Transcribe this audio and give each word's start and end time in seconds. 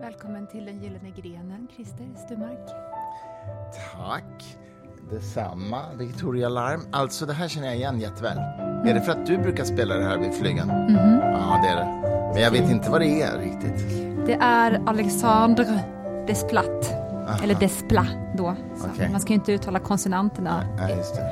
Välkommen 0.00 0.46
till 0.46 0.64
den 0.64 0.82
gyllene 0.82 1.10
grenen, 1.16 1.68
Christer 1.76 2.06
Sturmark. 2.26 2.68
Tack. 3.96 4.56
Detsamma, 5.10 5.82
Victoria 5.98 6.48
Larm. 6.48 6.80
Alltså, 6.92 7.26
det 7.26 7.32
här 7.32 7.48
känner 7.48 7.66
jag 7.66 7.76
igen 7.76 8.00
jätteväl. 8.00 8.38
Är 8.86 8.94
det 8.94 9.00
för 9.00 9.12
att 9.12 9.26
du 9.26 9.38
brukar 9.38 9.64
spela 9.64 9.94
det 9.94 10.04
här 10.04 10.18
vid 10.18 10.34
flygen? 10.34 10.68
Ja, 11.22 11.60
det 11.62 11.68
är 11.68 11.76
det. 11.76 11.84
Men 12.34 12.42
jag 12.42 12.50
vet 12.50 12.70
inte 12.70 12.90
vad 12.90 13.00
det 13.00 13.22
är 13.22 13.38
riktigt. 13.38 13.88
Det 14.26 14.32
är 14.40 14.82
Alexandre 14.86 15.80
Desplat. 16.26 16.94
Eller 17.42 17.54
Desplat 17.54 18.06
då. 18.36 18.56
Okej. 18.92 19.08
Man 19.12 19.20
ska 19.20 19.28
ju 19.28 19.34
inte 19.34 19.52
uttala 19.52 19.78
konsonanterna. 19.78 20.64
Nej, 20.76 20.96
just 20.96 21.14
det. 21.14 21.22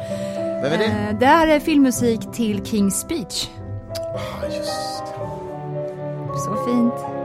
Vem 0.63 0.73
är 0.73 0.79
det? 0.79 0.85
Eh, 1.11 1.19
Det 1.19 1.27
här 1.27 1.47
är 1.49 1.61
filmmusik 1.61 2.33
till 2.33 2.63
King's 2.63 2.91
Speech. 2.91 3.49
Ah, 4.15 4.45
just 4.45 5.03
det. 5.07 6.39
Så 6.39 6.65
fint. 6.67 7.16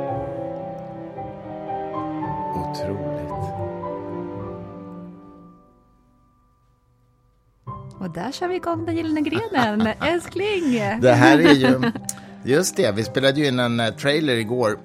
Och 8.02 8.10
där 8.10 8.32
kör 8.32 8.48
vi 8.48 8.56
igång 8.56 8.86
den 8.86 8.96
gyllene 8.98 9.22
grenen. 9.22 9.88
Älskling! 10.02 10.72
Det 11.02 11.14
här 11.14 11.40
är 11.40 11.54
ju... 11.54 11.92
Just 12.44 12.76
det, 12.76 12.92
vi 12.92 13.04
spelade 13.04 13.40
ju 13.40 13.48
in 13.48 13.60
en 13.60 13.80
eh, 13.80 13.94
trailer 13.94 14.36
igår. 14.36 14.80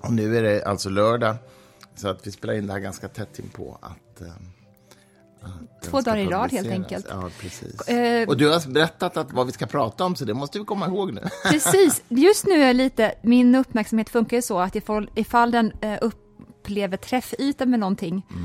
Och 0.00 0.12
nu 0.12 0.36
är 0.36 0.42
det 0.42 0.64
alltså 0.64 0.88
lördag. 0.88 1.36
Så 1.94 2.08
att 2.08 2.26
vi 2.26 2.32
spelar 2.32 2.54
in 2.54 2.66
det 2.66 2.72
här 2.72 2.80
ganska 2.80 3.08
tätt 3.08 3.38
in 3.38 3.48
på 3.48 3.78
att... 3.82 4.20
eh, 4.20 4.26
Två 5.84 6.00
dagar 6.00 6.16
i 6.18 6.26
rad, 6.26 6.52
helt 6.52 6.68
enkelt. 6.70 7.06
Ja, 7.10 7.30
precis. 7.40 7.80
Eh, 7.80 8.28
Och 8.28 8.36
du 8.36 8.48
har 8.48 8.70
berättat 8.72 9.16
att 9.16 9.32
vad 9.32 9.46
vi 9.46 9.52
ska 9.52 9.66
prata 9.66 10.04
om, 10.04 10.16
så 10.16 10.24
det 10.24 10.34
måste 10.34 10.58
vi 10.58 10.64
komma 10.64 10.86
ihåg 10.86 11.12
nu. 11.12 11.20
Precis. 11.50 12.02
Just 12.08 12.46
nu 12.46 12.62
är 12.62 12.74
lite, 12.74 13.14
min 13.22 13.54
uppmärksamhet 13.54 14.08
funkar 14.08 14.36
ju 14.36 14.42
så 14.42 14.58
att 14.58 14.76
ifall, 14.76 15.10
ifall 15.14 15.50
den 15.50 15.72
eh, 15.80 15.98
upplever 16.00 16.96
träffyta 16.96 17.66
med 17.66 17.80
någonting 17.80 18.26
eh, 18.30 18.36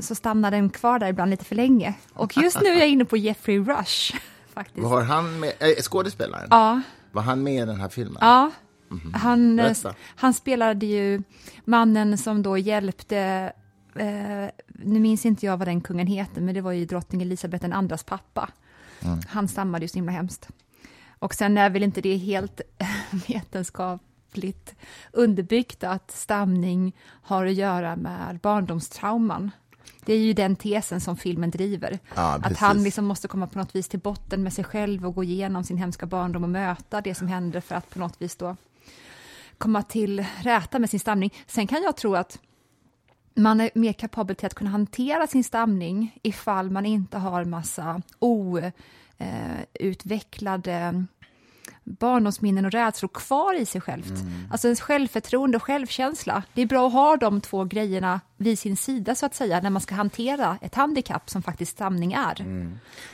så 0.00 0.14
stannar 0.14 0.50
den 0.50 0.70
kvar 0.70 0.98
där 0.98 1.08
ibland 1.08 1.30
lite 1.30 1.44
för 1.44 1.54
länge. 1.54 1.94
Och 2.14 2.36
just 2.36 2.60
nu 2.62 2.68
är 2.68 2.78
jag 2.78 2.88
inne 2.88 3.04
på 3.04 3.16
Jeffrey 3.16 3.58
Rush. 3.58 4.14
Faktiskt. 4.54 4.78
Vad 4.82 4.90
har 4.90 5.02
han 5.02 5.40
med? 5.40 5.52
Äh, 5.60 5.68
skådespelaren? 5.82 6.46
Ja, 6.50 6.80
Var 7.12 7.22
han 7.22 7.42
med 7.42 7.62
i 7.62 7.66
den 7.66 7.80
här 7.80 7.88
filmen? 7.88 8.18
ja. 8.20 8.50
Han, 9.14 9.58
eh, 9.58 9.64
Berätta. 9.64 9.94
han 10.16 10.34
spelade 10.34 10.86
ju 10.86 11.22
mannen 11.64 12.18
som 12.18 12.42
då 12.42 12.58
hjälpte, 12.58 13.52
eh, 13.96 14.46
nu 14.68 15.00
minns 15.00 15.26
inte 15.26 15.46
jag 15.46 15.56
vad 15.56 15.68
den 15.68 15.80
kungen 15.80 16.06
heter, 16.06 16.40
men 16.40 16.54
det 16.54 16.60
var 16.60 16.72
ju 16.72 16.84
drottning 16.84 17.22
Elisabeth 17.22 17.62
den 17.62 17.72
andras 17.72 18.04
pappa. 18.04 18.48
Han 19.28 19.48
stammade 19.48 19.84
ju 19.84 19.88
så 19.88 19.94
himla 19.94 20.12
hemskt. 20.12 20.48
Och 21.18 21.34
sen 21.34 21.58
är 21.58 21.70
väl 21.70 21.82
inte 21.82 22.00
det 22.00 22.16
helt 22.16 22.60
vetenskapligt 24.32 24.74
underbyggt 25.12 25.84
att 25.84 26.10
stamning 26.10 26.92
har 27.22 27.46
att 27.46 27.54
göra 27.54 27.96
med 27.96 28.38
barndomstrauman. 28.42 29.50
Det 30.04 30.12
är 30.14 30.18
ju 30.18 30.32
den 30.32 30.56
tesen 30.56 31.00
som 31.00 31.16
filmen 31.16 31.50
driver. 31.50 31.98
Ja, 32.14 32.40
att 32.42 32.58
han 32.58 32.82
liksom 32.82 33.04
måste 33.04 33.28
komma 33.28 33.46
på 33.46 33.58
något 33.58 33.74
vis 33.74 33.88
till 33.88 34.00
botten 34.00 34.42
med 34.42 34.52
sig 34.52 34.64
själv 34.64 35.06
och 35.06 35.14
gå 35.14 35.24
igenom 35.24 35.64
sin 35.64 35.76
hemska 35.76 36.06
barndom 36.06 36.44
och 36.44 36.50
möta 36.50 37.00
det 37.00 37.14
som 37.14 37.28
hände 37.28 37.60
för 37.60 37.74
att 37.74 37.90
på 37.90 37.98
något 37.98 38.20
vis 38.20 38.36
då 38.36 38.56
komma 39.58 39.82
till 39.82 40.24
rätta 40.42 40.78
med 40.78 40.90
sin 40.90 41.00
stamning. 41.00 41.30
Sen 41.46 41.66
kan 41.66 41.82
jag 41.82 41.96
tro 41.96 42.14
att 42.14 42.38
man 43.34 43.60
är 43.60 43.70
mer 43.74 43.92
kapabel 43.92 44.36
till 44.36 44.46
att 44.46 44.54
kunna 44.54 44.70
hantera 44.70 45.26
sin 45.26 45.44
stamning 45.44 46.18
ifall 46.22 46.70
man 46.70 46.86
inte 46.86 47.18
har 47.18 47.44
massa 47.44 48.02
outvecklade 49.80 51.06
barndomsminnen 51.84 52.64
och 52.64 52.72
rädslor 52.72 53.08
kvar 53.08 53.54
i 53.60 53.66
sig 53.66 53.80
självt. 53.80 54.12
Alltså 54.50 54.66
ens 54.68 54.80
självförtroende 54.80 55.56
och 55.56 55.62
självkänsla. 55.62 56.42
Det 56.54 56.62
är 56.62 56.66
bra 56.66 56.86
att 56.86 56.92
ha 56.92 57.16
de 57.16 57.40
två 57.40 57.64
grejerna 57.64 58.20
vid 58.36 58.58
sin 58.58 58.76
sida 58.76 59.14
så 59.14 59.26
att 59.26 59.34
säga 59.34 59.60
när 59.60 59.70
man 59.70 59.82
ska 59.82 59.94
hantera 59.94 60.58
ett 60.60 60.74
handikapp 60.74 61.30
som 61.30 61.42
faktiskt 61.42 61.72
stamning 61.72 62.12
är. 62.12 62.46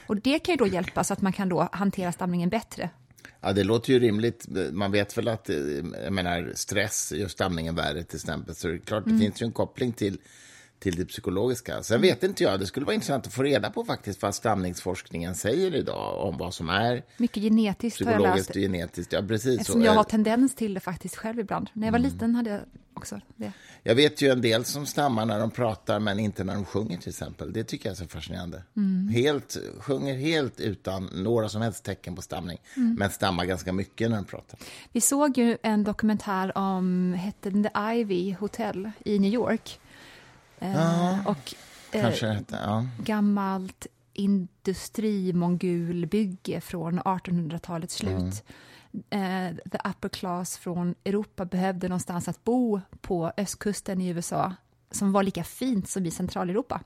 Och 0.07 0.17
det 0.17 0.39
kan 0.39 0.53
ju 0.53 0.57
då 0.57 0.67
hjälpa 0.67 1.05
så 1.05 1.13
att 1.13 1.23
man 1.23 1.33
kan 1.33 1.49
då 1.49 1.69
hantera 1.73 2.13
stamningen 2.13 2.49
bättre. 2.49 2.91
Ja, 3.41 3.53
det 3.53 3.65
låter 3.65 3.93
ju 3.93 3.99
rimligt. 3.99 4.47
Man 4.73 4.93
vet 4.93 5.19
väl 5.19 5.29
att 5.29 5.51
eh, 5.51 5.57
jag 6.05 6.13
menar, 6.13 6.53
stress 6.55 7.13
gör 7.13 7.29
stamningen 7.29 7.75
värre 7.75 8.03
till 8.03 8.17
exempel. 8.17 8.55
Så 8.55 8.69
det 8.69 8.75
är 8.75 8.79
klart, 8.79 9.05
det 9.05 9.19
finns 9.19 9.43
ju 9.43 9.47
en 9.47 9.53
koppling 9.53 9.93
till, 9.93 10.19
till 10.79 10.97
det 10.97 11.05
psykologiska. 11.05 11.83
Sen 11.83 12.01
vet 12.01 12.23
inte 12.23 12.45
jag, 12.45 12.61
det 12.61 12.67
skulle 12.67 12.87
vara 12.87 12.95
intressant 12.95 13.27
att 13.27 13.33
få 13.33 13.43
reda 13.43 13.71
på 13.71 13.85
faktiskt 13.85 14.23
vad 14.23 14.35
stamningsforskningen 14.35 15.35
säger 15.35 15.75
idag 15.75 16.27
om 16.27 16.39
vad 16.39 16.55
som 16.55 16.69
är 16.69 17.03
Mycket 17.17 17.43
genetiskt 17.43 18.05
har 18.05 18.13
jag 18.13 18.21
läst. 18.21 18.35
psykologiskt 18.35 18.51
och 18.51 18.57
genetiskt. 18.57 19.13
Ja, 19.13 19.23
precis. 19.23 19.61
Eftersom 19.61 19.83
jag 19.83 19.93
har 19.93 20.05
tendens 20.05 20.55
till 20.55 20.75
det 20.75 20.81
faktiskt 20.81 21.17
själv 21.17 21.41
ibland. 21.41 21.71
När 21.73 21.87
jag 21.87 21.93
var 21.93 21.99
liten 21.99 22.35
hade 22.35 22.51
jag 22.51 22.61
också 22.95 23.21
det. 23.37 23.53
Jag 23.83 23.95
vet 23.95 24.23
ju 24.23 24.31
en 24.31 24.41
del 24.41 24.65
som 24.65 24.87
stammar 24.87 25.27
när 25.27 25.41
de 25.41 25.51
pratar 25.51 26.01
men 26.01 26.19
inte 26.19 26.45
när 26.45 26.55
de 26.55 26.65
sjunger 26.65 26.99
till 26.99 27.09
exempel. 27.09 27.53
Det 27.53 27.65
tycker 27.65 27.89
jag 27.89 27.93
är 27.93 27.97
så 27.97 28.09
fascinerande. 28.09 28.63
Helt, 29.13 29.57
sjunger 29.81 30.15
helt 30.15 30.61
utan 30.61 31.11
några 31.13 31.49
som 31.49 31.63
helst 31.63 31.85
tecken 31.85 32.15
på 32.15 32.23
stamning. 32.23 32.59
Men 32.75 33.11
stammar 33.11 33.45
ganska 33.45 33.73
mycket 33.73 34.11
när 34.11 34.17
de 34.17 34.25
pratar. 34.25 34.61
Vi 34.93 35.01
såg 35.01 35.39
ju 35.39 35.59
en 35.63 35.85
dokumentär 35.85 36.59
om, 36.59 37.13
hette 37.13 37.51
The 37.51 37.71
Ivy 37.95 38.33
Hotel 38.33 38.91
i 39.05 39.19
New 39.19 39.33
York. 39.33 39.81
Eh, 40.61 41.27
och 41.27 41.55
eh, 41.93 42.03
hette, 42.03 42.59
ja. 42.65 42.87
gammalt 42.99 43.87
industrimongulbygge 44.13 46.61
från 46.61 47.01
1800-talets 47.01 47.95
slut. 47.95 48.45
Eh, 49.11 49.51
the 49.71 49.79
upper 49.89 50.09
class 50.09 50.59
från 50.59 50.95
Europa 51.05 51.45
behövde 51.45 51.89
någonstans 51.89 52.29
att 52.29 52.45
bo 52.45 52.81
på 53.01 53.33
östkusten 53.37 54.01
i 54.01 54.09
USA 54.09 54.55
som 54.91 55.13
var 55.13 55.23
lika 55.23 55.45
fint 55.45 55.89
som 55.89 56.07
i 56.07 56.11
Centraleuropa. 56.11 56.81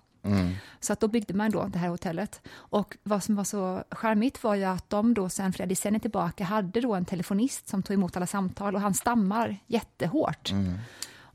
Så 0.80 0.92
att 0.92 1.00
då 1.00 1.08
byggde 1.08 1.34
man 1.34 1.50
då 1.50 1.64
det 1.64 1.78
här 1.78 1.88
hotellet. 1.88 2.40
Och 2.54 2.96
vad 3.02 3.22
som 3.22 3.36
var 3.36 3.44
så 3.44 3.84
charmigt 3.90 4.44
var 4.44 4.54
ju 4.54 4.64
att 4.64 4.90
de 4.90 5.14
då 5.14 5.28
sen 5.28 5.52
flera 5.52 5.68
decennier 5.68 6.00
tillbaka 6.00 6.44
hade 6.44 6.80
då 6.80 6.94
en 6.94 7.04
telefonist 7.04 7.68
som 7.68 7.82
tog 7.82 7.94
emot 7.94 8.16
alla 8.16 8.26
samtal 8.26 8.74
och 8.74 8.80
han 8.80 8.94
stammar 8.94 9.56
jättehårt. 9.66 10.52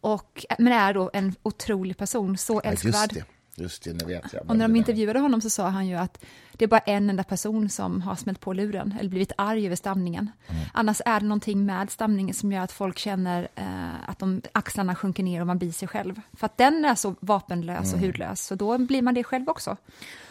Och, 0.02 0.46
men 0.58 0.74
är 0.74 0.94
då 0.94 1.10
en 1.14 1.36
otrolig 1.44 1.98
person, 1.98 2.38
så 2.38 2.62
ja 2.64 2.70
älskvärd. 2.70 2.94
just 2.94 3.14
det. 3.14 3.26
Just 3.64 3.84
det, 3.84 3.94
nu 3.94 4.06
vet 4.06 4.34
jag. 4.34 4.50
Och 4.50 4.58
när 4.58 4.68
de 4.68 4.76
intervjuade 4.76 5.20
honom 5.20 5.42
så 5.42 5.50
sa 5.50 5.70
han 5.70 5.88
ju 5.88 5.96
att 5.96 6.24
det 6.58 6.66
är 6.66 6.68
bara 6.68 6.80
en 6.80 7.10
enda 7.10 7.24
person 7.24 7.70
som 7.70 8.02
har 8.02 8.16
smält 8.16 8.40
på 8.40 8.54
luren 8.54 8.96
eller 9.00 9.10
blivit 9.10 9.32
arg 9.38 9.66
över 9.66 9.76
stamningen. 9.76 10.32
Annars 10.74 11.02
är 11.06 11.20
det 11.20 11.26
någonting 11.26 11.66
med 11.66 11.92
stamningen 11.92 12.36
som 12.36 12.52
gör 12.52 12.62
att 12.62 12.72
folk 12.72 12.98
känner 12.98 13.48
eh, 13.56 14.10
att 14.10 14.20
de, 14.20 14.42
axlarna 14.52 14.96
sjunker 14.96 15.24
ner 15.24 15.42
och 15.42 15.48
man 15.48 15.58
blir 15.58 15.72
sig 15.72 15.88
själv. 15.88 16.22
För 16.34 16.46
att 16.46 16.58
den 16.58 16.86
är 16.86 16.96
så 16.96 17.16
vapenlös 17.20 17.94
och 17.94 18.00
hudlös, 18.00 18.46
så 18.46 18.56
då 18.56 18.78
blir 18.78 19.02
man 19.02 19.14
det 19.14 19.24
själv 19.24 19.50
också. 19.50 19.78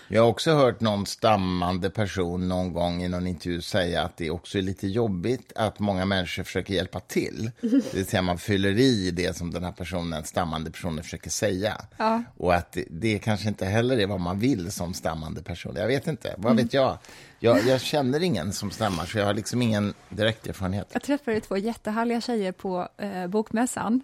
Jag 0.09 0.23
har 0.23 0.29
också 0.29 0.55
hört 0.55 0.81
någon 0.81 1.07
stammande 1.07 1.91
person 1.91 2.49
någon 2.49 2.73
gång 2.73 3.03
i 3.03 3.09
någon 3.09 3.27
intervju 3.27 3.61
säga 3.61 4.03
att 4.03 4.17
det 4.17 4.31
också 4.31 4.59
är 4.59 4.63
lite 4.63 4.87
jobbigt 4.87 5.53
att 5.55 5.79
många 5.79 6.05
människor 6.05 6.43
försöker 6.43 6.75
hjälpa 6.75 7.01
till. 7.01 7.51
Det 7.61 7.95
vill 7.95 8.07
säga 8.07 8.23
man 8.23 8.39
fyller 8.39 8.79
i 8.79 9.11
det 9.11 9.37
som 9.37 9.51
den 9.51 9.65
här 9.65 9.73
personen, 9.73 10.25
stammande 10.25 10.71
personen 10.71 11.05
försöker 11.05 11.31
säga. 11.31 11.81
Ja. 11.97 12.23
Och 12.37 12.55
att 12.55 12.73
det, 12.73 12.85
det 12.91 13.19
kanske 13.19 13.49
inte 13.49 13.67
heller 13.67 13.99
är 13.99 14.07
vad 14.07 14.21
man 14.21 14.39
vill 14.39 14.73
som 14.73 14.95
stammande 14.95 15.43
person. 15.43 15.75
Jag 15.77 15.87
vet 15.87 16.07
inte, 16.07 16.16
vad 16.37 16.56
vet 16.56 16.75
jag? 16.75 16.99
jag? 17.38 17.66
Jag 17.66 17.81
känner 17.81 18.22
ingen 18.22 18.53
som 18.53 18.71
stammar, 18.71 19.06
så 19.06 19.19
jag 19.19 19.27
har 19.27 19.34
liksom 19.34 19.62
ingen 19.62 19.94
direkt 20.09 20.47
erfarenhet. 20.47 20.91
Jag 20.93 21.03
träffade 21.03 21.41
två 21.41 21.56
jättehärliga 21.56 22.21
tjejer 22.21 22.53
på 22.53 22.88
eh, 22.97 23.27
bokmässan 23.27 24.00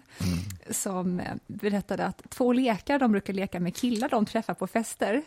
som 0.69 1.19
eh, 1.19 1.25
berättade 1.47 2.05
att 2.05 2.21
två 2.29 2.53
lekar 2.53 2.99
de 2.99 3.11
brukar 3.11 3.33
leka 3.33 3.59
med 3.59 3.75
killar 3.75 4.09
de 4.09 4.25
träffar 4.25 4.53
på 4.53 4.67
fester. 4.67 5.21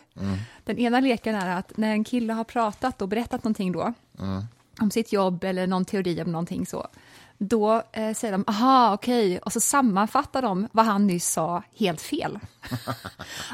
Den 0.63 0.77
ena 0.77 0.99
leken 0.99 1.35
är 1.35 1.57
att 1.59 1.77
när 1.77 1.91
en 1.91 2.03
kille 2.03 2.33
har 2.33 2.43
pratat 2.43 3.01
och 3.01 3.07
berättat 3.07 3.43
någonting 3.43 3.71
då 3.71 3.93
om 4.79 4.91
sitt 4.91 5.13
jobb 5.13 5.43
eller 5.43 5.67
någon 5.67 5.85
teori 5.85 6.21
om 6.21 6.31
någonting 6.31 6.65
så 6.65 6.87
då 7.37 7.83
eh, 7.91 8.13
säger 8.13 8.31
de 8.31 8.43
aha, 8.47 8.93
okej, 8.93 9.39
och 9.39 9.53
så 9.53 9.59
sammanfattar 9.59 10.41
de 10.41 10.67
vad 10.71 10.85
han 10.85 11.07
nyss 11.07 11.29
sa 11.31 11.63
helt 11.75 12.01
fel. 12.01 12.39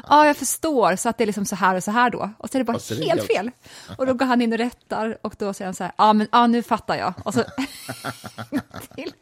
Ja, 0.08 0.26
jag 0.26 0.36
förstår, 0.36 0.96
så 0.96 1.08
att 1.08 1.18
det 1.18 1.24
är 1.24 1.26
liksom 1.26 1.44
så 1.46 1.56
här 1.56 1.74
och 1.76 1.84
så 1.84 1.90
här 1.90 2.10
då. 2.10 2.30
Och 2.38 2.50
så 2.50 2.56
är 2.56 2.60
det 2.60 2.64
bara 2.64 2.78
det 2.88 2.94
helt 2.94 3.06
helt- 3.06 3.26
fel. 3.26 3.50
Och 3.98 4.06
då 4.06 4.14
går 4.14 4.26
han 4.26 4.40
in 4.42 4.52
och 4.52 4.58
rättar 4.58 5.18
och 5.22 5.34
då 5.38 5.52
säger 5.54 5.66
han 5.66 5.74
så 5.74 5.84
här, 5.84 5.92
ja 5.98 6.12
men 6.12 6.28
ja, 6.32 6.46
nu 6.46 6.62
fattar 6.62 6.96
jag. 6.96 7.14
Och 7.24 7.34
så 7.34 7.40
till. 8.94 9.12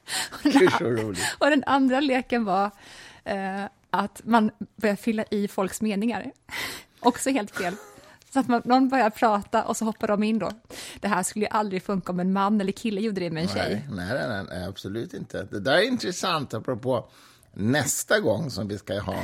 Och 0.45 0.51
den, 0.53 0.69
roligt. 0.97 1.37
och 1.39 1.51
den 1.51 1.65
andra 1.67 2.01
leken 2.01 2.45
var 2.45 2.71
eh, 3.25 3.65
att 3.91 4.21
man 4.25 4.51
börjar 4.77 4.97
fylla 4.97 5.25
i 5.31 5.49
folks 5.49 5.81
meningar. 5.83 6.33
Också 7.01 7.31
helt 7.31 7.57
fel. 7.57 7.75
Så 8.33 8.41
att 8.41 8.49
man, 8.49 8.63
någon 8.65 8.89
börjar 8.89 9.11
prata 9.11 9.65
och 9.65 9.77
så 9.77 9.85
hoppar 9.85 10.09
de 10.09 10.23
in 10.23 10.39
då. 10.39 10.51
Det 11.01 11.09
här 11.09 11.23
skulle 11.23 11.45
ju 11.45 11.51
aldrig 11.51 11.83
funka 11.83 12.13
om 12.13 12.21
en 12.21 12.33
man 12.33 12.61
eller 12.61 12.73
kille 12.73 13.01
gjorde 13.01 13.21
det 13.21 13.31
med 13.31 13.43
en 13.43 13.49
tjej. 13.49 13.87
Nej, 13.91 14.09
nej, 14.15 14.29
nej, 14.29 14.45
nej, 14.49 14.65
absolut 14.65 15.15
inte. 15.15 15.47
Det 15.51 15.61
där 15.61 15.73
är 15.73 15.83
intressant, 15.83 16.55
apropå 16.55 17.09
nästa 17.53 18.21
gång 18.21 18.51
som 18.51 18.69
vi 18.69 18.79
ska 18.79 19.01
ha 19.01 19.15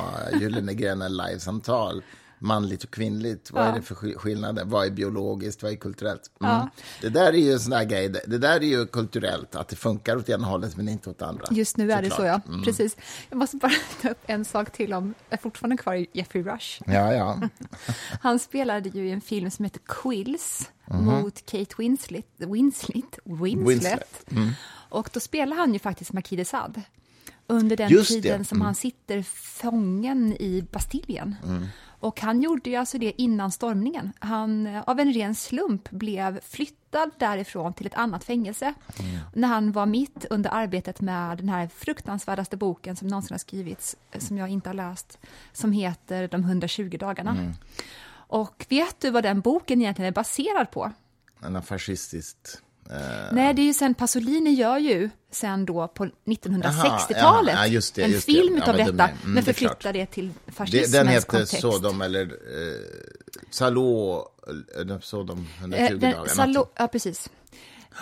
Gyllene 0.40 0.74
grenen 0.74 1.16
live-samtal 1.16 2.02
manligt 2.38 2.84
och 2.84 2.90
kvinnligt. 2.90 3.50
Vad 3.50 3.62
Ja. 3.64 3.68
är 3.68 3.72
det 3.76 3.82
för 3.82 3.94
skill- 3.94 4.16
skillnader? 4.18 4.64
Vad 4.64 4.86
är 4.86 4.90
biologiskt? 4.90 5.62
Vad 5.62 5.72
är 5.72 5.76
kulturellt? 5.76 6.30
Mm. 6.40 6.52
Ja. 6.52 6.68
Det 7.00 7.08
där 7.08 7.32
är 7.32 7.38
ju 7.38 7.52
en 7.52 7.60
sån 7.60 7.70
där 7.70 7.84
grej. 7.84 8.08
Det 8.08 8.20
det 8.26 8.38
där 8.38 8.56
är 8.56 8.60
ju 8.66 8.86
kulturellt, 8.86 9.54
att 9.56 9.68
det 9.68 9.76
funkar 9.76 10.16
åt 10.16 10.28
ena 10.28 10.46
hållet 10.46 10.76
men 10.76 10.88
inte 10.88 11.10
åt 11.10 11.22
andra. 11.22 11.44
Just 11.50 11.76
nu 11.76 11.92
är 11.92 12.02
det 12.02 12.10
så, 12.10 12.24
ja. 12.24 12.40
Mm. 12.48 12.62
Precis. 12.62 12.96
Jag 13.30 13.36
måste 13.38 13.56
bara 13.56 13.72
ta 14.02 14.08
upp 14.08 14.22
en 14.26 14.44
sak 14.44 14.72
till 14.72 14.92
om, 14.92 15.14
jag 15.28 15.38
är 15.38 15.42
fortfarande 15.42 15.76
kvar 15.76 15.94
i 15.94 16.06
Jeffrey 16.12 16.42
Rush. 16.44 16.82
Ja, 16.86 17.12
ja. 17.14 17.40
Han 18.22 18.38
spelade 18.38 18.88
ju 18.88 19.08
i 19.08 19.10
en 19.10 19.20
film 19.20 19.50
som 19.50 19.64
heter 19.64 19.80
Quills 19.86 20.70
Mhm. 20.90 21.04
mot 21.04 21.46
Kate 21.46 21.74
Winslet. 21.78 22.26
Winslet, 22.36 23.18
Winslet. 23.24 23.68
Winslet. 23.68 24.24
Mm. 24.30 24.50
Och 24.90 25.10
då 25.12 25.20
spelar 25.20 25.56
han 25.56 25.72
ju 25.72 25.78
faktiskt 25.78 26.12
Marquis 26.12 26.38
de 26.38 26.44
Sade 26.44 26.82
under 27.46 27.76
den 27.76 27.90
Just 27.90 28.10
det. 28.14 28.22
tiden 28.22 28.44
som 28.44 28.56
Mm. 28.58 28.64
han 28.66 28.74
sitter 28.74 29.22
fången 29.22 30.32
i 30.32 30.64
Bastiljen. 30.72 31.34
Och 32.00 32.20
han 32.20 32.42
gjorde 32.42 32.70
ju 32.70 32.76
alltså 32.76 32.98
det 32.98 33.22
innan 33.22 33.50
stormningen. 33.52 34.12
Han 34.18 34.66
eh, 34.66 34.82
av 34.86 35.00
en 35.00 35.12
ren 35.12 35.34
slump 35.34 35.90
blev 35.90 36.40
flyttad 36.40 37.10
därifrån 37.18 37.72
till 37.72 37.86
ett 37.86 37.94
annat 37.94 38.24
fängelse. 38.24 38.74
När 39.34 39.48
han 39.48 39.72
var 39.72 39.86
mitt 39.86 40.24
under 40.30 40.50
arbetet 40.50 41.00
med 41.00 41.38
den 41.38 41.48
här 41.48 41.68
fruktansvärdaste 41.68 42.56
boken 42.56 42.96
som 42.96 43.08
någonsin 43.08 43.34
har 43.34 43.38
skrivits, 43.38 43.96
eh, 44.10 44.20
som 44.20 44.38
jag 44.38 44.48
inte 44.48 44.68
har 44.68 44.74
läst, 44.74 45.18
som 45.52 45.72
heter 45.72 46.28
De 46.28 46.44
120 46.44 46.96
dagarna. 47.00 47.54
Och 48.10 48.66
vet 48.68 49.00
du 49.00 49.10
vad 49.10 49.22
den 49.22 49.40
boken 49.40 49.80
egentligen 49.80 50.08
är 50.08 50.14
baserad 50.14 50.70
på? 50.70 50.92
En 51.42 51.54
har 51.54 51.62
fascistiskt... 51.62 52.62
Eh, 52.90 52.96
Nej, 53.32 53.54
det 53.54 53.62
är 53.62 53.66
ju 53.66 53.74
sen 53.74 53.94
Pasolini 53.94 54.50
gör 54.50 54.78
ju 54.78 55.10
sen 55.30 55.64
då 55.66 55.88
på 55.88 56.04
1960-talet 56.04 57.54
Jaha, 57.54 57.66
ja, 57.66 57.72
just 57.72 57.94
det, 57.94 58.02
en 58.02 58.10
just 58.10 58.26
det. 58.26 58.32
film 58.32 58.56
Ja, 58.56 58.62
utav 58.62 58.76
men 58.76 58.86
du 58.86 58.92
detta, 58.92 59.06
med. 59.06 59.08
Mm, 59.22 59.34
men 59.34 59.34
det 59.34 59.42
förflyttar 59.42 59.74
klart. 59.80 59.94
det 59.94 60.06
till 60.06 60.32
det, 60.46 60.52
fascismens 60.52 60.92
den 60.92 61.08
heter 61.08 61.26
kontext. 61.26 61.60
Sodom 61.60 62.00
eller 62.02 62.22
eh, 62.22 62.80
Salå, 63.50 64.28
eh, 64.90 64.98
Sodom 65.00 65.46
120 65.60 65.82
Eh, 65.82 65.90
den- 65.98 66.12
dagar. 66.12 66.46
Något. 66.46 66.72
ja, 66.78 66.88
precis. 66.88 67.30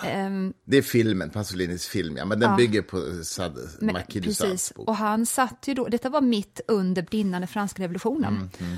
Ehm, 0.05 0.53
Det 0.65 0.77
är 0.77 0.81
filmen, 0.81 1.29
Pasolinis 1.29 1.87
film, 1.87 2.17
ja. 2.17 2.25
Men 2.25 2.39
den 2.39 2.49
Ja. 2.49 2.55
bygger 2.57 2.81
på 2.81 3.23
Sad, 3.23 3.57
men, 3.79 3.93
Marquis 3.93 4.13
de 4.13 4.19
precis. 4.21 4.37
Sades 4.37 4.73
bok. 4.73 4.87
Och 4.87 4.95
han 4.95 5.25
satt 5.25 5.63
ju 5.67 5.73
då, 5.73 5.87
detta 5.87 6.09
var 6.09 6.21
mitt 6.21 6.61
under 6.67 7.01
brinnande 7.01 7.47
franska 7.47 7.83
revolutionen. 7.83 8.33
Mm, 8.35 8.49
Ehm, 8.71 8.77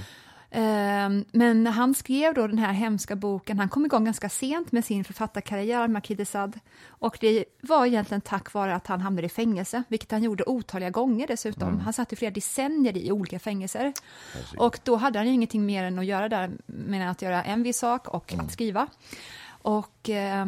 men 0.51 1.63
när 1.63 1.72
han 1.72 1.94
skrev 1.94 2.34
då 2.34 2.48
den 2.48 2.57
här 2.57 2.74
hemska 2.74 3.16
boken, 3.16 3.60
han 3.60 3.69
kom 3.69 3.86
igång 3.86 4.06
ganska 4.06 4.30
sent 4.30 4.72
med 4.72 4.86
sin 4.86 5.04
författarkarriär, 5.04 5.88
Marquis 5.88 6.18
de 6.18 6.25
Sade. 6.25 6.60
Och 6.88 7.18
det 7.22 7.46
var 7.62 7.86
egentligen 7.86 8.22
tack 8.22 8.54
vare 8.54 8.75
att 8.75 8.88
han 8.88 9.01
hamnade 9.01 9.25
i 9.25 9.30
fängelse, 9.30 9.84
vilket 9.88 10.12
han 10.12 10.24
gjorde 10.24 10.44
otaliga 10.48 10.90
gånger 10.90 11.28
dessutom. 11.28 11.68
Mm. 11.69 11.80
Han 11.80 11.94
satt 11.94 12.13
i 12.13 12.16
flera 12.16 12.31
decennier 12.31 12.98
i 12.98 13.12
olika 13.12 13.40
fängelser. 13.40 13.94
Och 14.57 14.80
då 14.84 14.96
hade 14.96 15.19
han 15.19 15.28
ju 15.28 15.34
ingenting 15.34 15.66
mer 15.66 15.84
än 15.84 16.00
att 16.00 16.06
göra 16.06 16.30
där, 16.30 16.51
men 16.66 17.07
att 17.07 17.22
göra 17.22 17.44
en 17.44 17.63
viss 17.63 17.78
sak 17.78 18.07
och 18.07 18.34
Mm. 18.34 18.46
att 18.46 18.51
skriva. 18.51 18.88
Och 19.62 20.10
eh, 20.10 20.46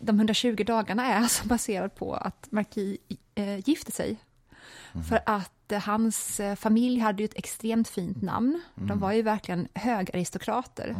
de 0.00 0.16
120 0.16 0.64
dagarna 0.66 1.06
är 1.06 1.16
alltså 1.16 1.48
baserad 1.48 1.94
på 1.94 2.14
att 2.14 2.46
Marquis 2.50 2.98
eh, 3.34 3.68
gifte 3.68 3.92
sig. 3.92 4.16
För 5.08 5.20
att 5.26 5.53
hans 5.72 6.40
eh, 6.40 6.54
familj 6.54 7.00
hade 7.00 7.22
ju 7.22 7.24
ett 7.24 7.38
extremt 7.38 7.88
fint 7.88 8.22
namn. 8.22 8.62
De 8.74 8.98
var 8.98 9.12
ju 9.12 9.22
verkligen 9.22 9.68
högaristokrater. 9.74 10.96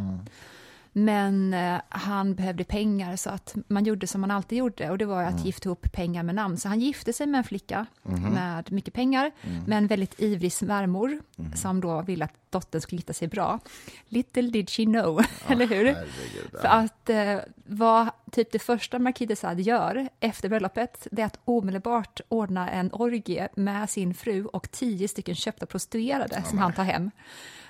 Men 0.96 1.54
eh, 1.54 1.80
han 1.88 2.34
behövde 2.34 2.64
pengar 2.64 3.16
så 3.16 3.30
att 3.30 3.54
man 3.68 3.84
gjorde 3.84 4.06
som 4.06 4.20
man 4.20 4.30
alltid 4.30 4.58
gjorde 4.58 4.90
och 4.90 4.98
det 4.98 5.04
var 5.04 5.22
att 5.22 5.44
gifta 5.44 5.68
ihop 5.68 5.92
pengar 5.92 6.22
med 6.22 6.34
namn. 6.34 6.56
Så 6.56 6.68
han 6.68 6.80
gifte 6.80 7.12
sig 7.12 7.26
med 7.26 7.38
en 7.38 7.44
flicka 7.44 7.86
med 8.32 8.72
mycket 8.72 8.94
pengar, 8.94 9.30
med 9.66 9.78
en 9.78 9.86
väldigt 9.86 10.20
ivrig 10.20 10.52
svärmor 10.52 11.18
som 11.54 11.80
då 11.80 12.02
ville 12.02 12.24
att 12.24 12.32
dottern 12.50 12.80
skulle 12.80 12.96
gifta 12.96 13.12
sig 13.12 13.28
bra. 13.28 13.60
Little 14.08 14.42
did 14.42 14.70
she 14.70 14.84
know, 14.84 15.20
eller 15.46 15.66
hur? 15.66 15.84
Herregud, 15.84 16.50
ja. 16.52 16.60
För 16.60 16.68
att 16.68 17.10
eh, 17.10 17.38
vad 17.66 18.08
typ 18.34 18.52
det 18.52 18.58
första 18.58 18.98
Marquis 18.98 19.28
de 19.28 19.36
Sade 19.36 19.62
gör 19.62 20.08
efter 20.20 20.48
bröllopet, 20.48 21.06
det 21.10 21.22
är 21.22 21.26
att 21.26 21.38
omedelbart 21.44 22.20
ordna 22.28 22.70
en 22.70 22.92
orgie 22.92 23.48
med 23.56 23.90
sin 23.90 24.14
fru 24.14 24.44
och 24.44 24.70
tio 24.70 25.08
stycken 25.08 25.34
köpta 25.34 25.66
prostituerade 25.66 26.42
som 26.48 26.58
han 26.58 26.72
tar 26.72 26.84
hem. 26.84 27.10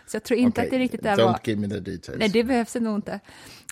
Så 0.06 0.16
jag 0.16 0.22
tror 0.22 0.40
inte 0.40 0.61
Okej, 0.61 0.66
att 0.66 0.70
det 0.70 0.78
riktigt 0.78 1.02
där 1.02 1.16
Don't 1.16 1.38
give 1.44 1.61
me 1.61 1.69
the 1.69 1.81
details. 1.81 2.19
Nej, 2.19 2.28
det 2.28 2.44
behövs 2.44 2.72
det 2.72 2.81
nog 2.81 2.94
inte. 2.94 3.20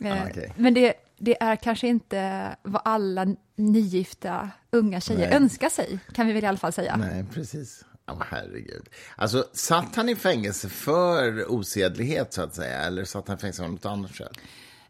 Eh, 0.04 0.12
Ah, 0.12 0.26
okej. 0.30 0.52
Men 0.56 0.74
det, 0.74 0.94
det 1.18 1.42
är 1.42 1.56
kanske 1.56 1.88
inte 1.88 2.48
vad 2.62 2.82
alla 2.84 3.26
nygifta 3.56 4.50
unga 4.70 5.00
tjejer 5.00 5.28
Nej. 5.28 5.36
önskar 5.36 5.68
sig, 5.68 5.98
kan 6.14 6.26
vi 6.26 6.32
väl 6.32 6.44
i 6.44 6.46
alla 6.46 6.58
fall 6.58 6.72
säga. 6.72 6.96
Nej, 6.96 7.24
precis. 7.34 7.84
Men 8.06 8.16
herregud. 8.30 8.88
Alltså, 9.16 9.44
satt 9.52 9.96
han 9.96 10.08
i 10.08 10.16
fängelse 10.16 10.68
för 10.68 11.50
osedlighet, 11.52 12.32
så 12.32 12.42
att 12.42 12.54
säga? 12.54 12.78
Eller 12.80 13.04
satt 13.04 13.28
han 13.28 13.36
i 13.36 13.40
fängelse 13.40 13.62
av 13.64 13.70
något 13.70 13.86
annat 13.86 14.10
skäl? 14.10 14.32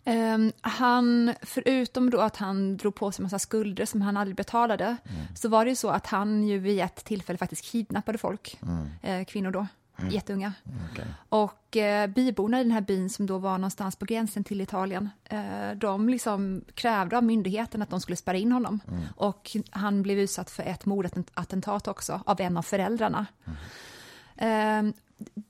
Ehm, 0.05 0.53
han, 0.61 1.35
förutom 1.43 2.11
då 2.11 2.21
att 2.21 2.37
han 2.37 2.77
drog 2.77 2.95
på 2.95 3.13
sig 3.13 3.23
massa 3.23 3.39
skulder 3.39 3.87
som 3.87 4.03
han 4.03 4.17
aldrig 4.17 4.37
betalade, 4.37 4.97
så 5.35 5.49
var 5.49 5.65
det 5.65 5.69
ju 5.71 5.77
så 5.77 5.89
att 5.89 6.07
han 6.07 6.45
ju 6.45 6.59
vid 6.59 6.81
ett 6.81 7.05
tillfälle 7.05 7.39
faktiskt 7.39 7.65
kidnappade 7.65 8.19
folk, 8.19 8.59
eh, 9.03 9.25
kvinnor 9.25 9.51
då, 9.51 9.67
jätteunga. 10.11 10.53
Okej. 10.93 11.05
Och 11.29 11.77
eh, 11.77 12.07
byborna 12.07 12.61
i 12.61 12.63
den 12.63 12.73
här 12.73 12.81
byn 12.81 13.11
som 13.11 13.27
då 13.27 13.39
var 13.39 13.59
någonstans 13.59 13.97
på 13.97 14.05
gränsen 14.05 14.45
till 14.45 14.61
Italien, 14.61 15.11
eh, 15.25 15.71
de 15.77 16.09
liksom 16.09 16.65
krävde 16.75 17.17
av 17.17 17.25
myndigheten 17.25 17.83
att 17.83 17.91
de 17.91 18.01
skulle 18.01 18.17
spärra 18.17 18.37
in 18.37 18.53
honom. 18.53 18.81
Och 19.17 19.57
han 19.71 20.03
blev 20.03 20.19
utsatt 20.19 20.51
för 20.51 20.63
ett 20.63 20.87
mordattentat 20.87 21.89
också, 21.89 22.21
av 22.27 22.41
en 22.41 22.57
av 22.57 22.63
föräldrarna. 22.63 23.27
Eh, 24.37 24.83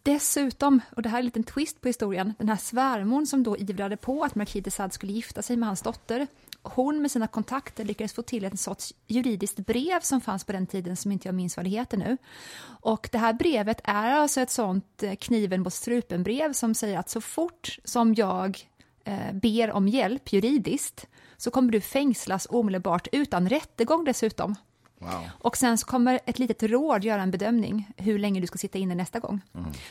dessutom, 0.03 0.81
och 0.97 1.03
det 1.03 1.09
här 1.09 1.17
är 1.17 1.21
en 1.21 1.25
liten 1.25 1.45
twist 1.45 1.81
på 1.81 1.89
historien, 1.89 2.35
den 2.39 2.49
här 2.49 2.57
svärmon 2.57 3.27
som 3.27 3.43
då 3.43 3.57
ivrade 3.57 3.97
på 3.97 4.25
att 4.25 4.35
Marquis 4.35 4.65
de 4.65 4.71
Sade 4.71 4.93
skulle 4.93 5.13
gifta 5.13 5.43
sig 5.43 5.57
med 5.57 5.69
hans 5.69 5.83
dotter, 5.83 6.27
hon 6.63 7.03
med 7.03 7.11
sina 7.11 7.27
kontakter 7.27 7.85
lyckades 7.85 8.13
få 8.13 8.23
till 8.23 8.45
en 8.45 8.57
sorts 8.57 8.95
juridiskt 9.07 9.57
brev 9.57 10.01
som 10.01 10.21
fanns 10.21 10.45
på 10.45 10.53
den 10.53 10.67
tiden 10.67 10.97
som 10.97 11.13
inte 11.13 11.29
jag 11.29 11.35
minns 11.35 11.57
vad 11.57 11.67
det 11.67 11.71
heter 11.71 11.97
nu. 11.97 12.17
Och 12.63 13.09
det 13.13 13.19
här 13.19 13.33
brevet 13.33 13.81
är 13.85 14.11
alltså 14.11 14.41
ett 14.41 14.51
sånt 14.51 15.03
eh, 15.03 15.15
kniven 15.15 15.63
mot 15.63 15.73
strupen-brev 15.73 16.53
som 16.53 16.75
säger 16.75 16.99
att 16.99 17.11
så 17.11 17.21
fort 17.21 17.79
som 17.85 18.15
jag 18.15 18.69
eh, 19.05 19.33
ber 19.33 19.73
om 19.73 19.89
hjälp 19.89 20.33
juridiskt 20.33 21.07
så 21.37 21.51
kommer 21.51 21.73
du 21.73 21.81
fängslas 21.81 22.47
omedelbart 22.51 23.09
utan 23.13 23.49
rättegång 23.49 24.05
dessutom. 24.05 24.55
Wow. 25.03 25.29
Och 25.39 25.57
sen 25.57 25.79
så 25.79 25.87
kommer 25.87 26.21
ett 26.27 26.39
litet 26.39 26.63
råd 26.63 27.05
göra 27.05 27.23
en 27.23 27.31
bedömning 27.31 27.93
hur 27.97 28.19
länge 28.19 28.41
du 28.41 28.47
ska 28.47 28.59
sitta 28.59 28.79
inne 28.79 28.95
nästa 28.95 29.19
gång. 29.19 29.41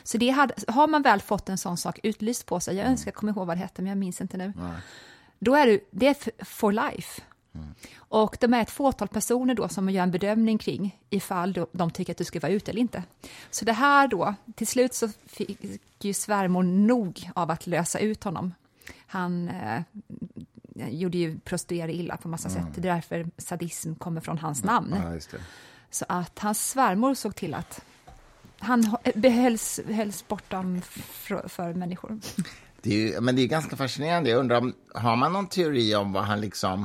Så 0.02 0.18
det 0.18 0.30
hade, 0.30 0.54
har 0.68 0.86
man 0.86 1.02
väl 1.02 1.20
fått 1.20 1.48
en 1.48 1.58
sån 1.58 1.76
sak 1.76 2.00
utlyst 2.02 2.46
på 2.46 2.60
sig, 2.60 2.76
jag 2.76 2.86
önskar 2.86 3.08
jag 3.08 3.14
kommer 3.14 3.32
ihåg 3.32 3.46
vad 3.46 3.56
det 3.56 3.60
hette 3.60 3.82
men 3.82 3.88
jag 3.88 3.98
minns 3.98 4.20
inte 4.20 4.36
nu. 4.36 4.52
Då 5.38 5.54
är 5.54 5.66
du, 5.66 5.80
det 5.90 6.06
är 6.06 6.44
for 6.44 6.72
life. 6.72 7.22
Och 7.96 8.36
de 8.40 8.54
är 8.54 8.62
ett 8.62 8.70
fåtal 8.70 9.08
personer 9.08 9.54
då 9.54 9.68
som 9.68 9.90
gör 9.90 10.02
en 10.02 10.10
bedömning 10.10 10.58
kring 10.58 10.98
ifall 11.10 11.52
de, 11.52 11.66
de 11.72 11.90
tycker 11.90 12.12
att 12.12 12.18
du 12.18 12.24
ska 12.24 12.40
vara 12.40 12.52
ute 12.52 12.70
eller 12.70 12.80
inte. 12.80 13.02
Så 13.50 13.64
det 13.64 13.72
här 13.72 14.08
då, 14.08 14.34
till 14.54 14.66
slut 14.66 14.94
så 14.94 15.08
fick 15.26 15.58
ju 16.00 16.14
svärmor 16.14 16.62
nog 16.62 17.30
av 17.34 17.50
att 17.50 17.66
lösa 17.66 17.98
ut 17.98 18.24
honom. 18.24 18.54
Han 19.06 19.48
eh, 19.48 19.82
gjorde 20.74 21.18
ju 21.18 21.38
prostituerade 21.38 21.92
illa 21.92 22.16
på 22.16 22.28
massa 22.28 22.48
sätt, 22.48 22.66
det 22.74 22.88
är 22.88 22.94
därför 22.94 23.26
sadism 23.38 23.94
kommer 23.94 24.20
från 24.20 24.38
hans 24.38 24.64
namn. 24.64 24.94
Ja. 25.32 25.38
Så 25.90 26.04
att 26.08 26.38
hans 26.38 26.70
svärmor 26.70 27.14
såg 27.14 27.34
till 27.34 27.54
att 27.54 27.84
han 28.58 28.96
behölls, 29.14 29.80
hölls 29.88 30.28
bortom 30.28 30.82
för, 30.82 31.48
för 31.48 31.74
människor. 31.74 32.20
Det 32.82 32.90
är 32.90 32.98
ju, 32.98 33.20
men 33.20 33.36
det 33.36 33.42
är 33.42 33.46
ganska 33.46 33.76
fascinerande. 33.76 34.30
Jag 34.30 34.40
undrar, 34.40 34.58
om, 34.58 34.74
har 34.94 35.16
man 35.16 35.32
någon 35.32 35.46
teori 35.46 35.94
om 35.94 36.12
vad 36.12 36.24
han 36.24 36.40
liksom... 36.40 36.82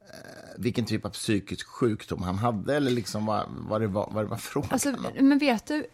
Eh, 0.00 0.58
vilken 0.58 0.84
typ 0.84 1.04
av 1.04 1.10
psykisk 1.10 1.66
sjukdom 1.66 2.22
han 2.22 2.38
hade, 2.38 2.76
eller 2.76 2.90
liksom 2.90 3.26
vad, 3.26 3.46
vad, 3.68 3.80
det, 3.80 3.86
var, 3.86 4.08
vad 4.12 4.24
det 4.24 4.28
var 4.28 4.36
frågan 4.36 4.68
Alltså, 4.72 4.94
men 5.20 5.38
vet 5.38 5.66
du, 5.66 5.86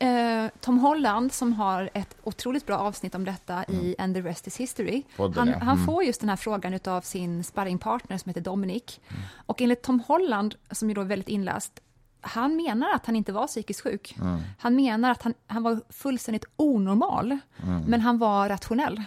eh, 0.00 0.46
Tom 0.60 0.78
Holland 0.78 1.32
som 1.32 1.52
har 1.52 1.90
ett 1.94 2.16
otroligt 2.22 2.66
bra 2.66 2.76
avsnitt 2.78 3.14
om 3.14 3.24
detta 3.24 3.64
i 3.64 3.94
And 3.98 4.14
the 4.14 4.20
rest 4.22 4.46
is 4.46 4.56
history. 4.60 4.92
Mm. 4.94 5.02
Podden, 5.16 5.38
han 5.38 5.48
ja. 5.48 5.58
han 5.58 5.74
Mm. 5.76 5.86
får 5.86 6.04
just 6.04 6.20
den 6.20 6.28
här 6.28 6.36
frågan 6.36 6.78
av 6.84 7.00
sin 7.00 7.44
sparringpartner 7.44 8.18
som 8.18 8.30
heter 8.30 8.40
Dominic. 8.40 9.00
Och 9.46 9.62
enligt 9.62 9.82
Tom 9.82 10.00
Holland, 10.00 10.54
som 10.70 10.88
ju 10.88 10.94
då 10.94 11.00
är 11.00 11.04
väldigt 11.04 11.28
inläst, 11.28 11.80
han 12.26 12.56
menar 12.56 12.94
att 12.94 13.06
han 13.06 13.16
inte 13.16 13.32
var 13.32 13.46
psykiskt 13.46 13.80
sjuk. 13.80 14.14
Mm. 14.20 14.40
Han 14.58 14.76
menar 14.76 15.10
att 15.10 15.22
han, 15.22 15.34
han 15.46 15.62
var 15.62 15.80
fullständigt 15.90 16.44
onormal, 16.56 17.38
Mm. 17.62 17.82
men 17.86 18.00
han 18.00 18.18
var 18.18 18.48
rationell. 18.48 19.02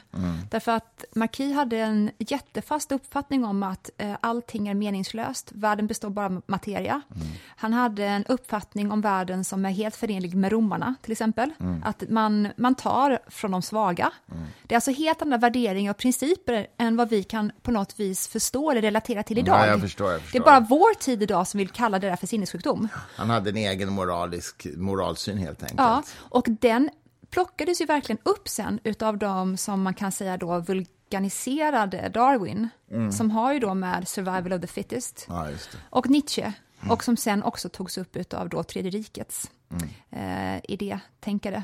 Därför 0.52 0.72
att 0.72 1.06
Marquis 1.16 1.56
hade 1.56 1.78
en 1.78 2.12
jättefast 2.18 2.92
uppfattning 2.92 3.46
om 3.46 3.64
att 3.64 3.90
eh, 3.98 4.14
allting 4.22 4.68
är 4.68 4.74
meningslöst, 4.74 5.52
världen 5.56 5.88
består 5.88 6.10
bara 6.10 6.26
av 6.26 6.42
materia. 6.48 7.02
Han 7.48 7.74
hade 7.74 8.06
en 8.06 8.26
uppfattning 8.26 8.92
om 8.92 9.02
världen 9.02 9.44
som 9.44 9.66
är 9.66 9.70
helt 9.70 9.96
förenlig 9.96 10.36
med 10.36 10.52
romarna, 10.52 10.96
till 11.02 11.12
exempel. 11.12 11.52
Att 11.84 12.04
man, 12.10 12.48
man 12.58 12.76
tar 12.76 13.20
från 13.28 13.52
de 13.52 13.62
svaga. 13.62 14.12
Det 14.64 14.74
är 14.74 14.78
alltså 14.78 14.92
helt 14.92 15.22
andra 15.22 15.38
värderingar 15.38 15.92
och 15.92 15.98
principer 15.98 16.68
än 16.78 16.98
vad 16.98 17.10
vi 17.10 17.24
kan 17.24 17.52
på 17.62 17.72
något 17.72 18.00
vis 18.00 18.28
förstå 18.28 18.72
eller 18.72 18.82
relatera 18.82 19.24
till 19.24 19.38
idag. 19.38 19.60
Ja, 19.60 19.68
jag 19.68 19.82
förstår, 19.82 20.12
jag 20.12 20.20
Det 20.20 20.24
förstår. 20.24 20.40
är 20.40 20.44
bara 20.44 20.60
vår 20.60 20.94
tid 21.00 21.24
idag 21.24 21.48
som 21.48 21.58
vill 21.58 21.70
kalla 21.70 22.00
det 22.00 22.10
där 22.10 22.16
för 22.16 22.28
sinnessjukdom. 22.28 22.88
Han 23.16 23.30
hade 23.30 23.50
en 23.50 23.58
egen 23.58 23.92
moralisk 23.94 24.68
moralsyn, 24.76 25.38
helt 25.38 25.64
enkelt. 25.64 25.80
Ja, 25.80 26.04
och 26.18 26.46
den 26.48 26.90
plockades 27.30 27.82
ju 27.82 27.86
verkligen 27.86 28.20
upp 28.24 28.48
sen 28.50 28.80
utav 28.84 29.18
de 29.18 29.58
som 29.58 29.82
man 29.82 29.94
kan 29.94 30.12
säga 30.12 30.38
då 30.38 30.60
vulganiserade 30.60 32.10
Darwin, 32.10 32.70
som 33.18 33.32
har 33.32 33.54
ju 33.54 33.60
då 33.60 33.74
med 33.74 34.08
survival 34.08 34.54
of 34.54 34.62
the 34.62 34.68
fittest 34.68 35.26
Ja, 35.30 35.48
och 35.90 36.10
Nietzsche, 36.10 36.54
och 36.90 37.04
som 37.04 37.18
sen 37.18 37.44
också 37.44 37.70
togs 37.70 37.98
upp 37.98 38.16
utav 38.16 38.50
då 38.50 38.64
Tredje 38.64 38.92
rikets 38.92 39.52
eh, 40.10 40.58
idétänkare. 40.64 41.64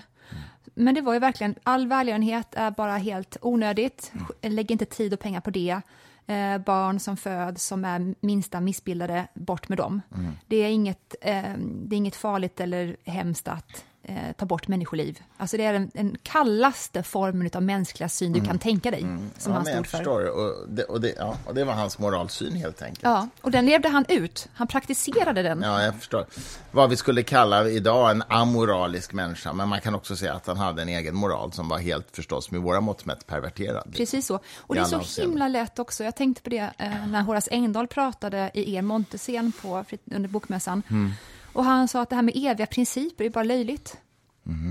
Men 0.74 0.96
det 0.96 1.02
var 1.02 1.14
ju 1.14 1.20
verkligen, 1.20 1.56
all 1.64 1.88
välgörenhet 1.88 2.48
är 2.52 2.72
bara 2.72 2.98
helt 2.98 3.38
onödigt, 3.42 4.12
lägg 4.42 4.72
inte 4.72 4.86
tid 4.86 5.14
och 5.14 5.20
pengar 5.20 5.42
på 5.42 5.50
det. 5.50 5.82
Eh, 6.28 6.58
barn 6.58 7.00
som 7.00 7.18
föds 7.18 7.66
som 7.66 7.86
är 7.86 8.16
minsta 8.20 8.62
missbildade, 8.62 9.28
bort 9.34 9.70
med 9.70 9.78
dem. 9.78 10.02
Det, 10.48 10.58
är 10.58 10.70
inget, 10.70 11.16
eh, 11.22 11.54
det 11.58 11.96
är 11.96 11.98
inget 11.98 12.16
farligt 12.16 12.60
eller 12.60 12.98
hemskt 13.04 13.48
att 13.48 13.86
eh, 14.08 14.32
ta 14.38 14.46
bort 14.46 14.68
människoliv. 14.68 15.20
Alltså 15.38 15.58
det 15.58 15.66
är 15.66 15.74
den, 15.74 15.92
den 15.94 16.18
kallaste 16.24 17.04
formen 17.04 17.50
av 17.54 17.64
mänskliga 17.64 18.10
syn 18.10 18.34
du 18.34 18.46
kan 18.46 18.60
tänka 18.60 18.92
dig, 18.92 19.02
som 19.02 19.10
Mm. 19.10 19.30
ja, 19.46 19.52
han 19.54 19.66
stod 19.66 19.88
för. 19.88 19.98
förstår. 19.98 20.26
Och 20.30 20.70
det, 20.70 20.84
och, 20.84 21.02
det, 21.02 21.14
ja, 21.18 21.38
och 21.46 21.56
det 21.56 21.64
var 21.64 21.74
hans 21.74 22.00
moralsyn 22.00 22.56
helt 22.56 22.82
enkelt. 22.82 23.04
Ja, 23.04 23.28
och 23.42 23.52
den 23.52 23.66
levde 23.66 23.90
han 23.90 24.06
ut. 24.10 24.48
Han 24.54 24.68
praktiserade 24.68 25.42
den. 25.44 25.62
Ja, 25.62 25.84
jag 25.84 25.96
förstår. 25.96 26.26
Vad 26.72 26.90
vi 26.90 26.96
skulle 26.98 27.24
kalla 27.24 27.70
idag 27.70 28.12
en 28.12 28.24
amoralisk 28.28 29.14
människa, 29.14 29.54
men 29.54 29.70
man 29.70 29.82
kan 29.82 29.96
också 29.96 30.16
säga 30.16 30.34
att 30.34 30.48
han 30.48 30.58
hade 30.58 30.82
en 30.82 30.90
egen 30.90 31.16
moral 31.16 31.52
som 31.52 31.70
var 31.70 31.78
helt 31.78 32.16
förstås 32.16 32.52
med 32.52 32.62
våra 32.62 32.82
mått 32.82 33.06
mätt 33.06 33.28
perverterad. 33.28 33.94
Precis 33.98 34.26
så. 34.28 34.40
Och 34.58 34.76
det 34.76 34.82
är 34.82 35.00
så 35.04 35.22
himla 35.22 35.48
lätt 35.48 35.80
också. 35.80 36.04
Jag 36.04 36.16
tänkte 36.16 36.42
på 36.44 36.50
det 36.50 36.70
eh, 36.78 37.08
när 37.08 37.22
Horace 37.22 37.52
Engdahl 37.52 37.88
pratade 37.88 38.52
i 38.54 38.76
er 38.76 38.82
Montescen 38.82 39.52
på, 39.62 39.86
under 40.12 40.30
bokmässan. 40.30 40.84
Mm. 40.90 41.12
Och 41.56 41.64
han 41.66 41.88
sa 41.88 42.02
att 42.02 42.10
det 42.10 42.16
här 42.16 42.24
med 42.24 42.34
eviga 42.36 42.66
principer 42.68 43.26
är 43.26 43.30
bara 43.30 43.44
löjligt. 43.44 43.98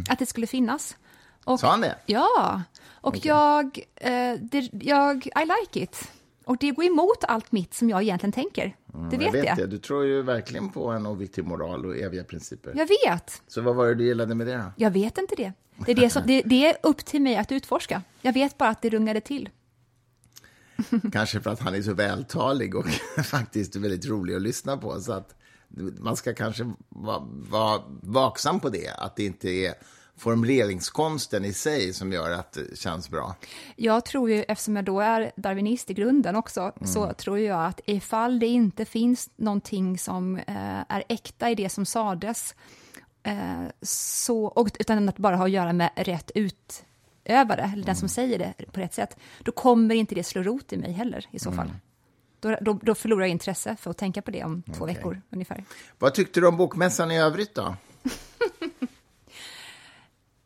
Att 0.09 0.19
det 0.19 0.27
skulle 0.27 0.47
finnas. 0.47 0.97
Och. 1.45 1.61
Sa 1.61 1.71
han 1.71 1.81
det? 1.81 1.97
Ja. 2.07 2.63
Och 2.87 3.27
jag, 3.27 3.79
eh, 3.97 4.35
det, 4.41 4.71
jag, 4.73 5.27
I 5.27 5.31
like 5.61 5.81
it. 5.83 6.11
Och 6.45 6.57
det 6.61 6.71
går 6.71 6.85
emot 6.85 7.25
allt 7.29 7.53
mitt 7.53 7.75
som 7.75 7.91
jag 7.91 8.03
egentligen 8.03 8.33
tänker. 8.33 8.77
det 8.87 8.99
vet 9.03 9.13
Mm, 9.13 9.21
jag 9.25 9.37
jag. 9.37 9.43
vet 9.43 9.57
det. 9.57 9.67
Du 9.67 9.79
tror 9.79 10.05
ju 10.05 10.23
verkligen 10.23 10.69
på 10.71 10.91
en 10.91 11.07
objektiv 11.07 11.45
moral 11.45 11.87
och 11.87 11.97
eviga 11.97 12.25
principer. 12.25 12.73
Jag 12.77 12.89
vet. 13.07 13.43
Så 13.49 13.61
vad 13.61 13.75
var 13.77 13.87
det 13.87 13.95
du 13.95 14.05
gillade 14.07 14.35
med 14.35 14.47
det 14.47 14.57
då? 14.57 14.73
Jag 14.77 14.91
vet 14.91 15.19
inte 15.19 15.35
det. 15.35 15.53
Det 15.87 15.93
är, 15.93 15.97
det, 15.97 16.11
som, 16.11 16.23
det, 16.27 16.43
det 16.45 16.67
är 16.67 16.77
upp 16.83 17.05
till 17.05 17.23
mig 17.23 17.37
att 17.37 17.53
utforska. 17.53 18.03
Jag 18.23 18.33
vet 18.33 18.59
bara 18.59 18.69
att 18.69 18.83
det 18.83 18.91
rungade 18.91 19.21
till. 19.21 19.49
Kanske 21.13 21.41
för 21.41 21.51
att 21.51 21.61
han 21.61 21.75
är 21.75 21.83
så 21.83 21.95
vältalig 21.95 22.75
och 22.75 22.87
faktiskt 23.25 23.77
väldigt 23.77 24.07
rolig 24.07 24.35
att 24.35 24.43
lyssna 24.43 24.77
på. 24.77 25.01
Så 25.01 25.13
att 25.13 25.35
man 25.99 26.17
ska 26.17 26.35
kanske 26.35 26.73
vara, 26.89 27.23
vara 27.51 27.83
vaksam 28.03 28.61
på 28.61 28.69
det, 28.69 28.89
att 28.89 29.17
det 29.17 29.25
inte 29.25 29.51
är 29.51 29.75
formuleringskonsten 30.17 31.45
i 31.45 31.53
sig 31.53 31.93
som 31.93 32.13
gör 32.13 32.31
att 32.31 32.53
det 32.53 32.79
känns 32.79 33.11
bra. 33.11 33.35
Jag 33.77 34.05
tror 34.05 34.31
ju, 34.31 34.43
eftersom 34.43 34.77
jag 34.77 34.85
då 34.85 35.01
är 35.01 35.33
darwinist 35.37 35.91
i 35.91 35.95
grunden 35.95 36.37
också, 36.37 36.73
så 36.85 37.13
tror 37.13 37.39
jag 37.39 37.67
att 37.67 37.81
ifall 37.87 38.39
det 38.39 38.47
inte 38.47 38.85
finns 38.85 39.31
någonting 39.37 39.99
som 39.99 40.37
eh, 40.37 40.45
är 40.89 41.05
äkta 41.09 41.51
i 41.51 41.55
det 41.55 41.69
som 41.69 41.87
sades, 41.87 42.55
eh, 43.23 43.63
så, 43.83 44.45
och, 44.45 44.69
utan 44.79 45.09
att 45.09 45.19
bara 45.19 45.37
ha 45.37 45.45
att 45.45 45.51
göra 45.51 45.73
med 45.73 45.91
rätt 45.97 46.31
utövare, 46.35 47.71
eller 47.73 47.85
den 47.85 47.97
som 47.97 48.09
säger 48.09 48.39
det 48.39 48.73
på 48.73 48.81
rätt 48.81 48.95
sätt, 48.95 49.17
då 49.43 49.53
kommer 49.53 49.95
inte 49.95 50.15
det 50.15 50.25
slå 50.25 50.43
rot 50.43 50.73
i 50.73 50.77
mig 50.77 50.93
heller 50.93 51.27
i 51.31 51.39
så 51.39 51.53
fall. 51.53 51.71
Då, 52.45 52.57
då, 52.61 52.79
då 52.83 52.95
förlorar 52.95 53.21
jag 53.23 53.31
intresse 53.31 53.77
för 53.81 53.91
att 53.91 53.99
tänka 53.99 54.23
på 54.23 54.31
det 54.31 54.45
om 54.45 54.63
två 54.63 54.85
Okej. 54.85 54.95
veckor 54.95 55.23
ungefär. 55.31 55.65
Vad 55.99 56.15
tyckte 56.15 56.41
du 56.41 56.47
om 56.47 56.57
bokmässan 56.57 57.11
i 57.11 57.19
övrigt 57.21 57.55
då? 57.55 57.77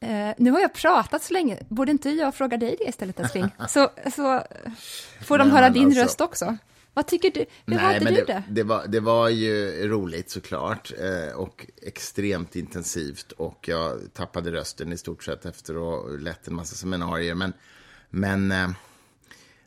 Eh, 0.01 0.35
nu 0.39 0.51
har 0.51 0.61
jag 0.61 0.73
pratat 0.73 1.23
så 1.23 1.33
länge, 1.33 1.59
borde 1.69 1.91
inte 1.93 2.11
jag 2.11 2.35
fråga 2.35 2.57
dig 2.57 2.77
det 2.79 2.89
istället 2.89 3.21
älskling? 3.21 3.51
Så, 3.69 3.91
så 4.17 4.43
får 5.25 5.39
de 5.39 5.49
Nej, 5.49 5.57
höra 5.57 5.71
din 5.71 5.85
alltså- 5.87 6.03
röst 6.03 6.21
också. 6.21 6.57
Vad 6.95 7.07
tycker 7.07 7.31
du? 7.31 7.47
Hur 7.67 7.79
hade 7.79 8.01
men 8.01 8.15
du 8.15 8.21
det, 8.21 8.33
det? 8.33 8.43
det, 8.49 8.63
var, 8.63 8.87
det 8.87 9.01
var 9.01 9.29
ju 9.29 9.89
roligt 9.89 10.31
såklart 10.31 10.93
eh, 10.99 11.37
och 11.37 11.67
extremt 11.83 12.57
intensivt 12.57 13.33
och 13.33 13.69
jag 13.69 14.01
tappade 14.15 14.53
rösten 14.53 14.93
i 14.93 14.97
stort 14.97 15.25
sett 15.25 15.47
efter 15.47 15.75
att 15.75 15.81
ha 15.81 16.09
lett 16.19 16.49
en 16.49 16.55
massa 16.55 16.75
seminarier. 16.77 17.35
Men, 17.35 17.53
men 18.11 18.53
eh, 18.53 18.71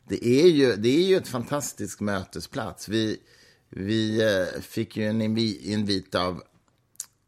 det, 0.08 0.26
är 0.26 0.48
ju, 0.48 0.76
det 0.76 0.88
är 0.88 1.06
ju 1.08 1.16
ett 1.16 1.28
fantastisk 1.28 2.00
mötesplats. 2.00 2.88
Vi, 2.88 3.20
vi 3.70 4.22
eh, 4.22 4.60
fick 4.60 4.96
ju 4.96 5.04
en 5.04 5.22
invi, 5.22 5.72
invit 5.72 6.14
av 6.14 6.42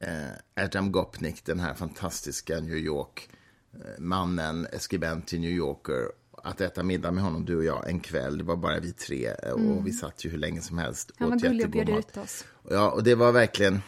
eh, 0.00 0.64
Adam 0.64 0.92
Gopnik, 0.92 1.44
den 1.44 1.60
här 1.60 1.74
fantastiska 1.74 2.60
New 2.60 2.76
York-mannen, 2.76 4.66
skribent 4.78 5.26
till 5.26 5.40
New 5.40 5.50
Yorker, 5.50 6.08
att 6.42 6.60
äta 6.60 6.82
middag 6.82 7.10
med 7.10 7.24
honom, 7.24 7.44
du 7.44 7.56
och 7.56 7.64
jag, 7.64 7.88
en 7.88 8.00
kväll. 8.00 8.38
Det 8.38 8.44
var 8.44 8.56
bara 8.56 8.80
vi 8.80 8.92
tre 8.92 9.34
eh, 9.42 9.52
och 9.52 9.86
vi 9.86 9.92
satt 9.92 10.24
ju 10.24 10.30
hur 10.30 10.38
länge 10.38 10.60
som 10.60 10.78
helst. 10.78 11.12
Han 11.18 11.30
var 11.30 11.36
gullig 11.36 11.64
och 11.64 11.70
bjöd 11.70 11.88
ut 11.88 12.16
oss. 12.16 12.44
Ja, 12.70 12.90
och 12.90 13.04
det 13.04 13.14
var 13.14 13.32
verkligen... 13.32 13.80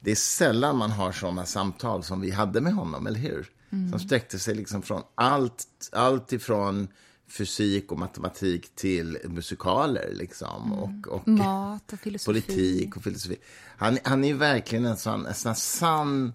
Det 0.00 0.10
är 0.10 0.14
sällan 0.14 0.76
man 0.76 0.90
har 0.90 1.12
såna 1.12 1.46
samtal 1.46 2.02
som 2.02 2.20
vi 2.20 2.30
hade 2.30 2.60
med 2.60 2.74
honom, 2.74 3.06
eller 3.06 3.20
hur? 3.20 3.50
Mm. 3.70 3.90
Som 3.90 4.00
sträckte 4.00 4.38
sig 4.38 4.54
liksom 4.54 4.82
från 4.82 5.02
allt, 5.14 5.66
allt 5.92 6.32
ifrån 6.32 6.88
fysik 7.36 7.92
och 7.92 7.98
matematik 7.98 8.74
till 8.74 9.18
musikaler, 9.24 10.10
liksom. 10.12 10.72
Och, 10.72 11.08
och 11.08 11.28
Mat 11.28 11.92
och 11.92 11.98
filosofi. 11.98 12.40
politik 12.42 12.96
och 12.96 13.02
filosofi. 13.02 13.36
Han, 13.76 13.98
han 14.04 14.24
är 14.24 14.28
ju 14.28 14.34
verkligen 14.34 14.84
en 14.84 14.96
sån, 14.96 15.26
en 15.26 15.34
sån 15.34 15.54
sann... 15.54 16.32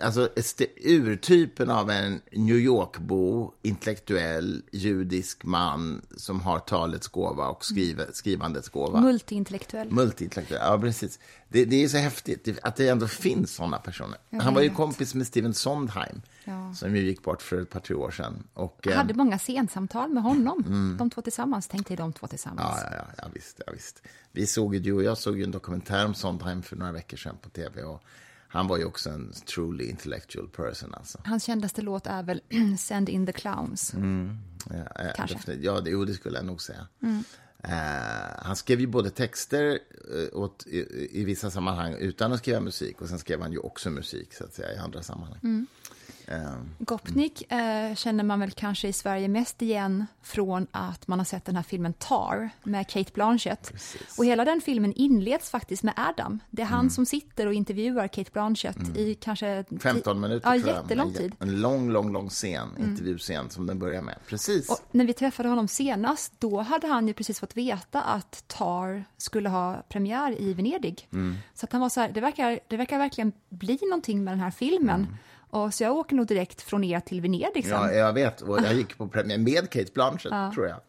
Alltså 0.00 0.28
urtypen 0.84 1.70
av 1.70 1.90
en 1.90 2.20
New 2.32 2.56
York-bo, 2.56 3.52
intellektuell, 3.62 4.62
judisk 4.72 5.44
man 5.44 6.02
som 6.16 6.40
har 6.40 6.58
talets 6.58 7.08
gåva 7.08 7.48
och 7.48 7.64
skrive, 7.64 8.06
skrivandets 8.12 8.68
gåva. 8.68 9.00
Multiintellektuell. 9.00 9.90
Multiintellektuell, 9.90 10.60
ja 10.64 10.78
precis. 10.78 11.18
Det, 11.48 11.64
det 11.64 11.84
är 11.84 11.88
så 11.88 11.96
häftigt 11.96 12.58
att 12.62 12.76
det 12.76 12.88
ändå 12.88 13.06
finns 13.08 13.54
såna 13.54 13.78
personer. 13.78 14.18
Han 14.40 14.54
var 14.54 14.62
ju 14.62 14.70
kompis 14.70 15.14
med 15.14 15.26
Steven 15.26 15.54
Sondheim, 15.54 16.22
Ja. 16.44 16.74
som 16.74 16.96
ju 16.96 17.02
gick 17.02 17.22
bort 17.22 17.42
för 17.42 17.62
ett 17.62 17.70
par, 17.70 17.80
tre 17.80 17.94
år 17.96 18.10
sedan. 18.10 18.42
Och, 18.54 18.78
Jag 18.82 18.92
eh, 18.92 18.98
hade 18.98 19.14
många 19.14 19.38
scensamtal 19.38 20.10
med 20.10 20.22
honom. 20.22 20.96
De 20.98 21.10
två 21.10 21.22
tillsammans. 21.22 21.68
Tänk 21.68 21.88
dig 21.88 21.96
de 21.96 22.12
två 22.12 22.26
tillsammans. 22.26 22.78
Ja, 22.82 22.88
ja, 22.92 22.96
ja, 22.98 23.14
ja, 23.18 23.24
visst, 23.34 23.60
ja, 23.66 23.72
visst. 23.72 24.02
Vi 24.32 24.46
såg 24.46 24.74
ju, 24.74 24.80
du 24.80 24.92
och 24.92 25.02
jag 25.02 25.18
såg 25.18 25.38
ju 25.38 25.44
en 25.44 25.50
dokumentär 25.50 26.04
om 26.06 26.14
Sondheim 26.14 26.62
för 26.62 26.76
några 26.76 26.92
veckor 26.92 27.16
sedan 27.16 27.36
på 27.42 27.48
tv. 27.48 27.82
Och 27.82 28.02
han 28.48 28.66
var 28.66 28.78
ju 28.78 28.84
också 28.84 29.10
en 29.10 29.32
truly 29.32 29.84
intellectual 29.84 30.48
person. 30.48 30.94
Alltså. 30.94 31.18
Hans 31.24 31.44
kändaste 31.44 31.82
låt 31.82 32.06
är 32.06 32.22
väl 32.22 32.42
Send 32.78 33.08
in 33.08 33.26
the 33.26 33.32
clowns. 33.32 33.94
Ja, 34.70 35.02
eh, 35.02 35.10
Kanske. 35.16 35.54
Ja, 35.54 35.80
det, 35.80 35.90
jo, 35.90 36.04
det 36.04 36.14
skulle 36.14 36.36
jag 36.36 36.46
nog 36.46 36.62
säga. 36.62 36.86
Eh, 37.62 37.72
han 38.38 38.56
skrev 38.56 38.80
ju 38.80 38.86
både 38.86 39.10
texter 39.10 39.78
eh, 40.14 40.38
åt, 40.38 40.66
i, 40.66 41.08
i 41.20 41.24
vissa 41.24 41.50
sammanhang 41.50 41.94
utan 41.94 42.32
att 42.32 42.38
skriva 42.38 42.60
musik 42.60 43.00
och 43.00 43.08
sen 43.08 43.18
skrev 43.18 43.40
han 43.40 43.52
ju 43.52 43.58
också 43.58 43.90
musik 43.90 44.34
så 44.34 44.44
att 44.44 44.54
säga 44.54 44.74
i 44.74 44.78
andra 44.78 45.02
sammanhang. 45.02 45.66
Eh, 46.28 46.54
Gopnik 46.78 47.52
eh, 47.52 47.94
känner 47.94 48.24
man 48.24 48.40
väl 48.40 48.50
kanske 48.50 48.88
i 48.88 48.92
Sverige 48.92 49.28
mest 49.28 49.62
igen 49.62 50.06
från 50.22 50.66
att 50.70 51.08
man 51.08 51.18
har 51.18 51.24
sett 51.24 51.44
den 51.44 51.56
här 51.56 51.62
filmen 51.62 51.92
Tar 51.92 52.50
med 52.62 52.88
Kate 52.88 53.10
Blanchett. 53.14 53.72
Och 54.18 54.24
hela 54.24 54.44
den 54.44 54.60
filmen 54.60 54.92
inleds 54.92 55.50
faktiskt 55.50 55.82
med 55.82 55.94
Adam. 55.96 56.40
Det 56.50 56.62
är 56.62 56.66
han 56.66 56.80
Mm. 56.80 56.90
som 56.90 57.06
sitter 57.06 57.46
och 57.46 57.54
intervjuar 57.54 58.08
Kate 58.08 58.30
Blanchett 58.32 58.96
i 58.96 59.14
kanske... 59.14 59.64
15 59.80 60.20
minuter 60.20 60.54
Ja, 60.54 60.60
tror 60.60 60.74
jag. 60.74 60.82
jättelång 60.82 61.08
En- 61.08 61.14
tid. 61.14 61.32
Mm. 61.40 61.54
En 61.54 61.60
lång, 61.60 61.90
lång, 61.90 62.12
lång 62.12 62.28
scen, 62.28 62.68
intervjuscen 62.78 63.50
som 63.50 63.66
den 63.66 63.78
börjar 63.78 64.02
med. 64.02 64.18
Precis. 64.26 64.70
Och 64.70 64.78
när 64.90 65.04
vi 65.04 65.12
träffade 65.12 65.48
honom 65.48 65.68
senast, 65.68 66.32
då 66.38 66.60
hade 66.60 66.86
han 66.86 67.08
ju 67.08 67.14
precis 67.14 67.40
fått 67.40 67.56
veta 67.56 68.02
att 68.02 68.44
Tar 68.46 69.04
skulle 69.16 69.48
ha 69.48 69.82
premiär 69.88 70.40
i 70.40 70.54
Venedig. 70.54 71.08
Mm. 71.12 71.36
Så 71.54 71.66
att 71.66 71.72
han 71.72 71.80
var 71.80 71.88
så 71.88 72.00
här, 72.00 72.08
det 72.12 72.20
verkar, 72.20 72.60
det 72.68 72.76
verkar 72.76 72.98
verkligen 72.98 73.32
bli 73.48 73.78
någonting 73.82 74.24
med 74.24 74.32
den 74.32 74.40
här 74.40 74.50
filmen. 74.50 75.06
Mm. 75.52 75.64
Och 75.64 75.74
så 75.74 75.82
jag 75.82 75.96
åker 75.96 76.16
nog 76.16 76.26
direkt 76.26 76.62
från 76.62 76.84
er 76.84 77.00
till 77.00 77.20
Venedig 77.20 77.64
sen. 77.64 77.72
Ja, 77.72 77.92
jag 77.92 78.12
vet. 78.12 78.40
Och 78.40 78.58
jag 78.58 78.74
gick 78.74 78.98
på 78.98 79.08
premiär 79.12 79.38
med 79.38 79.70
Kate 79.70 79.92
Blanchett, 79.94 80.54
tror 80.54 80.66
jag. 80.66 80.80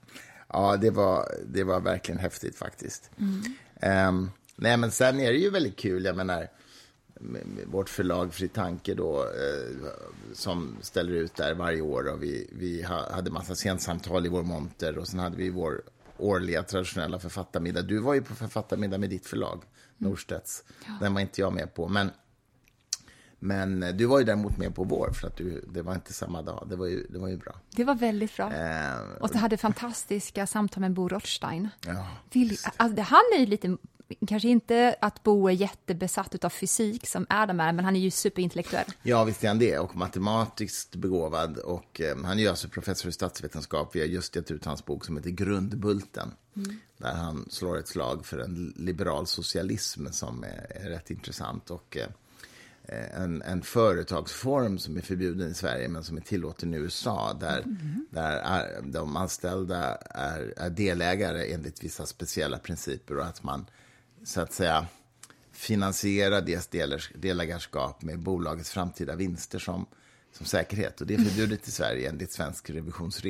Ja, 0.54 0.78
det 0.78 0.90
var, 0.90 1.32
det 1.46 1.64
var 1.64 1.80
verkligen 1.80 2.20
häftigt 2.20 2.56
faktiskt. 2.56 3.12
Ehm, 3.80 4.32
nej, 4.56 4.78
men 4.78 4.92
sen 4.92 5.20
är 5.20 5.32
det 5.32 5.38
ju 5.38 5.50
väldigt 5.50 5.78
kul. 5.78 6.06
Jag 6.06 6.16
menar, 6.16 6.48
vårt 7.66 7.90
förlag 7.90 8.34
Fri 8.34 8.48
Tanke 8.48 8.94
då, 8.94 9.20
eh, 9.20 9.88
som 10.34 10.78
ställer 10.82 11.14
ut 11.14 11.36
där 11.36 11.54
varje 11.54 11.82
år. 11.82 12.14
Och 12.14 12.24
vi, 12.24 12.50
vi 12.52 12.84
ha, 12.84 13.14
hade 13.14 13.32
massa 13.32 13.56
scensamtal 13.56 14.26
i 14.26 14.30
vår 14.30 14.44
monter 14.44 14.98
och 14.98 15.08
sen 15.08 15.20
hade 15.20 15.38
vi 15.38 15.50
vår 15.50 15.82
årliga 16.18 16.64
traditionella 16.64 17.20
författarmiddag. 17.20 17.82
Du 17.82 18.00
var 18.00 18.14
ju 18.14 18.22
på 18.22 18.36
författarmiddag 18.36 18.98
med 18.98 19.10
ditt 19.10 19.26
förlag, 19.26 19.64
Norstedts. 19.98 20.64
Den 21.02 21.14
var 21.14 21.22
inte 21.22 21.42
jag 21.42 21.54
med 21.54 21.74
på. 21.74 21.88
Men 21.88 22.12
men 23.40 23.84
eh, 23.84 23.96
du 23.96 24.06
var 24.06 24.20
ju 24.20 24.26
däremot 24.26 24.58
med 24.58 24.76
på 24.76 24.84
vår, 24.84 25.12
för 25.12 25.28
att 25.28 25.36
du, 25.38 25.66
det 25.74 25.82
var 25.82 25.96
inte 25.96 26.14
samma 26.14 26.42
dag. 26.42 26.68
Det 26.70 26.76
var 26.76 26.86
ju, 26.88 27.08
det 27.10 27.20
var 27.20 27.28
ju 27.28 27.38
bra. 27.38 27.56
Det 27.76 27.84
var 27.84 27.96
väldigt 27.96 28.36
bra. 28.36 28.54
Eh, 28.54 29.00
Och 29.22 29.30
så 29.30 29.38
hade 29.38 29.58
fantastiska 29.58 30.48
samtal 30.48 30.82
med 30.82 30.92
Bo 30.94 31.08
Rothstein. 31.08 31.70
ja. 31.86 32.08
Vill, 32.32 32.58
alltså, 32.78 33.02
han 33.02 33.22
är 33.36 33.40
ju 33.40 33.46
lite 33.46 33.78
kanske 34.28 34.48
inte 34.48 34.96
att 35.02 35.24
Bo 35.24 35.48
är 35.48 35.52
jättebesatt 35.52 36.46
av 36.46 36.50
fysik 36.50 37.08
som 37.08 37.26
Adam 37.30 37.60
är, 37.60 37.72
men 37.74 37.86
han 37.86 37.96
är 37.96 38.00
ju 38.00 38.12
superintellektuell. 38.12 38.86
Ja, 39.04 39.24
visst 39.24 39.44
är 39.44 39.48
han 39.48 39.60
det. 39.60 39.80
Och 39.80 39.96
matematiskt 39.96 40.96
begåvad. 40.96 41.58
Och 41.58 42.02
eh, 42.02 42.18
han 42.24 42.38
är 42.40 42.44
ju 42.44 42.48
alltså 42.50 42.70
professor 42.70 43.10
i 43.10 43.12
statsvetenskap. 43.12 43.96
Vi 43.96 44.00
har 44.00 44.08
just 44.08 44.36
gett 44.36 44.52
ut 44.52 44.66
hans 44.66 44.86
bok 44.86 45.06
som 45.06 45.18
heter 45.18 45.30
Grundbulten. 45.30 46.32
Mm. 46.56 46.80
Där 46.98 47.14
han 47.14 47.46
slår 47.50 47.78
ett 47.78 47.88
slag 47.88 48.26
för 48.26 48.38
en 48.38 48.74
liberal 48.78 49.28
socialism 49.28 50.08
som 50.12 50.44
är, 50.44 50.68
är 50.86 50.90
rätt 50.90 51.12
intressant. 51.12 51.72
Och 51.72 51.98
eh, 51.98 52.08
Eh, 52.90 53.22
en, 53.22 53.42
en, 53.42 53.62
företagsform 53.62 54.78
som 54.78 54.98
är 54.98 55.02
förbjuden 55.02 55.52
i 55.52 55.54
Sverige 55.54 55.88
men 55.88 56.04
som 56.04 56.18
är 56.18 56.22
tillåten 56.22 56.74
i 56.74 56.78
USA 56.78 57.38
där, 57.40 57.60
mm. 57.60 58.06
där 58.10 58.38
är, 58.38 58.82
de 58.82 59.18
anställda 59.18 59.96
är, 59.96 60.54
är 60.58 60.70
delägare 60.70 61.54
enligt 61.54 61.84
vissa 61.84 62.06
speciella 62.06 62.58
principer 62.58 63.18
och 63.18 63.26
att 63.26 63.44
man 63.44 63.66
så 64.24 64.42
att 64.42 64.54
säga 64.54 64.88
finansierar 65.52 66.42
deras 66.42 66.68
delägarskap 67.14 68.02
med 68.02 68.20
bolagets 68.20 68.72
framtida 68.72 69.16
vinster 69.16 69.60
som 69.60 69.86
som 70.38 70.46
säkerhet. 70.46 71.02
Och 71.02 71.08
det 71.08 71.14
är 71.14 71.18
förbjudet 71.18 71.68
i 71.68 71.72
Sverige 71.72 72.10
enligt 72.10 72.32
svensk 72.32 72.70
revisionssed, 72.70 73.26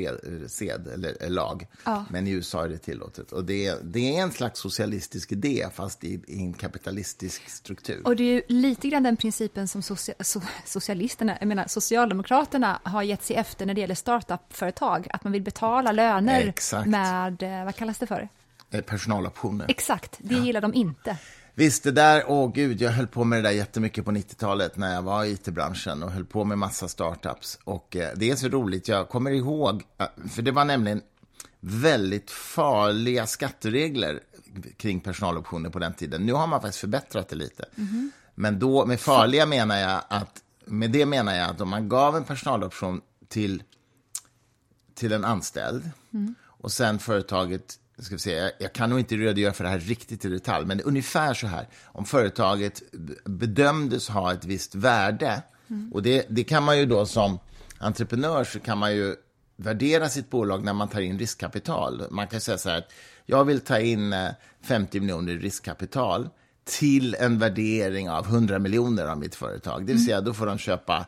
eller 0.92 1.30
lag. 1.30 1.66
Ja. 1.84 2.04
Men 2.10 2.26
i 2.26 2.30
USA 2.30 2.64
är 2.64 2.68
det 2.68 2.78
tillåtet. 2.78 3.32
Och 3.32 3.44
det, 3.44 3.74
det 3.82 4.16
är 4.16 4.22
en 4.22 4.32
slags 4.32 4.60
socialistisk 4.60 5.32
idé, 5.32 5.66
fast 5.74 6.04
i, 6.04 6.20
i, 6.26 6.38
en 6.38 6.52
kapitalistisk 6.52 7.48
struktur. 7.48 8.02
Och 8.04 8.16
det 8.16 8.22
är 8.22 8.32
ju 8.32 8.42
lite 8.48 8.88
grann 8.88 9.02
den 9.02 9.16
principen 9.16 9.68
som 9.68 9.82
socia, 9.82 10.14
so, 10.20 10.40
socialisterna, 10.64 11.36
jag 11.40 11.48
menar 11.48 11.66
Socialdemokraterna 11.68 12.80
har 12.82 13.02
gett 13.02 13.24
sig 13.24 13.36
efter 13.36 13.66
när 13.66 13.74
det 13.74 13.80
gäller 13.80 13.94
startup-företag. 13.94 15.06
Att 15.10 15.24
man 15.24 15.32
vill 15.32 15.42
betala 15.42 15.92
löner 15.92 16.48
Exakt. 16.48 16.88
med, 16.88 17.42
eh, 17.42 17.64
vad 17.64 17.76
kallas 17.76 17.98
det 17.98 18.06
för? 18.06 18.28
Eh, 18.70 18.80
personaloptioner. 18.80 19.66
Exakt, 19.68 20.16
det 20.18 20.34
ja. 20.34 20.44
gillar 20.44 20.60
de 20.60 20.74
inte. 20.74 21.16
Visst, 21.58 21.82
det 21.82 21.90
där, 21.90 22.24
åh 22.26 22.52
gud, 22.52 22.80
jag 22.80 22.90
höll 22.90 23.06
på 23.06 23.24
med 23.24 23.38
det 23.38 23.48
där 23.48 23.54
jättemycket 23.54 24.04
på 24.04 24.10
90-talet 24.10 24.76
när 24.76 24.94
jag 24.94 25.02
var 25.02 25.24
i 25.24 25.32
it-branschen 25.32 26.02
och 26.02 26.10
höll 26.10 26.24
på 26.24 26.44
med 26.44 26.58
massa 26.58 26.88
startups. 26.88 27.58
Och 27.64 27.96
eh, 27.96 28.12
det 28.16 28.30
är 28.30 28.36
så 28.36 28.48
roligt, 28.48 28.88
jag 28.88 29.08
kommer 29.08 29.30
ihåg, 29.30 29.82
för 30.30 30.42
det 30.42 30.50
var 30.50 30.64
nämligen 30.64 31.02
väldigt 31.60 32.30
farliga 32.30 33.26
skatteregler 33.26 34.20
kring 34.76 35.00
personaloptioner 35.00 35.70
på 35.70 35.78
den 35.78 35.94
tiden. 35.94 36.26
Nu 36.26 36.32
har 36.32 36.46
man 36.46 36.60
faktiskt 36.60 36.80
förbättrat 36.80 37.28
det 37.28 37.36
lite. 37.36 37.64
Mm 37.76 37.88
-hmm. 37.88 38.10
Men 38.34 38.58
då, 38.58 38.86
med 38.86 39.00
farliga 39.00 39.46
menar 39.46 39.76
jag 39.76 40.02
att, 40.08 40.42
med 40.64 40.90
det 40.90 41.06
menar 41.06 41.34
jag 41.34 41.50
att 41.50 41.60
om 41.60 41.68
man 41.68 41.88
gav 41.88 42.16
en 42.16 42.24
personaloption 42.24 43.00
till, 43.28 43.62
till 44.94 45.12
en 45.12 45.24
anställd 45.24 45.90
mm. 46.12 46.34
och 46.44 46.72
sen 46.72 46.98
företaget 46.98 47.78
ska 47.98 48.14
vi 48.14 48.18
säga, 48.18 48.50
jag 48.58 48.72
kan 48.72 48.90
nog 48.90 48.98
inte 48.98 49.16
redogöra 49.16 49.52
för 49.52 49.64
det 49.64 49.70
här 49.70 49.78
riktigt 49.78 50.24
i 50.24 50.28
detalj, 50.28 50.66
men 50.66 50.80
ungefär 50.80 51.34
så 51.34 51.46
här. 51.46 51.68
Om 51.84 52.04
företaget 52.04 52.82
bedömdes 53.24 54.08
ha 54.08 54.32
ett 54.32 54.44
visst 54.44 54.74
värde, 54.74 55.42
mm. 55.70 55.92
och 55.92 56.02
det, 56.02 56.26
det 56.28 56.44
kan 56.44 56.62
man 56.62 56.78
ju 56.78 56.86
då 56.86 57.06
som 57.06 57.38
entreprenör 57.78 58.44
så 58.44 58.60
kan 58.60 58.78
man 58.78 58.94
ju 58.94 59.16
värdera 59.56 60.08
sitt 60.08 60.30
bolag 60.30 60.64
när 60.64 60.72
man 60.72 60.88
tar 60.88 61.00
in 61.00 61.18
riskkapital. 61.18 62.02
Man 62.10 62.26
kan 62.26 62.40
säga 62.40 62.58
så 62.58 62.68
här 62.68 62.78
att 62.78 62.92
jag 63.26 63.44
vill 63.44 63.60
ta 63.60 63.78
in 63.78 64.14
50 64.62 64.98
eh, 64.98 65.00
miljoner 65.00 65.32
i 65.32 65.38
riskkapital 65.38 66.28
till 66.64 67.16
en 67.18 67.38
värdering 67.38 68.10
av 68.10 68.26
100 68.26 68.58
miljoner 68.58 69.06
av 69.06 69.18
mitt 69.18 69.34
företag. 69.34 69.80
Det 69.80 69.86
vill 69.86 69.96
mm. 69.96 70.06
säga, 70.06 70.20
då 70.20 70.34
får 70.34 70.46
de 70.46 70.58
köpa 70.58 71.06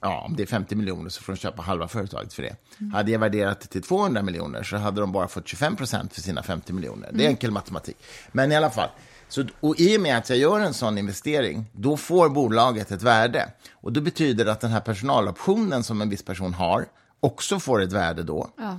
ja, 0.00 0.20
om 0.20 0.36
det 0.36 0.42
är 0.42 0.46
50 0.46 0.74
miljoner 0.74 1.10
så 1.10 1.22
får 1.22 1.32
de 1.32 1.38
köpa 1.38 1.62
halva 1.62 1.88
företaget 1.88 2.32
för 2.32 2.42
det. 2.42 2.56
Mm. 2.80 2.92
Hade 2.92 3.10
jag 3.10 3.18
värderat 3.18 3.60
det 3.60 3.66
till 3.66 3.82
200 3.82 4.22
miljoner 4.22 4.62
så 4.62 4.76
hade 4.76 5.00
de 5.00 5.12
bara 5.12 5.28
fått 5.28 5.48
25 5.48 5.76
procent 5.76 6.14
för 6.14 6.20
sina 6.20 6.42
50 6.42 6.72
miljoner. 6.72 7.08
Det 7.12 7.18
är 7.18 7.20
mm. 7.20 7.30
enkel 7.30 7.50
matematik. 7.50 7.96
Men 8.32 8.52
i 8.52 8.56
alla 8.56 8.70
fall, 8.70 8.88
så, 9.28 9.44
och 9.60 9.80
i 9.80 9.96
och 9.96 10.00
med 10.00 10.18
att 10.18 10.28
jag 10.30 10.38
gör 10.38 10.60
en 10.60 10.74
sån 10.74 10.98
investering, 10.98 11.64
då 11.72 11.96
får 11.96 12.28
bolaget 12.28 12.90
ett 12.90 13.02
värde. 13.02 13.48
Och 13.72 13.92
det 13.92 14.00
betyder 14.00 14.46
att 14.46 14.60
den 14.60 14.70
här 14.70 14.80
personaloptionen 14.80 15.82
som 15.82 16.02
en 16.02 16.08
viss 16.08 16.22
person 16.22 16.54
har 16.54 16.86
också 17.20 17.60
får 17.60 17.82
ett 17.82 17.92
värde 17.92 18.22
då. 18.22 18.50
Ja. 18.56 18.78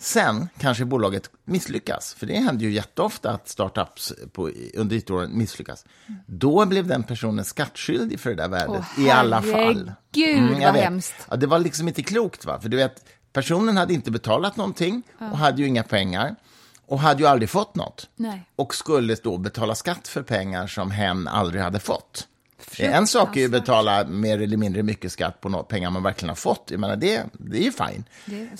Sen 0.00 0.48
kanske 0.58 0.84
bolaget 0.84 1.30
misslyckas, 1.44 2.14
för 2.14 2.26
det 2.26 2.34
händer 2.38 2.64
ju 2.64 2.72
jätteofta 2.72 3.30
att 3.30 3.48
startups 3.48 4.12
på, 4.32 4.50
under 4.74 4.96
it-åren 4.96 5.38
misslyckas. 5.38 5.84
Då 6.26 6.66
blev 6.66 6.86
den 6.86 7.02
personen 7.02 7.44
skattskyldig 7.44 8.20
för 8.20 8.30
det 8.30 8.36
där 8.36 8.48
värdet 8.48 8.84
oh, 8.98 9.06
i 9.06 9.10
alla 9.10 9.42
fall. 9.42 9.92
Gud 10.12 10.38
mm, 10.38 10.60
vad 10.60 10.72
vet. 10.72 10.84
hemskt. 10.84 11.14
Ja, 11.30 11.36
det 11.36 11.46
var 11.46 11.58
liksom 11.58 11.88
inte 11.88 12.02
klokt, 12.02 12.44
va? 12.44 12.60
För 12.60 12.68
du 12.68 12.76
vet, 12.76 13.04
personen 13.32 13.76
hade 13.76 13.94
inte 13.94 14.10
betalat 14.10 14.56
någonting 14.56 15.02
och 15.18 15.38
hade 15.38 15.62
ju 15.62 15.68
inga 15.68 15.82
pengar 15.82 16.36
och 16.86 16.98
hade 16.98 17.22
ju 17.22 17.28
aldrig 17.28 17.50
fått 17.50 17.74
något. 17.74 18.08
Nej. 18.16 18.50
Och 18.56 18.74
skulle 18.74 19.16
då 19.22 19.38
betala 19.38 19.74
skatt 19.74 20.08
för 20.08 20.22
pengar 20.22 20.66
som 20.66 20.90
hen 20.90 21.28
aldrig 21.28 21.62
hade 21.62 21.80
fått. 21.80 22.28
En 22.78 23.06
sak 23.06 23.36
är 23.36 23.40
ju 23.40 23.46
att 23.46 23.52
betala 23.52 24.04
mer 24.04 24.42
eller 24.42 24.56
mindre 24.56 24.82
mycket 24.82 25.12
skatt 25.12 25.40
på 25.40 25.62
pengar 25.62 25.90
man 25.90 26.02
verkligen 26.02 26.28
har 26.28 26.36
fått. 26.36 26.70
Jag 26.70 26.80
menar, 26.80 26.96
det, 26.96 27.24
det 27.32 27.58
är 27.58 27.62
ju 27.62 27.72
fine. 27.72 28.04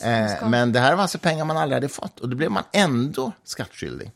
eh, 0.02 0.48
men 0.48 0.72
det 0.72 0.80
här 0.80 0.94
var 0.94 1.02
alltså 1.02 1.18
pengar 1.18 1.44
man 1.44 1.56
aldrig 1.56 1.76
hade 1.76 1.88
fått 1.88 2.20
och 2.20 2.28
då 2.28 2.36
blev 2.36 2.50
man 2.50 2.64
ändå 2.72 3.32
skattskyldig. 3.44 4.12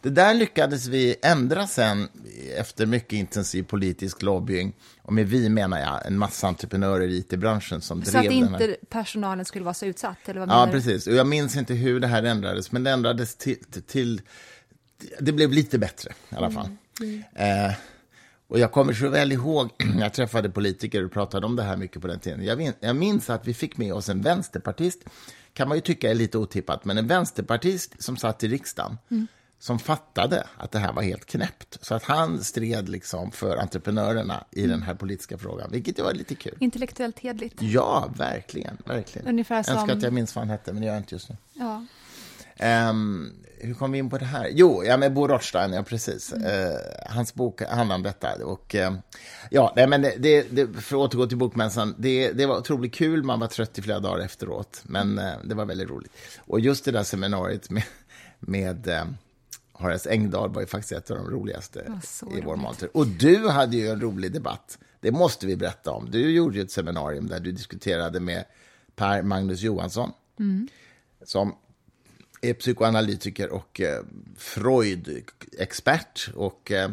Det 0.00 0.10
där 0.10 0.34
lyckades 0.34 0.86
vi 0.86 1.16
ändra 1.22 1.66
sen 1.66 2.08
efter 2.56 2.86
mycket 2.86 3.12
intensiv 3.12 3.62
politisk 3.62 4.22
lobbying. 4.22 4.72
Och 5.02 5.12
med 5.12 5.28
vi 5.28 5.48
menar 5.48 5.80
jag 5.80 6.06
en 6.06 6.18
massa 6.18 6.46
entreprenörer 6.46 7.08
i 7.08 7.16
it-branschen 7.18 7.80
som 7.80 8.04
så 8.04 8.10
drev 8.10 8.22
Så 8.22 8.28
att 8.28 8.34
inte 8.34 8.76
personalen 8.88 9.44
skulle 9.44 9.64
vara 9.64 9.74
så 9.74 9.86
utsatt? 9.86 10.28
Eller 10.28 10.40
vad 10.40 10.48
ja, 10.48 10.68
precis. 10.70 11.06
Och 11.06 11.14
jag 11.14 11.26
minns 11.26 11.56
inte 11.56 11.74
hur 11.74 12.00
det 12.00 12.06
här 12.06 12.22
ändrades, 12.22 12.72
men 12.72 12.84
det 12.84 12.90
ändrades 12.90 13.36
till... 13.36 13.58
till 13.86 14.20
det 15.20 15.32
blev 15.32 15.52
lite 15.52 15.78
bättre 15.78 16.12
i 16.28 16.34
alla 16.34 16.50
fall. 16.50 16.68
Mm. 17.00 17.22
Mm. 17.34 17.66
Eh, 17.66 17.74
och 18.48 18.58
jag 18.58 18.72
kommer 18.72 18.92
så 18.92 19.08
väl 19.08 19.32
ihåg, 19.32 19.70
jag 19.98 20.12
träffade 20.12 20.50
politiker 20.50 21.04
och 21.04 21.12
pratade 21.12 21.46
om 21.46 21.56
det 21.56 21.62
här 21.62 21.76
mycket 21.76 22.02
på 22.02 22.08
den 22.08 22.20
tiden. 22.20 22.44
Jag, 22.44 22.58
minns, 22.58 22.74
jag 22.80 22.96
minns 22.96 23.30
att 23.30 23.48
vi 23.48 23.54
fick 23.54 23.76
med 23.76 23.94
oss 23.94 24.08
en 24.08 24.22
vänsterpartist, 24.22 25.04
kan 25.52 25.68
man 25.68 25.76
ju 25.76 25.80
tycka 25.80 26.10
är 26.10 26.14
lite 26.14 26.38
otippat, 26.38 26.84
men 26.84 26.98
en 26.98 27.06
vänsterpartist 27.06 28.02
som 28.02 28.16
satt 28.16 28.44
i 28.44 28.48
riksdagen, 28.48 28.98
mm. 29.10 29.26
som 29.58 29.78
fattade 29.78 30.46
att 30.56 30.70
det 30.70 30.78
här 30.78 30.92
var 30.92 31.02
helt 31.02 31.24
knäppt. 31.26 31.78
Så 31.80 31.94
att 31.94 32.04
han 32.04 32.44
stred 32.44 32.88
liksom 32.88 33.30
för 33.30 33.56
entreprenörerna 33.56 34.44
i 34.50 34.66
den 34.66 34.82
här 34.82 34.94
politiska 34.94 35.38
frågan, 35.38 35.70
vilket 35.70 35.98
var 35.98 36.12
lite 36.12 36.34
kul. 36.34 36.56
Intellektuellt 36.60 37.18
hedligt. 37.18 37.62
Ja, 37.62 38.12
verkligen. 38.16 38.78
verkligen. 38.84 39.28
Ungefär 39.28 39.62
som... 39.62 39.74
Jag 39.74 39.80
önskar 39.80 39.96
att 39.96 40.02
jag 40.02 40.12
minns 40.12 40.34
vad 40.34 40.42
han 40.42 40.50
hette, 40.50 40.72
men 40.72 40.80
det 40.80 40.86
gör 40.86 40.94
jag 40.94 41.00
inte 41.00 41.14
just 41.14 41.28
nu. 41.28 41.36
Ja. 41.52 41.84
Um, 42.90 43.43
hur 43.64 43.74
kom 43.74 43.92
vi 43.92 43.98
in 43.98 44.10
på 44.10 44.18
det 44.18 44.24
här? 44.24 44.50
Jo, 44.52 44.84
ja, 44.84 44.96
med 44.96 45.12
Bo 45.12 45.26
Rothstein, 45.26 45.72
ja 45.72 45.82
precis. 45.82 46.32
Mm. 46.32 46.46
Uh, 46.46 46.76
hans 47.06 47.34
bok 47.34 47.62
handlar 47.62 47.96
om 47.96 48.02
detta. 48.02 48.44
Och, 48.44 48.74
uh, 48.74 48.92
ja, 49.50 49.72
nej, 49.76 49.86
men 49.86 50.02
det, 50.02 50.42
det, 50.50 50.72
för 50.72 50.96
att 50.96 51.02
återgå 51.02 51.26
till 51.26 51.36
bokmässan, 51.36 51.94
det, 51.98 52.32
det 52.32 52.46
var 52.46 52.58
otroligt 52.58 52.94
kul. 52.94 53.22
Man 53.22 53.40
var 53.40 53.46
trött 53.46 53.78
i 53.78 53.82
flera 53.82 54.00
dagar 54.00 54.24
efteråt, 54.24 54.82
men 54.84 55.18
uh, 55.18 55.32
det 55.44 55.54
var 55.54 55.64
väldigt 55.64 55.90
roligt. 55.90 56.12
Och 56.38 56.60
just 56.60 56.84
det 56.84 56.90
där 56.90 57.02
seminariet 57.02 57.70
med, 57.70 57.84
med 58.40 58.88
uh, 58.88 59.04
Horace 59.72 60.10
Engdahl 60.10 60.50
var 60.50 60.60
ju 60.60 60.66
faktiskt 60.66 60.92
ett 60.92 61.10
av 61.10 61.16
de 61.16 61.30
roligaste 61.30 62.00
i 62.36 62.40
vår 62.40 62.56
monter. 62.56 62.88
Och 62.96 63.06
du 63.06 63.48
hade 63.48 63.76
ju 63.76 63.88
en 63.88 64.00
rolig 64.00 64.32
debatt. 64.32 64.78
Det 65.00 65.12
måste 65.12 65.46
vi 65.46 65.56
berätta 65.56 65.90
om. 65.90 66.10
Du 66.10 66.30
gjorde 66.30 66.60
ett 66.60 66.70
seminarium 66.70 67.28
där 67.28 67.40
du 67.40 67.52
diskuterade 67.52 68.20
med 68.20 68.44
Per 68.96 69.22
Magnus 69.22 69.60
Johansson. 69.60 70.12
Mm. 70.38 70.68
Som 71.24 71.54
är 72.50 72.54
psykoanalytiker 72.54 73.52
och 73.52 73.80
eh, 73.80 74.02
Freud-expert. 74.36 76.30
Och 76.34 76.72
eh, 76.72 76.90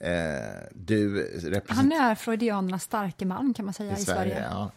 eh 0.00 0.68
du 0.74 1.30
Han 1.68 1.92
är 1.92 2.14
freudianernas 2.14 2.82
starke 2.82 3.24
man, 3.26 3.54
kan 3.54 3.64
man 3.64 3.74
säga, 3.74 3.98
i, 3.98 4.00
i 4.00 4.04
Sverige. 4.04 4.34
Sverige. 4.34 4.48
Ja. 4.50 4.70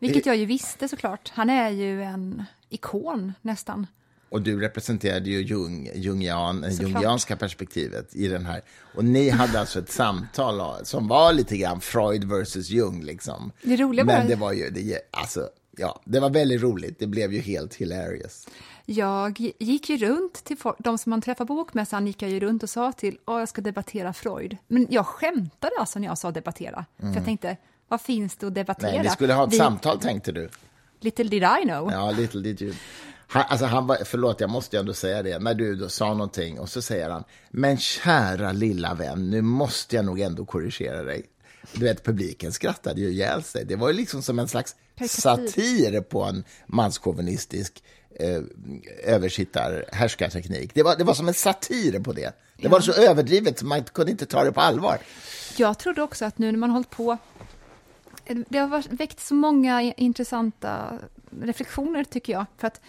Vilket 0.00 0.26
jag 0.26 0.36
ju 0.36 0.46
visste 0.46 0.88
såklart. 0.88 1.32
Han 1.34 1.50
är 1.50 1.70
ju 1.70 2.02
en 2.02 2.44
ikon 2.68 3.32
nästan. 3.42 3.86
Och 4.28 4.42
du 4.42 4.60
representerade 4.60 5.30
ju 5.30 5.42
Jung, 5.42 5.90
Jungian, 5.94 6.64
Jungianska 6.70 7.36
perspektivet 7.36 8.16
i 8.16 8.28
den 8.28 8.46
här. 8.46 8.62
Och 8.94 9.04
ni 9.04 9.28
hade 9.28 9.60
alltså 9.60 9.78
ett 9.78 9.90
samtal 9.90 10.86
som 10.86 11.08
var 11.08 11.32
lite 11.32 11.56
grann 11.56 11.80
Freud 11.80 12.24
versus 12.24 12.70
Jung. 12.70 13.02
Liksom. 13.02 13.52
Det 13.62 13.76
roliga 13.76 14.04
Men 14.04 14.28
det 14.28 14.36
var 14.36 14.52
ju, 14.52 14.70
det, 14.70 14.98
alltså, 15.10 15.48
ja, 15.76 16.00
det 16.04 16.20
var 16.20 16.30
väldigt 16.30 16.62
roligt. 16.62 16.98
Det 16.98 17.06
blev 17.06 17.32
ju 17.32 17.40
helt 17.40 17.74
hilarious. 17.74 18.48
Jag 18.86 19.52
gick 19.58 19.90
ju 19.90 19.96
runt 19.96 20.44
till 20.44 20.56
folk, 20.56 20.76
de 20.78 20.98
som 20.98 21.10
man 21.10 21.20
träffar 21.20 21.44
på 21.44 21.54
bokmässan 21.54 22.06
gick 22.06 22.22
jag 22.22 22.30
ju 22.30 22.40
runt 22.40 22.62
och 22.62 22.70
sa 22.70 22.92
till 22.92 23.18
att 23.24 23.38
jag 23.38 23.48
ska 23.48 23.60
debattera 23.60 24.12
Freud. 24.12 24.56
Men 24.68 24.86
jag 24.90 25.06
skämtade 25.06 25.72
alltså 25.78 25.98
när 25.98 26.08
jag 26.08 26.18
sa 26.18 26.30
debattera. 26.30 26.74
Mm. 26.74 26.86
För 26.96 27.06
jag 27.06 27.12
mm. 27.12 27.24
tänkte, 27.24 27.56
vad 27.88 28.00
finns 28.00 28.36
det 28.36 28.46
att 28.46 28.54
debattera? 28.54 28.90
Nej, 28.90 29.02
vi 29.02 29.08
skulle 29.08 29.32
ha 29.32 29.46
ett 29.46 29.52
vi... 29.52 29.56
samtal 29.56 29.98
tänkte 29.98 30.32
du. 30.32 30.50
Little 31.00 31.24
did 31.24 31.42
I 31.42 31.62
know. 31.64 31.92
Ja, 31.92 32.10
little 32.10 32.40
did 32.40 32.62
you. 32.62 32.74
Han, 33.26 33.44
alltså 33.48 33.66
han 33.66 33.86
var, 33.86 33.98
förlåt, 34.04 34.40
jag 34.40 34.50
måste 34.50 34.78
ändå 34.78 34.94
säga 34.94 35.22
det. 35.22 35.38
När 35.38 35.54
du 35.54 35.88
sa 35.88 36.08
någonting 36.14 36.60
och 36.60 36.68
så 36.68 36.82
säger 36.82 37.10
han, 37.10 37.24
men 37.50 37.76
kära 37.76 38.52
lilla 38.52 38.94
vän, 38.94 39.30
nu 39.30 39.42
måste 39.42 39.96
jag 39.96 40.04
nog 40.04 40.20
ändå 40.20 40.44
korrigera 40.44 41.02
dig. 41.02 41.22
Du 41.72 41.84
vet, 41.84 42.04
publiken 42.04 42.52
skrattade 42.52 43.00
ju 43.00 43.08
ihjäl 43.08 43.42
sig. 43.42 43.64
Det 43.64 43.76
var 43.76 43.88
ju 43.88 43.94
liksom 43.94 44.22
som 44.22 44.38
en 44.38 44.48
slags 44.48 44.76
satir 45.08 46.00
på 46.00 46.22
en 46.22 46.44
manschauvinistisk 46.66 47.82
eh, 48.20 48.40
översittar 49.04 49.84
härskarteknik. 49.92 50.74
Det 50.74 50.82
var, 50.82 50.96
det 50.96 51.04
var 51.04 51.14
som 51.14 51.28
en 51.28 51.34
satir 51.34 52.00
på 52.00 52.12
det. 52.12 52.32
Det 52.56 52.68
var 52.68 52.80
så 52.80 52.92
överdrivet 52.92 53.58
så 53.58 53.66
man 53.66 53.84
kunde 53.84 54.10
inte 54.10 54.26
ta 54.26 54.44
det 54.44 54.52
på 54.52 54.60
allvar. 54.60 54.98
Jag 55.56 55.78
trodde 55.78 56.02
också 56.02 56.24
att 56.24 56.38
nu 56.38 56.52
när 56.52 56.58
man 56.58 56.70
hållit 56.70 56.90
på 56.90 57.18
det 58.48 58.58
har 58.58 58.96
väckt 58.96 59.20
så 59.20 59.34
många 59.34 59.82
intressanta 59.82 60.98
reflektioner, 61.40 62.04
tycker 62.04 62.32
jag. 62.32 62.46
För 62.58 62.66
att 62.66 62.80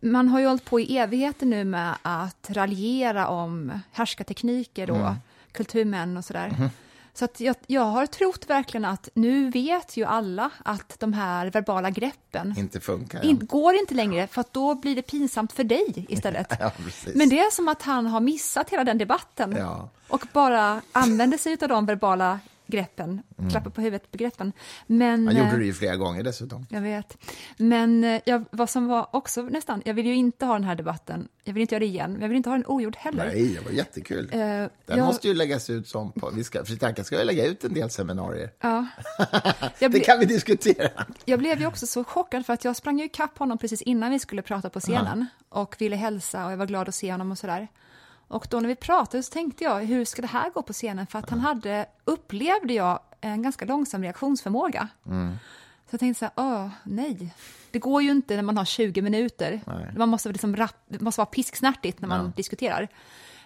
man 0.00 0.28
har 0.28 0.40
ju 0.40 0.46
hållit 0.46 0.64
på 0.64 0.80
i 0.80 0.98
evigheter 0.98 1.46
nu 1.46 1.64
med 1.64 1.94
att 2.02 2.50
raljera 2.50 3.28
om 3.28 3.80
härskartekniker 3.92 4.90
och 4.90 4.96
mm. 4.96 5.14
kulturmän 5.52 6.16
och 6.16 6.24
sådär. 6.24 6.54
Mm. 6.58 6.70
Så 7.14 7.24
att 7.24 7.40
jag, 7.40 7.56
jag 7.66 7.84
har 7.84 8.06
trott 8.06 8.44
verkligen 8.50 8.84
att 8.84 9.08
nu 9.14 9.50
vet 9.50 9.96
ju 9.96 10.04
alla 10.04 10.50
att 10.64 11.00
de 11.00 11.12
här 11.12 11.50
verbala 11.50 11.90
greppen 11.90 12.54
inte 12.58 12.80
funkar. 12.80 13.24
In, 13.24 13.46
går 13.46 13.74
inte 13.74 13.94
längre, 13.94 14.26
för 14.26 14.40
att 14.40 14.52
då 14.52 14.74
blir 14.74 14.96
det 14.96 15.02
pinsamt 15.02 15.52
för 15.52 15.64
dig 15.64 16.06
istället. 16.08 16.52
Ja, 16.60 16.72
Men 17.14 17.28
det 17.28 17.38
är 17.38 17.50
som 17.50 17.68
att 17.68 17.82
han 17.82 18.06
har 18.06 18.20
missat 18.20 18.70
hela 18.70 18.84
den 18.84 18.98
debatten 18.98 19.56
ja. 19.58 19.88
och 20.08 20.26
bara 20.32 20.82
använder 20.92 21.38
sig 21.38 21.56
av 21.62 21.68
de 21.68 21.86
verbala 21.86 22.40
greppen, 22.66 23.22
mm. 23.38 23.50
klappa 23.50 23.70
på 23.70 23.80
huvudet-begreppen. 23.80 24.52
Men, 24.86 25.26
Han 25.26 25.36
gjorde 25.36 25.58
det 25.58 25.64
ju 25.64 25.72
flera 25.72 25.96
gånger 25.96 26.22
dessutom. 26.22 26.66
Jag 26.70 26.80
vet. 26.80 27.18
Men 27.56 28.04
eh, 28.04 28.20
jag, 28.24 28.44
vad 28.50 28.70
som 28.70 28.86
var 28.86 29.08
också 29.12 29.42
nästan, 29.42 29.82
jag 29.84 29.94
vill 29.94 30.06
ju 30.06 30.14
inte 30.14 30.46
ha 30.46 30.54
den 30.54 30.64
här 30.64 30.74
debatten, 30.74 31.28
jag 31.44 31.52
vill 31.52 31.60
inte 31.60 31.74
göra 31.74 31.80
det 31.80 31.86
igen, 31.86 32.12
men 32.12 32.22
jag 32.22 32.28
vill 32.28 32.36
inte 32.36 32.48
ha 32.48 32.56
den 32.56 32.66
ogjord 32.66 32.96
heller. 32.96 33.26
Nej, 33.26 33.48
det 33.48 33.64
var 33.64 33.70
jättekul. 33.70 34.24
Uh, 34.24 34.30
den 34.38 34.70
jag... 34.86 34.98
måste 34.98 35.28
ju 35.28 35.34
läggas 35.34 35.70
ut 35.70 35.88
som, 35.88 36.12
på, 36.12 36.30
vi 36.30 36.44
ska, 36.44 36.64
Fritanka 36.64 37.04
ska 37.04 37.18
ju 37.18 37.24
lägga 37.24 37.46
ut 37.46 37.64
en 37.64 37.74
del 37.74 37.90
seminarier. 37.90 38.52
Ja. 38.60 38.86
det 39.78 39.88
ble... 39.88 40.00
kan 40.00 40.18
vi 40.18 40.26
diskutera. 40.26 40.88
Jag 41.24 41.38
blev 41.38 41.60
ju 41.60 41.66
också 41.66 41.86
så 41.86 42.04
chockad 42.04 42.46
för 42.46 42.52
att 42.52 42.64
jag 42.64 42.76
sprang 42.76 42.98
ju 42.98 43.04
ikapp 43.04 43.38
honom 43.38 43.58
precis 43.58 43.82
innan 43.82 44.10
vi 44.10 44.18
skulle 44.18 44.42
prata 44.42 44.70
på 44.70 44.80
scenen 44.80 45.18
uh 45.18 45.24
-huh. 45.24 45.60
och 45.60 45.76
ville 45.78 45.96
hälsa 45.96 46.46
och 46.46 46.52
jag 46.52 46.56
var 46.56 46.66
glad 46.66 46.88
att 46.88 46.94
se 46.94 47.12
honom 47.12 47.30
och 47.30 47.38
sådär. 47.38 47.68
Och 48.32 48.46
då 48.50 48.60
när 48.60 48.68
vi 48.68 48.76
pratade 48.76 49.22
så 49.22 49.32
tänkte 49.32 49.64
jag, 49.64 49.80
hur 49.80 50.04
ska 50.04 50.22
det 50.22 50.28
här 50.28 50.50
gå 50.50 50.62
på 50.62 50.72
scenen? 50.72 51.06
För 51.06 51.18
att 51.18 51.30
han 51.30 51.40
hade, 51.40 51.86
upplevde 52.04 52.74
jag, 52.74 53.00
en 53.20 53.42
ganska 53.42 53.64
långsam 53.64 54.02
reaktionsförmåga. 54.02 54.88
Mm. 55.06 55.32
Så 55.90 55.94
jag 55.94 56.00
tänkte 56.00 56.18
så 56.18 56.24
här, 56.24 56.32
åh, 56.36 56.68
nej. 56.84 57.34
Det 57.70 57.78
går 57.78 58.02
ju 58.02 58.10
inte 58.10 58.36
när 58.36 58.42
man 58.42 58.56
har 58.56 58.64
20 58.64 59.02
minuter. 59.02 59.60
Nej. 59.66 59.92
Man 59.96 60.08
måste, 60.08 60.28
liksom 60.28 60.56
rapp, 60.56 60.76
måste 60.88 61.18
vara 61.18 61.26
pisksnärtigt 61.26 62.00
när 62.00 62.08
man 62.08 62.24
ja. 62.24 62.32
diskuterar. 62.36 62.88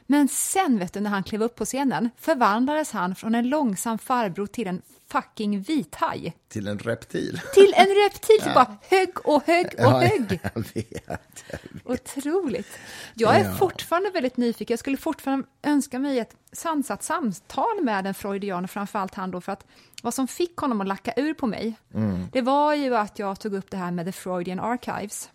Men 0.07 0.29
sen, 0.29 0.79
vet 0.79 0.93
du, 0.93 1.01
när 1.01 1.11
han 1.11 1.23
klev 1.23 1.43
upp 1.43 1.55
på 1.55 1.65
scenen 1.65 2.11
förvandlades 2.17 2.91
han 2.91 3.15
från 3.15 3.35
en 3.35 3.49
långsam 3.49 3.99
farbror 3.99 4.47
till 4.47 4.67
en 4.67 4.83
fucking 5.09 5.61
vithaj. 5.61 6.37
Till 6.49 6.69
en 6.69 6.79
reptil. 6.79 7.41
Till 7.55 7.75
en 7.77 7.87
reptil, 7.87 8.43
ja. 8.47 8.55
bara 8.55 8.77
högg 8.91 9.19
och 9.25 9.47
högg 9.47 9.67
och 9.67 9.85
ja, 9.85 10.01
högg. 10.01 10.41
Jag 10.43 10.63
vet, 10.75 11.05
jag 11.07 11.19
vet. 11.51 11.71
Otroligt. 11.85 12.79
Jag 13.15 13.37
är 13.37 13.45
ja. 13.45 13.55
fortfarande 13.55 14.11
väldigt 14.11 14.37
nyfiken. 14.37 14.73
Jag 14.73 14.79
skulle 14.79 14.97
fortfarande 14.97 15.47
önska 15.63 15.99
mig 15.99 16.19
ett 16.19 16.37
sansat 16.53 17.03
samtal 17.03 17.83
med 17.83 18.07
en 18.07 18.15
freudian, 18.15 18.65
och 18.65 18.71
framförallt 18.71 19.15
han 19.15 19.31
då, 19.31 19.41
för 19.41 19.53
att 19.53 19.67
vad 20.03 20.15
som 20.15 20.29
fick 20.29 20.57
honom 20.57 20.81
att 20.81 20.89
lacka 20.89 21.13
ur 21.17 21.35
på 21.35 21.47
mig, 21.47 21.79
mm. 21.95 22.27
det 22.33 22.43
var 22.43 22.75
ju 22.75 22.97
att 22.97 23.19
jag 23.19 23.41
tog 23.41 23.55
upp 23.55 23.71
det 23.71 23.77
här 23.77 23.91
med 23.91 24.07
The 24.07 24.13
Freudian 24.13 24.61
Archives. 24.61 25.31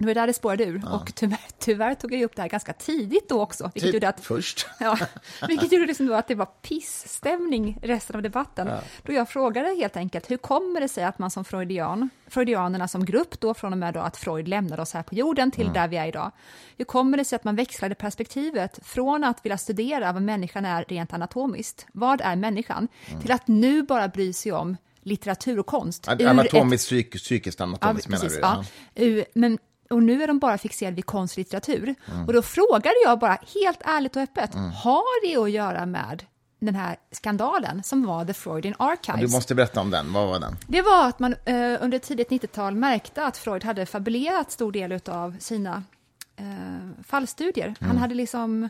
Det 0.00 0.06
var 0.06 0.14
där 0.14 0.26
det 0.26 0.32
spårade 0.32 0.64
ur. 0.64 0.82
Ja. 0.84 0.92
Och 0.92 1.14
tyvärr, 1.14 1.38
tyvärr, 1.58 1.94
tog 1.94 2.14
jag 2.14 2.22
upp 2.22 2.36
det 2.36 2.42
här 2.42 2.48
ganska 2.48 2.72
tidigt 2.72 3.28
då 3.28 3.40
också. 3.40 3.64
Vilket 3.64 3.82
typ 3.82 3.94
gjorde 3.94 4.08
att, 4.08 4.20
först. 4.20 4.66
Ja, 4.80 4.98
vilket 5.48 5.72
gjorde 5.72 5.86
liksom 5.86 6.06
då 6.06 6.14
att 6.14 6.28
det 6.28 6.34
var 6.34 6.46
pissstämning 6.46 7.78
resten 7.82 8.16
av 8.16 8.22
debatten. 8.22 8.66
Ja. 8.66 8.80
Då 9.02 9.12
jag 9.12 9.28
frågade 9.28 9.68
helt 9.68 9.96
enkelt, 9.96 10.30
hur 10.30 10.36
kommer 10.36 10.80
det 10.80 10.88
sig 10.88 11.04
att 11.04 11.18
man 11.18 11.30
som 11.30 11.44
freudian, 11.44 12.10
freudianerna 12.26 12.88
som 12.88 13.04
grupp 13.04 13.40
då 13.40 13.54
från 13.54 13.72
och 13.72 13.78
med 13.78 13.94
då 13.94 14.00
att 14.00 14.16
Freud 14.16 14.48
lämnade 14.48 14.82
oss 14.82 14.92
här 14.92 15.02
på 15.02 15.14
jorden 15.14 15.50
till 15.50 15.62
mm. 15.62 15.74
där 15.74 15.88
vi 15.88 15.96
är 15.96 16.06
idag. 16.06 16.30
Hur 16.76 16.84
kommer 16.84 17.16
det 17.16 17.24
sig 17.24 17.36
att 17.36 17.44
man 17.44 17.56
växlade 17.56 17.94
perspektivet 17.94 18.78
från 18.82 19.24
att 19.24 19.44
vilja 19.44 19.58
studera 19.58 20.12
vad 20.12 20.22
människan 20.22 20.64
är 20.64 20.84
rent 20.88 21.12
anatomiskt, 21.12 21.86
vad 21.92 22.20
är 22.20 22.36
människan, 22.36 22.88
mm. 23.06 23.20
till 23.20 23.32
att 23.32 23.48
nu 23.48 23.82
bara 23.82 24.08
bry 24.08 24.32
sig 24.32 24.52
om 24.52 24.76
litteratur 25.02 25.58
och 25.58 25.66
konst. 25.66 26.08
Anatomiskt, 26.08 26.92
ett... 26.92 27.10
psykiskt 27.12 27.60
anatomiskt 27.60 28.08
ja, 28.08 28.10
menar 28.10 28.22
precis, 28.22 28.38
du? 28.94 29.04
Ja. 29.04 29.16
ja. 29.18 29.24
Men 29.34 29.58
och 29.90 30.02
nu 30.02 30.22
är 30.22 30.26
de 30.26 30.38
bara 30.38 30.58
fixerade 30.58 30.96
vid 30.96 31.06
konstlitteratur. 31.06 31.94
Mm. 32.12 32.26
Och 32.26 32.32
då 32.32 32.42
frågade 32.42 32.94
jag 33.04 33.18
bara 33.18 33.38
helt 33.54 33.80
ärligt 33.84 34.16
och 34.16 34.22
öppet, 34.22 34.54
mm. 34.54 34.70
har 34.70 35.26
det 35.26 35.42
att 35.42 35.50
göra 35.50 35.86
med 35.86 36.24
den 36.60 36.74
här 36.74 36.96
skandalen 37.10 37.82
som 37.82 38.06
var 38.06 38.24
The 38.24 38.34
Freudian 38.34 38.74
Archives. 38.78 39.20
Du 39.30 39.36
måste 39.36 39.54
berätta 39.54 39.80
om 39.80 39.90
den, 39.90 40.12
vad 40.12 40.28
var 40.28 40.40
den? 40.40 40.56
Det 40.66 40.82
var 40.82 41.08
att 41.08 41.18
man 41.18 41.34
eh, 41.44 41.76
under 41.80 41.98
tidigt 41.98 42.28
90-tal 42.28 42.74
märkte 42.74 43.24
att 43.24 43.36
Freud 43.36 43.64
hade 43.64 43.86
fabulerat 43.86 44.50
stor 44.50 44.72
del 44.72 45.00
av 45.08 45.36
sina 45.38 45.82
eh, 46.36 46.44
fallstudier. 47.06 47.66
Mm. 47.66 47.76
Han 47.80 47.96
hade 47.96 48.14
liksom 48.14 48.68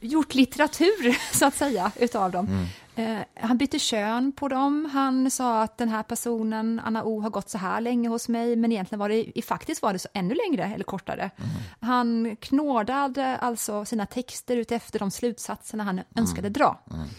gjort 0.00 0.34
litteratur, 0.34 1.18
så 1.36 1.46
att 1.46 1.54
säga, 1.54 1.92
utav 1.96 2.30
dem. 2.30 2.46
Mm. 2.46 2.66
Eh, 2.98 3.18
han 3.34 3.58
bytte 3.58 3.78
kön 3.78 4.32
på 4.32 4.48
dem. 4.48 4.90
Han 4.92 5.30
sa 5.30 5.62
att 5.62 5.78
den 5.78 5.88
här 5.88 6.02
personen, 6.02 6.80
Anna 6.84 7.04
O, 7.04 7.20
har 7.20 7.30
gått 7.30 7.48
så 7.48 7.58
här 7.58 7.80
länge 7.80 8.08
hos 8.08 8.28
mig, 8.28 8.56
men 8.56 8.72
egentligen 8.72 8.98
var 8.98 9.08
det, 9.08 9.42
faktiskt 9.42 9.82
var 9.82 9.92
det 9.92 9.98
så 9.98 10.08
ännu 10.12 10.34
längre 10.34 10.64
eller 10.74 10.84
kortare. 10.84 11.30
Mm. 11.36 11.50
Han 11.80 12.36
knådade 12.36 13.36
alltså 13.36 13.84
sina 13.84 14.06
texter 14.06 14.56
utefter 14.56 14.98
de 14.98 15.10
slutsatserna 15.10 15.84
han 15.84 15.98
mm. 15.98 16.06
önskade 16.16 16.48
dra. 16.48 16.80
Mm. 16.90 17.00
mm. 17.00 17.10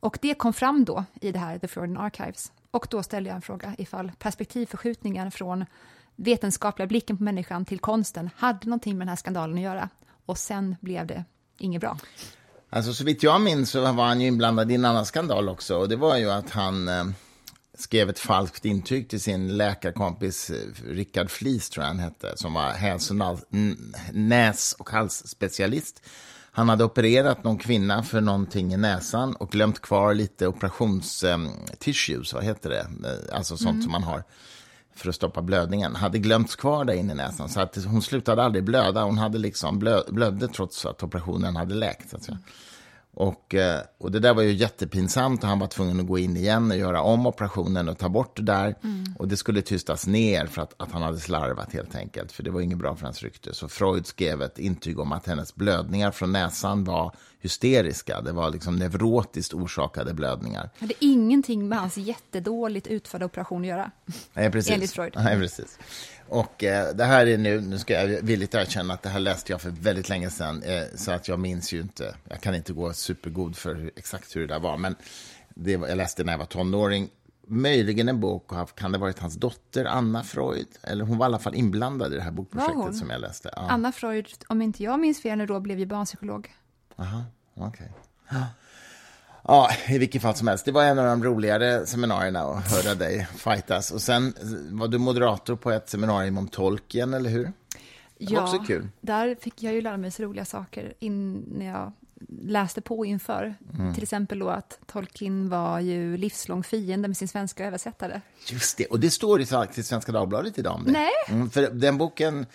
Och 0.00 0.18
det 0.22 0.34
kom 0.34 0.52
fram 0.52 0.84
då 0.84 1.04
i 1.20 1.32
det 1.32 1.38
här 1.38 1.58
The 1.58 1.68
Freudian 1.68 1.96
Archives. 1.96 2.52
Och 2.70 2.86
då 2.90 3.02
ställde 3.02 3.30
jag 3.30 3.36
en 3.36 3.42
fråga 3.42 3.74
ifall 3.78 4.12
perspektivförskjutningen 4.18 5.30
från 5.30 5.64
vetenskapliga 6.16 6.86
blicken 6.86 7.16
på 7.16 7.22
människan 7.22 7.64
till 7.64 7.78
konsten 7.78 8.30
hade 8.36 8.66
någonting 8.68 8.98
med 8.98 9.06
den 9.06 9.08
här 9.08 9.16
skandalen 9.16 9.56
att 9.56 9.62
göra. 9.62 9.88
Och 10.26 10.38
sen 10.38 10.76
blev 10.80 11.06
det 11.06 11.24
inget 11.58 11.80
bra. 11.80 11.98
Alltså, 12.70 12.94
så 12.94 13.04
vitt 13.04 13.22
jag 13.22 13.40
minns 13.40 13.70
så 13.70 13.92
var 13.92 14.06
han 14.06 14.20
ju 14.20 14.26
inblandad 14.26 14.72
i 14.72 14.74
en 14.74 14.84
annan 14.84 15.06
skandal 15.06 15.48
också. 15.48 15.76
Och 15.76 15.88
det 15.88 15.96
var 15.96 16.16
ju 16.16 16.30
att 16.30 16.50
han 16.50 16.88
eh, 16.88 17.04
skrev 17.78 18.10
ett 18.10 18.18
falskt 18.18 18.64
intyg 18.64 19.08
till 19.08 19.20
sin 19.20 19.56
läkarkompis 19.56 20.50
eh, 20.50 20.56
Rickard 20.86 21.30
Flis, 21.30 21.70
tror 21.70 21.84
jag 21.84 21.88
han 21.88 21.98
hette, 21.98 22.36
som 22.36 22.54
var 22.54 22.70
häls 22.70 23.10
och 23.10 23.16
näs 24.12 24.76
och 24.78 24.90
halsspecialist. 24.90 26.02
Han 26.52 26.68
hade 26.68 26.84
opererat 26.84 27.44
någon 27.44 27.58
kvinna 27.58 28.02
för 28.02 28.20
någonting 28.20 28.74
i 28.74 28.76
näsan 28.76 29.36
och 29.36 29.50
glömt 29.50 29.80
kvar 29.80 30.14
lite 30.14 30.46
operationstissues, 30.46 32.32
eh, 32.32 32.36
vad 32.36 32.44
heter 32.44 32.70
det? 32.70 32.86
Eh, 33.08 33.36
alltså 33.36 33.56
sånt 33.56 33.70
mm. 33.70 33.82
som 33.82 33.92
man 33.92 34.02
har 34.02 34.24
för 35.00 35.08
att 35.08 35.14
stoppa 35.14 35.42
blödningen 35.42 35.96
hade 35.96 36.18
glömts 36.18 36.56
kvar 36.56 36.84
där 36.84 36.94
inne 36.94 37.12
i 37.12 37.16
näsan. 37.16 37.48
Så 37.48 37.60
att 37.60 37.84
hon 37.84 38.02
slutade 38.02 38.42
aldrig 38.42 38.64
blöda. 38.64 39.02
Hon 39.02 39.18
hade 39.18 39.38
liksom 39.38 39.78
blö, 39.78 40.00
blödde 40.08 40.48
trots 40.48 40.86
att 40.86 41.02
operationen 41.02 41.56
hade 41.56 41.74
läkt. 41.74 42.14
Alltså. 42.14 42.32
Och, 42.32 42.36
eh, 42.36 42.40
och 43.12 44.10
det 44.10 44.18
där 44.18 44.34
var 44.34 44.42
ju 44.42 44.52
jättepinsamt 44.52 45.42
och 45.42 45.48
han 45.48 45.58
var 45.58 45.66
tvungen 45.66 46.00
att 46.00 46.06
gå 46.06 46.18
in 46.18 46.36
igen 46.36 46.70
och 46.70 46.76
göra 46.76 47.02
om 47.02 47.26
operationen 47.26 47.88
och 47.88 47.98
ta 47.98 48.08
bort 48.08 48.36
det 48.36 48.42
där. 48.42 48.74
Mm. 48.82 49.04
Och 49.18 49.28
det 49.28 49.36
skulle 49.36 49.62
tystas 49.62 50.06
ner 50.06 50.46
för 50.46 50.62
att, 50.62 50.74
att 50.76 50.92
han 50.92 51.02
hade 51.02 51.18
slarvat 51.18 51.72
helt 51.72 51.94
enkelt, 51.94 52.32
för 52.32 52.42
det 52.42 52.50
var 52.50 52.60
inget 52.60 52.78
bra 52.78 52.96
för 52.96 53.04
hans 53.04 53.22
rykte. 53.22 53.54
Så 53.54 53.68
Freud 53.68 54.06
skrev 54.06 54.42
ett 54.42 54.58
intyg 54.58 54.98
om 54.98 55.12
att 55.12 55.26
hennes 55.26 55.54
blödningar 55.54 56.10
från 56.10 56.32
näsan 56.32 56.84
var 56.84 57.14
hysteriska. 57.40 58.20
Det 58.20 58.32
var 58.32 58.50
liksom 58.50 58.76
neurotiskt 58.76 59.54
orsakade 59.54 60.14
blödningar. 60.14 60.70
Det 60.78 60.80
hade 60.80 61.04
ingenting 61.04 61.68
med 61.68 61.78
hans 61.78 61.96
jättedåligt 61.96 62.86
utförda 62.86 63.24
operation 63.24 63.60
att 63.60 63.68
göra. 63.68 63.90
Nej, 64.32 64.50
precis. 64.50 64.72
Enligt 64.72 64.92
Freud. 64.92 65.12
Nej, 65.16 65.38
precis. 65.38 65.78
Och 66.30 66.64
eh, 66.64 66.94
det 66.94 67.04
här 67.04 67.26
är 67.26 67.38
nu, 67.38 67.60
nu 67.60 67.78
ska 67.78 67.94
jag 67.94 68.22
villigt 68.22 68.54
erkänna 68.54 68.94
att 68.94 69.02
det 69.02 69.08
här 69.08 69.20
läste 69.20 69.52
jag 69.52 69.60
för 69.60 69.70
väldigt 69.70 70.08
länge 70.08 70.30
sedan, 70.30 70.62
eh, 70.62 70.82
så 70.94 71.12
att 71.12 71.28
jag 71.28 71.38
minns 71.38 71.72
ju 71.72 71.80
inte, 71.80 72.14
jag 72.24 72.40
kan 72.40 72.54
inte 72.54 72.72
gå 72.72 72.92
supergod 72.92 73.56
för 73.56 73.90
exakt 73.96 74.36
hur 74.36 74.40
det 74.40 74.54
där 74.54 74.60
var, 74.60 74.76
men 74.76 74.94
det, 75.54 75.70
jag 75.70 75.96
läste 75.96 76.24
när 76.24 76.32
jag 76.32 76.38
var 76.38 76.46
tonåring, 76.46 77.08
möjligen 77.46 78.08
en 78.08 78.20
bok, 78.20 78.52
och 78.52 78.78
kan 78.78 78.92
det 78.92 78.98
ha 78.98 79.00
varit 79.00 79.18
hans 79.18 79.34
dotter 79.34 79.84
Anna 79.84 80.24
Freud? 80.24 80.68
Eller 80.82 81.04
hon 81.04 81.18
var 81.18 81.26
i 81.26 81.28
alla 81.28 81.38
fall 81.38 81.54
inblandad 81.54 82.12
i 82.12 82.16
det 82.16 82.22
här 82.22 82.30
bokprojektet 82.30 82.96
som 82.96 83.10
jag 83.10 83.20
läste. 83.20 83.50
Ja. 83.56 83.66
Anna 83.68 83.92
Freud, 83.92 84.26
om 84.48 84.62
inte 84.62 84.82
jag 84.82 85.00
minns 85.00 85.22
fel, 85.22 85.46
då 85.46 85.60
blev 85.60 85.78
ju 85.78 85.86
barnpsykolog. 85.86 86.54
Aha, 86.96 87.24
okej. 87.54 87.92
Okay. 88.28 88.40
Ja, 89.44 89.70
i 89.88 89.98
vilket 89.98 90.22
fall 90.22 90.34
som 90.34 90.48
helst. 90.48 90.64
Det 90.64 90.72
var 90.72 90.84
en 90.84 90.98
av 90.98 91.04
de 91.04 91.24
roligare 91.24 91.86
seminarierna 91.86 92.40
att 92.40 92.72
höra 92.72 92.94
dig 92.94 93.28
fightas. 93.36 93.90
Och 93.90 94.02
sen 94.02 94.34
var 94.70 94.88
du 94.88 94.98
moderator 94.98 95.56
på 95.56 95.70
ett 95.70 95.88
seminarium 95.88 96.38
om 96.38 96.48
Tolkien, 96.48 97.14
eller 97.14 97.30
hur? 97.30 97.44
Det 97.44 97.52
ja, 98.18 98.42
också 98.42 98.58
kul. 98.58 98.88
där 99.00 99.34
fick 99.40 99.62
jag 99.62 99.74
ju 99.74 99.80
lära 99.80 99.96
mig 99.96 100.10
så 100.10 100.22
roliga 100.22 100.44
saker 100.44 100.92
in, 100.98 101.44
när 101.58 101.66
jag 101.66 101.92
läste 102.42 102.80
på 102.80 103.04
inför. 103.04 103.54
Mm. 103.78 103.94
Till 103.94 104.02
exempel 104.02 104.38
då 104.38 104.48
att 104.48 104.78
Tolkien 104.86 105.48
var 105.48 105.80
ju 105.80 106.16
livslång 106.16 106.62
fiende 106.62 107.08
med 107.08 107.16
sin 107.16 107.28
svenska 107.28 107.66
översättare. 107.66 108.20
Just 108.46 108.76
det, 108.76 108.86
och 108.86 109.00
det 109.00 109.10
står 109.10 109.40
i 109.40 109.46
Svenska 109.46 110.12
Dagbladet 110.12 110.58
idag 110.58 110.74
om 110.74 110.84
det. 110.84 110.92
Nej. 110.92 111.10
Mm, 111.28 111.50
för 111.50 111.70
den 111.70 111.98
boken 111.98 112.46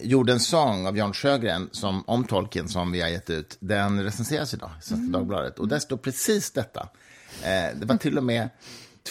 Jordens 0.00 0.46
sång 0.46 0.86
av 0.86 0.96
Jan 0.96 1.12
Sjögren, 1.12 1.68
som, 1.72 2.04
om 2.06 2.24
Tolkien, 2.24 2.68
som 2.68 2.92
vi 2.92 3.00
har 3.00 3.08
gett 3.08 3.30
ut, 3.30 3.56
den 3.60 4.04
recenseras 4.04 4.54
idag 4.54 4.70
i 4.80 4.82
Svenska 4.84 4.94
mm. 4.94 5.12
Dagbladet. 5.12 5.58
Och 5.58 5.68
där 5.68 5.78
står 5.78 5.96
precis 5.96 6.50
detta. 6.50 6.88
Eh, 7.42 7.76
det 7.76 7.86
var 7.86 7.96
till 7.96 8.18
och 8.18 8.24
med 8.24 8.48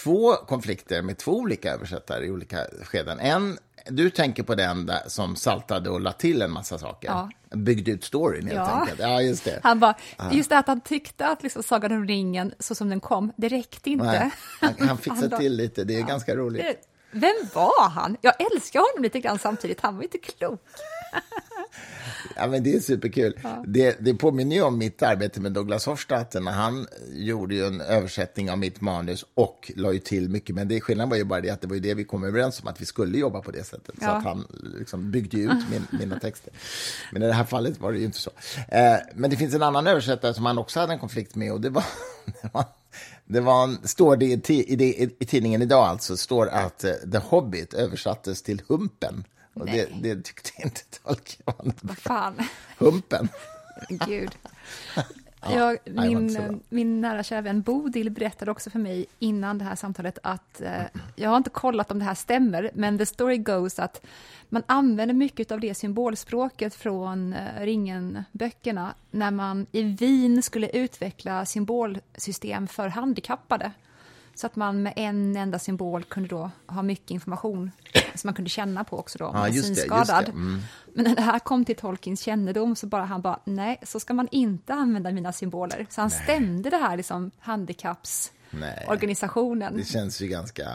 två 0.04 0.34
konflikter 0.34 1.02
med 1.02 1.17
två 1.17 1.32
olika 1.32 1.74
översättare 1.74 2.26
i 2.26 2.32
olika 2.32 2.65
skeden. 2.84 3.20
En 3.20 3.58
du 3.89 4.10
tänker 4.10 4.44
på 4.44 4.56
den 4.56 4.86
där 4.86 5.02
som 5.08 5.36
saltade 5.36 5.89
och 5.89 6.02
la 6.02 6.12
till 6.12 6.41
en 6.41 6.52
massa 6.52 6.78
saker. 6.78 7.08
Ja. 7.10 7.30
Byggde 7.58 7.91
ut 7.91 8.04
storyn 8.04 8.48
helt 8.48 8.56
Ja. 8.56 8.65
enkelt. 8.65 9.00
Ja, 9.00 9.22
just 9.22 9.46
det. 9.46 9.60
Han 9.63 9.80
bara, 9.80 9.96
just 10.32 10.50
det 10.50 10.58
att 10.58 10.67
han 10.67 10.82
tyckte 10.82 11.28
att 11.28 11.44
liksom 11.44 11.63
Sagan 11.63 11.91
om 11.91 12.08
ringen, 12.08 12.54
så 12.60 12.76
som 12.76 12.89
den 12.89 13.00
kom, 13.00 13.32
det 13.38 13.48
räckte 13.48 13.89
inte. 13.89 14.06
Nej, 14.06 14.32
han, 14.62 14.74
han 14.80 14.98
bara- 15.30 15.38
till 15.38 15.56
lite, 15.56 15.84
det 15.84 15.96
är 16.00 16.04
ganska 16.04 16.36
roligt. 16.36 16.65
Vem 17.12 17.36
var 17.54 17.89
han? 17.89 18.17
Jag 18.21 18.34
älskar 18.54 18.80
honom 18.80 19.04
lite 19.04 19.19
grann 19.19 19.39
samtidigt, 19.39 19.82
han 19.82 19.95
var 19.95 20.04
inte 20.04 20.17
klok. 20.17 20.62
Ja, 22.36 22.47
men 22.47 22.63
det 22.63 22.74
är 22.76 22.80
superkul. 22.80 23.39
Det, 23.67 23.97
det 24.00 24.13
påminner 24.13 24.56
ju 24.56 24.62
om 24.62 24.78
mitt 24.78 25.04
arbete 25.04 25.41
med 25.41 25.52
Douglas 25.52 25.86
Hofstadter 25.86 26.41
han 26.41 26.88
gjorde 27.12 27.56
ju 27.56 27.65
en 27.65 27.82
översättning 27.82 28.52
av 28.52 28.58
mitt 28.58 28.82
manus 28.82 29.26
och 29.34 29.71
la 29.76 29.91
ju 29.93 30.00
till 30.00 30.30
mycket. 30.30 30.56
Men 30.56 30.67
det, 30.67 30.82
skillnaden 30.82 31.10
var 31.10 31.17
ju 31.17 31.24
bara 31.24 31.41
det 31.41 31.50
att 31.50 31.62
det 31.62 31.67
var 31.67 31.76
ju 31.76 31.80
det 31.82 31.93
vi 31.93 32.04
kom 32.04 32.24
överens 32.24 32.62
om, 32.62 32.67
att 32.67 32.82
vi 32.82 32.86
skulle 32.86 33.17
jobba 33.17 33.41
på 33.41 33.52
det 33.52 33.63
sättet. 33.63 33.95
Så 34.00 34.06
Ja. 34.06 34.10
att 34.12 34.24
han 34.24 34.47
liksom 34.80 35.12
byggde 35.12 35.38
ut 35.38 35.52
min, 35.71 35.88
mina 36.00 36.19
texter. 36.19 36.54
Men 37.12 37.24
i 37.24 37.28
det 37.28 37.34
här 37.34 37.43
fallet 37.43 37.80
var 37.80 37.91
det 37.91 38.00
ju 38.00 38.06
inte 38.06 38.17
så. 38.19 38.32
Eh, 38.67 38.95
men 39.15 39.30
det 39.30 39.38
finns 39.38 39.54
en 39.56 39.63
annan 39.63 39.88
översättare 39.88 40.34
som 40.34 40.45
han 40.45 40.58
också 40.58 40.80
hade 40.80 40.93
en 40.93 41.00
konflikt 41.00 41.36
med 41.36 41.52
och 41.54 41.62
det 41.62 41.69
var, 41.69 41.84
det 43.32 43.41
var 43.41 43.52
var 43.52 43.63
en, 43.63 43.88
står 43.88 44.15
det 44.15 44.26
i, 44.26 44.54
i, 44.54 45.12
i 45.20 45.26
tidningen 45.26 45.62
idag 45.62 45.86
alltså, 45.86 46.17
står 46.17 46.48
att 46.48 46.84
eh, 46.84 46.94
The 47.12 47.17
Hobbit 47.17 47.74
översattes 47.74 48.41
till 48.41 48.62
Humpen. 48.67 49.24
Och 49.54 49.65
det, 49.65 49.89
det 50.02 50.24
tyckte 50.24 50.52
inte 50.63 50.82
tolken. 51.04 51.74
Vad 51.82 51.98
fan, 51.98 52.34
Humpen. 52.78 53.30
gud. 53.89 54.32
Ja, 55.41 55.49
Jag, 55.49 55.80
min, 55.86 56.62
min 56.69 57.01
nära 57.01 57.23
kära 57.23 57.41
vän 57.41 57.62
Bodil 57.62 58.10
berättade 58.10 58.51
också 58.51 58.69
för 58.69 58.80
mig 58.80 59.06
innan 59.19 59.58
det 59.58 59.65
här 59.65 59.75
samtalet 59.75 60.19
att 60.23 60.62
eh, 60.62 60.84
jag 61.15 61.30
har 61.30 61.38
inte 61.38 61.49
kollat 61.49 61.91
om 61.91 61.99
det 61.99 62.06
här 62.06 62.15
stämmer, 62.15 62.71
men 62.73 62.97
the 62.97 63.06
story 63.06 63.38
goes 63.38 63.80
att 63.80 64.06
man 64.49 64.63
använder 64.65 65.13
mycket 65.13 65.51
av 65.51 65.60
det 65.60 65.73
symbolspråket 65.73 66.75
från 66.75 67.34
eh, 67.34 67.62
Ringen-böckerna 67.62 68.93
när 69.12 69.32
man 69.32 69.67
i 69.71 69.84
Wien 69.84 70.43
skulle 70.43 70.69
utveckla 70.69 71.45
symbolsystem 71.45 72.67
för 72.67 72.88
handikappade. 72.88 73.71
Så 74.41 74.47
att 74.47 74.56
man 74.56 74.84
med 74.84 74.93
en 74.95 75.36
enda 75.36 75.60
symbol 75.60 76.04
kunde 76.04 76.30
då 76.30 76.51
ha 76.67 76.82
mycket 76.82 77.12
information 77.12 77.71
som 78.15 78.27
man 78.27 78.34
kunde 78.34 78.49
känna 78.49 78.84
på 78.84 78.99
också 78.99 79.17
då, 79.17 79.25
om 79.25 79.34
man 79.34 79.41
Ja, 79.43 79.49
var 79.49 79.56
just 79.56 79.69
det, 79.69 79.75
synskadad. 79.75 80.25
det. 80.25 80.32
Mm. 80.32 80.60
Men 80.93 81.06
när 81.06 81.15
det 81.15 81.21
här 81.21 81.39
kom 81.39 81.65
till 81.65 81.75
Tolkiens 81.75 82.21
kännedom 82.21 82.75
så 82.75 82.88
bara 82.88 83.06
han 83.06 83.21
bara, 83.21 83.39
nej, 83.43 83.77
så 83.84 83.99
ska 83.99 84.13
man 84.13 84.27
inte 84.32 84.73
använda 84.73 85.12
mina 85.12 85.34
symboler. 85.34 85.88
Så 85.89 86.01
han 86.01 86.10
stämde 86.12 86.69
det 86.69 86.77
här 86.77 86.97
liksom 86.97 87.21
Nej. 87.23 87.32
handikappsorganisationen. 87.39 89.77
Det 89.77 89.84
känns 89.86 90.21
ju 90.21 90.27
ganska, 90.27 90.67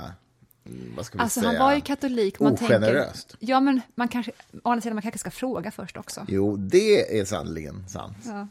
Alltså 1.16 1.40
säga? 1.40 1.50
han 1.52 1.58
var 1.58 1.74
ju 1.74 1.80
katolik. 1.80 2.40
Man 2.40 2.52
Ogeneröst. 2.52 3.28
Tänker, 3.28 3.46
ja, 3.50 3.60
men 3.60 3.80
man 3.94 4.08
kanske, 4.08 4.32
å 4.62 4.70
andra 4.70 4.80
sidan, 4.82 4.94
man 4.96 5.02
kanske 5.02 5.18
ska 5.18 5.30
fråga 5.30 5.70
först 5.70 5.96
också. 5.96 6.24
Jo, 6.28 6.56
det 6.56 7.18
är 7.20 7.24
sannerligen 7.24 7.88
sant. 7.88 8.16
Ja. 8.24 8.48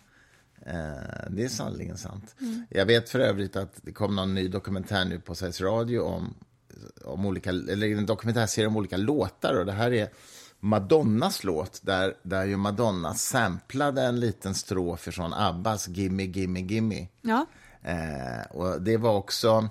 Eh, 0.66 1.30
det 1.30 1.44
är 1.44 1.48
sannerligen 1.50 1.98
sant. 1.98 2.36
Mm. 2.42 2.66
Jag 2.70 2.86
vet 2.86 3.10
för 3.10 3.20
övrigt 3.20 3.56
att 3.56 3.80
det 3.82 3.92
kom 3.92 4.16
någon 4.16 4.34
ny 4.34 4.48
dokumentär 4.48 5.06
nu 5.06 5.20
på 5.20 5.36
Sveriges 5.36 5.62
Radio 5.62 6.00
om, 6.00 6.34
om 7.06 7.26
olika, 7.26 7.50
eller 7.50 7.98
en 7.98 8.06
dokumentärserie 8.06 8.68
om 8.68 8.78
olika 8.78 8.98
låtar 8.98 9.60
och 9.60 9.66
det 9.66 9.72
här 9.72 9.94
är 9.94 10.10
Madonnas 10.60 11.44
låt 11.44 11.82
där, 11.84 12.14
där 12.24 12.46
ju 12.46 12.58
Madonna 12.58 13.14
samplade 13.14 14.02
en 14.02 14.20
liten 14.20 14.56
strof 14.56 15.00
från 15.00 15.34
Abbas 15.34 15.88
Gimme, 15.88 16.24
gimme, 16.24 16.60
gimme. 16.60 17.08
Ja. 17.22 17.46
Eh, 17.82 18.52
och 18.52 18.82
det 18.82 18.98
var 18.98 19.16
också... 19.16 19.70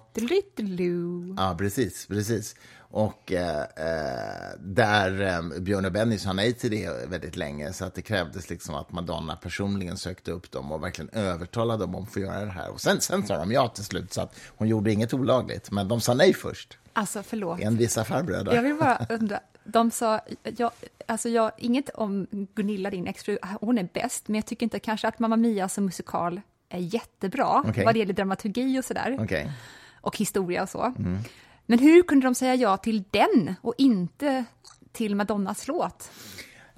Ja, 1.36 1.56
precis. 1.58 2.06
precis. 2.06 2.56
Och 2.94 3.32
eh, 3.32 3.60
eh, 3.60 4.58
där 4.58 5.22
eh, 5.22 5.60
Björn 5.60 5.84
och 5.84 5.92
Benny 5.92 6.18
sa 6.18 6.32
nej 6.32 6.52
till 6.52 6.70
det 6.70 7.08
väldigt 7.08 7.36
länge 7.36 7.72
så 7.72 7.84
att 7.84 7.94
det 7.94 8.02
krävdes 8.02 8.50
liksom 8.50 8.74
att 8.74 8.92
Madonna 8.92 9.36
personligen 9.36 9.96
sökte 9.96 10.30
upp 10.30 10.50
dem 10.50 10.72
och 10.72 10.82
verkligen 10.82 11.08
övertalade 11.12 11.82
dem 11.84 11.94
om 11.94 12.02
att 12.02 12.12
få 12.12 12.20
göra 12.20 12.44
det 12.44 12.50
här. 12.50 12.70
Och 12.70 12.80
sen, 12.80 13.00
sen 13.00 13.26
sa 13.26 13.38
de 13.38 13.52
ja 13.52 13.68
till 13.68 13.84
slut, 13.84 14.12
så 14.12 14.20
att 14.20 14.34
hon 14.56 14.68
gjorde 14.68 14.92
inget 14.92 15.14
olagligt. 15.14 15.70
Men 15.70 15.88
de 15.88 16.00
sa 16.00 16.14
nej 16.14 16.34
först, 16.34 16.78
Alltså 16.92 17.22
förlåt. 17.22 17.60
en 17.60 17.76
vissa 17.76 18.04
farbröder. 18.04 18.54
Jag 18.54 18.62
vill 18.62 18.74
bara 18.74 19.06
undra, 19.08 19.40
de 19.64 19.90
sa, 19.90 20.20
jag, 20.56 20.70
alltså 21.06 21.28
jag, 21.28 21.52
inget 21.58 21.88
om 21.88 22.26
Gunilla, 22.54 22.90
din 22.90 23.06
exfru, 23.06 23.38
hon 23.60 23.78
är 23.78 23.88
bäst, 23.92 24.28
men 24.28 24.34
jag 24.34 24.46
tycker 24.46 24.66
inte 24.66 24.78
kanske 24.78 25.08
att 25.08 25.18
Mamma 25.18 25.36
Mia 25.36 25.68
som 25.68 25.84
musikal 25.84 26.40
är 26.68 26.78
jättebra, 26.78 27.62
Okej. 27.66 27.84
vad 27.84 27.94
det 27.94 27.98
gäller 27.98 28.14
dramaturgi 28.14 28.80
och 28.80 28.84
sådär, 28.84 29.16
Okej. 29.20 29.52
och 30.00 30.16
historia 30.16 30.62
och 30.62 30.68
så. 30.68 30.82
Mm. 30.98 31.18
Men 31.66 31.78
hur 31.78 32.02
kunde 32.02 32.26
de 32.26 32.34
säga 32.34 32.54
ja 32.54 32.76
till 32.76 33.04
den 33.10 33.54
och 33.60 33.74
inte 33.78 34.44
till 34.92 35.16
Madonnas 35.16 35.68
låt? 35.68 36.10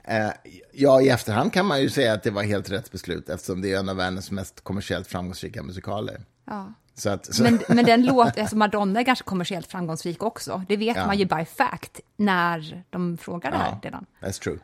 Eh, 0.05 0.29
ja, 0.73 1.01
i 1.03 1.09
efterhand 1.09 1.53
kan 1.53 1.67
man 1.67 1.83
ju 1.83 1.91
säga 1.91 2.13
att 2.13 2.23
det 2.23 2.31
var 2.31 2.43
helt 2.43 2.71
rätt 2.71 2.93
beslut 2.93 3.29
eftersom 3.29 3.61
det 3.63 3.73
är 3.73 3.79
en 3.79 3.89
av 3.89 3.97
världens 3.97 4.31
mest 4.31 4.61
kommersiellt 4.61 5.07
framgångsrika 5.07 5.63
musikaler. 5.63 6.21
Ja. 6.45 6.73
Så 6.95 7.11
att, 7.11 7.35
så, 7.35 7.43
Men, 7.43 7.59
men 7.69 7.85
den 7.85 8.05
låt, 8.05 8.39
alltså 8.39 8.57
Madonna 8.57 9.01
är 9.01 9.05
ganska 9.05 9.25
kommersiellt 9.25 9.67
framgångsrik 9.67 10.23
också. 10.23 10.63
Det 10.69 10.77
vet 10.77 10.97
Ja. 10.97 11.07
man 11.07 11.19
ju 11.19 11.25
by 11.25 11.45
fact 11.45 12.01
när 12.17 12.85
de 12.91 13.19
frågar 13.19 13.51
det 13.51 13.57
här 13.57 13.71
Ja, 13.71 13.81
redan. 13.83 14.07
That's 14.21 14.43
true. 14.43 14.59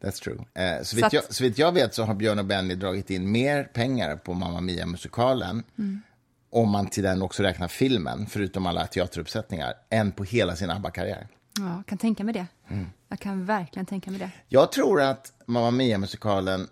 That's 0.00 0.22
true. 0.22 0.38
Eh, 0.54 0.82
så, 0.82 0.96
vitt 0.96 1.12
jag, 1.12 1.52
jag 1.56 1.72
vet 1.72 1.94
så 1.94 2.04
har 2.04 2.14
Björn 2.14 2.38
och 2.38 2.44
Benny 2.44 2.74
dragit 2.74 3.10
in 3.10 3.30
mer 3.32 3.64
pengar 3.64 4.16
på 4.16 4.34
Mamma 4.34 4.60
Mia-musikalen 4.60 5.62
om 6.50 6.70
man 6.70 6.86
till 6.86 7.02
den 7.02 7.22
också 7.22 7.42
räknar 7.42 7.68
filmen, 7.68 8.26
förutom 8.26 8.66
alla 8.66 8.86
teateruppsättningar, 8.86 9.74
än 9.90 10.12
på 10.12 10.24
hela 10.24 10.56
sin 10.56 10.70
ABBA-karriär. 10.70 11.28
Ja, 11.58 11.76
jag 11.76 11.86
kan 11.86 11.98
tänka 11.98 12.24
mig 12.24 12.34
det. 12.34 12.46
Mm. 12.68 12.86
Jag 13.08 13.20
kan 13.20 13.46
verkligen 13.46 13.86
tänka 13.86 14.10
mig 14.10 14.20
det. 14.20 14.30
Jag 14.48 14.72
tror 14.72 15.02
att 15.02 15.32
Mamma 15.46 15.70
Mia-musikalen 15.70 16.68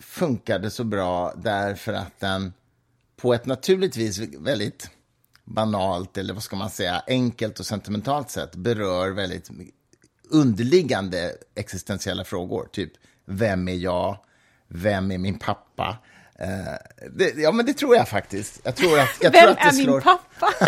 funkade 0.00 0.70
så 0.70 0.84
bra 0.84 1.34
därför 1.36 1.92
att 1.92 2.20
den 2.20 2.52
på 3.16 3.34
ett 3.34 3.46
naturligtvis 3.46 4.18
väldigt 4.18 4.90
banalt, 5.44 6.18
eller 6.18 6.34
vad 6.34 6.42
ska 6.42 6.56
man 6.56 6.70
säga, 6.70 7.02
enkelt 7.06 7.60
och 7.60 7.66
sentimentalt 7.66 8.30
sätt 8.30 8.56
berör 8.56 9.10
väldigt 9.10 9.50
underliggande 10.30 11.32
existentiella 11.54 12.24
frågor. 12.24 12.68
Typ, 12.72 12.92
vem 13.24 13.68
är 13.68 13.74
jag? 13.74 14.18
Vem 14.68 15.10
är 15.10 15.18
min 15.18 15.38
pappa? 15.38 15.98
Eh, 16.38 16.48
det, 17.10 17.34
ja, 17.36 17.52
men 17.52 17.66
det 17.66 17.72
tror 17.74 17.96
jag 17.96 18.08
faktiskt. 18.08 18.60
Jag 18.64 18.76
tror 18.76 18.98
att, 18.98 19.08
jag 19.20 19.30
Vem 19.30 19.40
tror 19.42 19.50
att 19.50 19.56
det 19.56 19.62
är 19.64 19.70
slår... 19.70 19.92
min 19.92 20.02
pappa? 20.02 20.46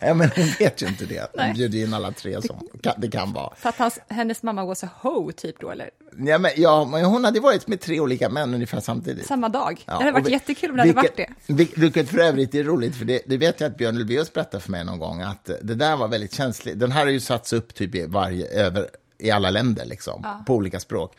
Ja, 0.00 0.14
men 0.14 0.30
hon 0.36 0.46
vet 0.58 0.82
ju 0.82 0.86
inte 0.86 1.04
det. 1.04 1.18
Hon 1.20 1.28
Nej. 1.34 1.52
bjuder 1.54 1.78
in 1.78 1.94
alla 1.94 2.12
tre 2.12 2.42
som 2.42 2.68
kan, 2.82 2.94
det 2.98 3.08
kan 3.10 3.32
vara. 3.32 3.54
För 3.56 3.68
att 3.68 3.76
hans, 3.78 3.98
hennes 4.08 4.42
mamma 4.42 4.64
was 4.64 4.84
a 4.84 4.88
hoe, 5.00 5.32
typ 5.32 5.60
då, 5.60 5.70
eller? 5.70 5.90
Ja, 6.18 6.38
men, 6.38 6.50
ja, 6.56 6.84
men 6.84 7.04
hon 7.04 7.24
hade 7.24 7.40
varit 7.40 7.66
med 7.68 7.80
tre 7.80 8.00
olika 8.00 8.28
män 8.28 8.54
ungefär 8.54 8.80
samtidigt. 8.80 9.26
Samma 9.26 9.48
dag. 9.48 9.82
Ja, 9.86 9.92
det 9.92 9.98
hade 9.98 10.12
varit 10.12 10.26
vi- 10.26 10.30
jättekul 10.32 10.70
om 10.70 10.76
det 10.76 10.82
hade 10.82 10.92
varit 10.92 11.18
vilket, 11.18 11.36
det. 11.46 11.52
vil- 11.52 11.72
Vilket 11.80 12.08
för 12.08 12.18
övrigt 12.18 12.54
är 12.54 12.64
roligt, 12.64 12.96
för 12.96 13.04
det, 13.04 13.22
det 13.26 13.36
vet 13.36 13.60
jag 13.60 13.70
att 13.70 13.76
Björn 13.76 13.96
Ulvaeus 13.96 14.32
berättade 14.32 14.62
för 14.62 14.70
mig 14.70 14.84
någon 14.84 14.98
gång, 14.98 15.20
att 15.22 15.50
det 15.62 15.74
där 15.74 15.96
var 15.96 16.08
väldigt 16.08 16.32
känsligt. 16.34 16.80
Den 16.80 16.92
här 16.92 17.00
har 17.04 17.12
ju 17.12 17.20
satts 17.20 17.52
upp 17.52 17.74
typ 17.74 17.94
i, 17.94 18.06
varje, 18.06 18.46
över, 18.46 18.88
i 19.18 19.30
alla 19.30 19.50
länder, 19.50 19.84
liksom, 19.84 20.26
på 20.46 20.54
olika 20.54 20.80
språk. 20.80 21.16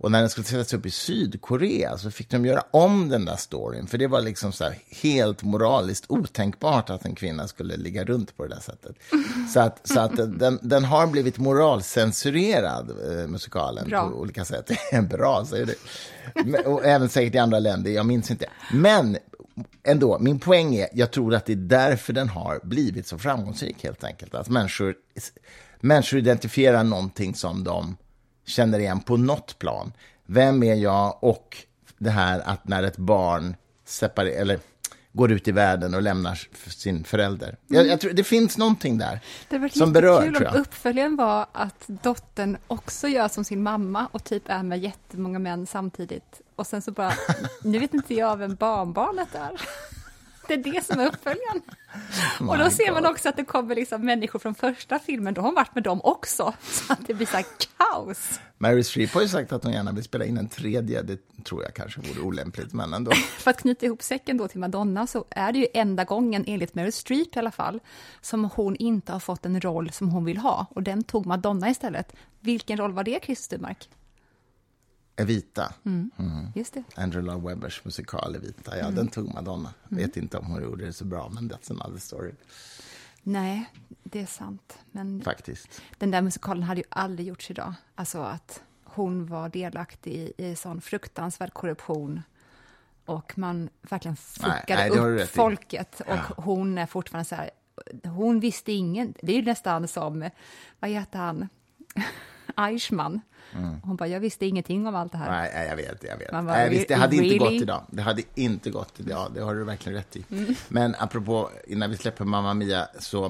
Och 0.00 0.10
när 0.12 0.20
den 0.20 0.28
skulle 0.30 0.44
sättas 0.44 0.72
upp 0.74 0.86
i 0.86 0.90
Sydkorea 0.90 1.98
så 1.98 2.10
fick 2.10 2.30
de 2.30 2.44
göra 2.46 2.62
om 2.70 3.08
den 3.08 3.24
där 3.24 3.36
storyn, 3.36 3.86
för 3.86 3.98
det 3.98 4.06
var 4.06 4.20
liksom 4.20 4.52
så 4.52 4.64
här 4.64 4.78
helt 5.02 5.42
moraliskt 5.42 6.04
otänkbart 6.08 6.90
att 6.90 7.04
en 7.04 7.14
kvinna 7.14 7.48
skulle 7.48 7.76
ligga 7.76 8.04
runt 8.04 8.36
på 8.36 8.42
det 8.46 8.54
där 8.54 8.60
sättet. 8.60 8.96
Så 9.54 9.60
att, 9.60 9.88
så 9.88 10.00
att 10.00 10.16
den, 10.38 10.58
den 10.62 10.84
har 10.84 11.06
blivit 11.06 11.38
moralcensurerad, 11.38 12.90
eh, 12.90 13.26
musikalen, 13.28 13.88
Bra. 13.88 14.08
på 14.10 14.16
olika 14.16 14.44
sätt. 14.44 14.70
Bra, 15.10 15.44
säger 15.46 15.66
du. 15.66 15.74
Men- 16.44 16.66
Och 16.66 16.84
även 16.84 17.08
säkert 17.08 17.34
i 17.34 17.38
andra 17.38 17.58
länder, 17.58 17.90
jag 17.90 18.06
minns 18.06 18.30
inte. 18.30 18.46
Men 18.72 19.16
ändå, 19.82 20.18
min 20.18 20.38
poäng 20.38 20.74
är, 20.74 20.88
jag 20.92 21.10
tror 21.10 21.34
att 21.34 21.46
det 21.46 21.52
är 21.52 21.56
därför 21.56 22.12
den 22.12 22.28
har 22.28 22.60
blivit 22.62 23.06
så 23.06 23.18
framgångsrik 23.18 23.84
helt 23.84 24.04
enkelt. 24.04 24.34
Att 24.34 24.48
människor, 24.48 24.94
människor 25.80 26.18
identifierar 26.18 26.84
någonting 26.84 27.34
som 27.34 27.64
de 27.64 27.96
känner 28.48 28.78
igen 28.78 29.00
på 29.00 29.16
något 29.16 29.58
plan. 29.58 29.92
Vem 30.26 30.62
är 30.62 30.74
jag? 30.74 31.18
Och 31.20 31.56
det 31.98 32.10
här 32.10 32.40
att 32.44 32.68
när 32.68 32.82
ett 32.82 32.96
barn 32.96 33.56
separerar, 33.84 34.40
eller 34.40 34.60
går 35.12 35.32
ut 35.32 35.48
i 35.48 35.52
världen 35.52 35.94
och 35.94 36.02
lämnar 36.02 36.48
sin 36.70 37.04
förälder. 37.04 37.56
Jag, 37.66 37.86
jag 37.86 38.00
tror, 38.00 38.12
det 38.12 38.24
finns 38.24 38.58
någonting 38.58 38.98
där 38.98 39.20
som 39.72 39.92
berör, 39.92 40.12
jättekul 40.12 40.34
tror 40.34 40.48
om 40.48 40.54
jag. 40.54 40.60
uppföljaren 40.60 41.16
var 41.16 41.46
att 41.52 41.84
dottern 41.86 42.56
också 42.66 43.08
gör 43.08 43.28
som 43.28 43.44
sin 43.44 43.62
mamma 43.62 44.08
och 44.12 44.24
typ 44.24 44.42
är 44.46 44.62
med 44.62 44.78
jättemånga 44.78 45.38
män 45.38 45.66
samtidigt. 45.66 46.40
Och 46.56 46.66
sen 46.66 46.82
så 46.82 46.92
bara, 46.92 47.12
nu 47.62 47.78
vet 47.78 47.94
inte 47.94 48.14
jag 48.14 48.36
vem 48.36 48.54
barnbarnet 48.54 49.34
är. 49.34 49.60
Det 50.48 50.54
är 50.54 50.72
det 50.72 50.84
som 50.84 51.00
är 51.00 51.06
uppföljaren. 51.06 51.62
och 52.48 52.58
då 52.58 52.70
ser 52.70 52.92
man 52.92 53.06
också 53.06 53.28
att 53.28 53.36
det 53.36 53.44
kommer 53.44 53.74
liksom 53.74 54.04
människor 54.04 54.38
från 54.38 54.54
första 54.54 54.98
filmen, 54.98 55.34
då 55.34 55.40
har 55.40 55.48
hon 55.48 55.54
varit 55.54 55.74
med 55.74 55.84
dem 55.84 56.00
också. 56.04 56.52
Så 56.62 56.92
att 56.92 57.06
det 57.06 57.14
blir 57.14 57.26
så 57.26 57.36
här 57.36 57.46
kaos. 57.78 58.40
Mary 58.58 58.84
Streep 58.84 59.14
har 59.14 59.22
ju 59.22 59.28
sagt 59.28 59.52
att 59.52 59.64
hon 59.64 59.72
gärna 59.72 59.92
vill 59.92 60.04
spela 60.04 60.24
in 60.24 60.38
en 60.38 60.48
tredje. 60.48 61.02
Det 61.02 61.44
tror 61.44 61.62
jag 61.62 61.74
kanske 61.74 62.00
vore 62.00 62.20
olämpligt, 62.20 62.72
men 62.72 62.94
ändå. 62.94 63.12
För 63.38 63.50
att 63.50 63.60
knyta 63.60 63.86
ihop 63.86 64.02
säcken 64.02 64.36
då 64.36 64.48
till 64.48 64.60
Madonna 64.60 65.06
så 65.06 65.24
är 65.30 65.52
det 65.52 65.58
ju 65.58 65.66
enda 65.74 66.04
gången, 66.04 66.44
enligt 66.46 66.74
Mary 66.74 66.92
Streep 66.92 67.36
i 67.36 67.38
alla 67.38 67.50
fall, 67.50 67.80
som 68.20 68.44
hon 68.44 68.76
inte 68.76 69.12
har 69.12 69.20
fått 69.20 69.46
en 69.46 69.60
roll 69.60 69.90
som 69.90 70.08
hon 70.08 70.24
vill 70.24 70.38
ha. 70.38 70.66
Och 70.70 70.82
den 70.82 71.04
tog 71.04 71.26
Madonna 71.26 71.70
istället. 71.70 72.12
Vilken 72.40 72.76
roll 72.78 72.92
var 72.92 73.04
det, 73.04 73.20
Christer 73.24 73.56
Sturmark? 73.56 73.88
Evita. 75.18 75.72
Mm. 75.84 76.10
Just 76.54 76.74
det. 76.74 76.82
Andrew 76.94 77.26
Lloyd 77.26 77.42
Webbers 77.42 77.84
musikal 77.84 78.34
Evita. 78.34 78.78
Ja, 78.78 78.90
den 78.90 79.08
tog 79.08 79.34
Madonna. 79.34 79.74
Vet 79.88 80.16
inte 80.16 80.38
om 80.38 80.46
hon 80.46 80.62
gjorde 80.62 80.86
det 80.86 80.92
så 80.92 81.04
bra, 81.04 81.28
men 81.28 81.50
that's 81.50 81.70
another 81.70 81.98
story. 81.98 82.32
Nej, 83.22 83.70
det 84.02 84.20
är 84.20 84.26
sant. 84.26 84.78
Men 84.92 85.22
Faktiskt. 85.22 85.82
den 85.98 86.10
där 86.10 86.22
musikalen 86.22 86.62
hade 86.62 86.80
ju 86.80 86.86
aldrig 86.88 87.28
gjorts 87.28 87.50
idag. 87.50 87.74
Alltså 87.94 88.18
att 88.18 88.62
hon 88.84 89.26
var 89.26 89.48
delaktig 89.48 90.14
i, 90.14 90.32
i 90.36 90.56
sån 90.56 90.80
fruktansvärd 90.80 91.52
korruption 91.52 92.22
och 93.04 93.38
man 93.38 93.68
verkligen 93.80 94.16
fuckade 94.16 94.88
nej, 94.88 94.90
du 94.90 95.22
upp 95.22 95.28
folket 95.28 96.00
och 96.00 96.44
hon 96.44 96.78
är 96.78 96.86
fortfarande 96.86 97.28
så 97.28 97.34
här, 97.34 97.50
hon 98.04 98.40
visste 98.40 98.72
ingen, 98.72 99.14
det 99.22 99.32
är 99.32 99.36
ju 99.36 99.42
nästan 99.42 99.88
som, 99.88 100.30
vad 100.80 100.90
heter 100.90 101.18
han, 101.18 101.48
Eichmann. 102.58 103.20
Hon 103.82 103.96
bara, 103.96 104.08
jag 104.08 104.20
visste 104.20 104.46
ingenting 104.46 104.86
om 104.86 104.94
allt 104.94 105.12
det 105.12 105.18
här. 105.18 105.26
Mm. 105.44 105.50
Nej, 105.54 105.68
jag 105.68 105.76
vet. 105.76 106.04
Jag 106.04 106.16
vet. 106.18 106.30
Bara, 106.30 106.42
nej, 106.42 106.70
visst, 106.70 106.88
det 106.88 106.94
hade 106.94 107.16
inte 107.16 107.26
really? 107.34 107.38
gått 107.38 107.62
idag. 107.62 107.82
Det 107.90 108.02
hade 108.02 108.22
inte 108.34 108.70
gått 108.70 109.00
idag. 109.00 109.30
Det 109.34 109.40
har 109.40 109.54
du 109.54 109.64
verkligen 109.64 109.96
rätt 109.98 110.16
i. 110.16 110.24
Mm. 110.30 110.54
Men 110.68 110.94
apropå, 110.98 111.50
innan 111.66 111.90
vi 111.90 111.96
släpper 111.96 112.24
Mamma 112.24 112.54
Mia, 112.54 112.88
så 112.98 113.26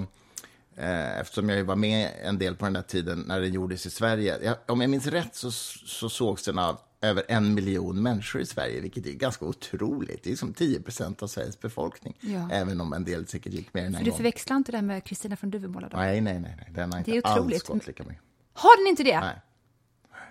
eh, 0.76 1.18
eftersom 1.20 1.48
jag 1.48 1.64
var 1.64 1.76
med 1.76 2.10
en 2.24 2.38
del 2.38 2.56
på 2.56 2.64
den 2.64 2.72
där 2.72 2.82
tiden 2.82 3.24
när 3.26 3.40
den 3.40 3.52
gjordes 3.52 3.86
i 3.86 3.90
Sverige. 3.90 4.38
Jag, 4.42 4.56
om 4.66 4.80
jag 4.80 4.90
minns 4.90 5.06
rätt 5.06 5.34
så, 5.34 5.50
så 5.50 6.08
sågs 6.08 6.44
den 6.44 6.58
av 6.58 6.78
över 7.00 7.22
en 7.28 7.54
miljon 7.54 8.02
människor 8.02 8.40
i 8.40 8.46
Sverige, 8.46 8.80
vilket 8.80 9.06
är 9.06 9.12
ganska 9.12 9.44
otroligt. 9.44 10.22
Det 10.24 10.32
är 10.32 10.36
som 10.36 10.52
10 10.52 10.80
procent 10.80 11.22
av 11.22 11.26
Sveriges 11.26 11.60
befolkning, 11.60 12.16
Ja. 12.20 12.48
även 12.52 12.80
om 12.80 12.92
en 12.92 13.04
del 13.04 13.26
säkert 13.26 13.52
gick 13.52 13.74
mer 13.74 13.84
än 13.84 13.94
en 13.94 14.04
Du 14.04 14.10
gång. 14.10 14.16
förväxlar 14.16 14.56
inte 14.56 14.72
det 14.72 14.82
med 14.82 15.04
Kristina 15.04 15.36
från 15.36 15.50
Duvemåla 15.50 15.88
då? 15.88 15.96
Nej, 15.96 16.20
nej, 16.20 16.40
nej, 16.40 16.54
nej. 16.56 16.68
Den 16.74 16.92
har 16.92 16.98
inte 16.98 17.28
alls 17.28 17.62
gått 17.62 17.86
lika 17.86 18.02
mycket. 18.04 18.22
Har 18.58 18.76
den 18.82 18.86
inte 18.86 19.02
det? 19.02 19.20
Nej. 19.20 19.40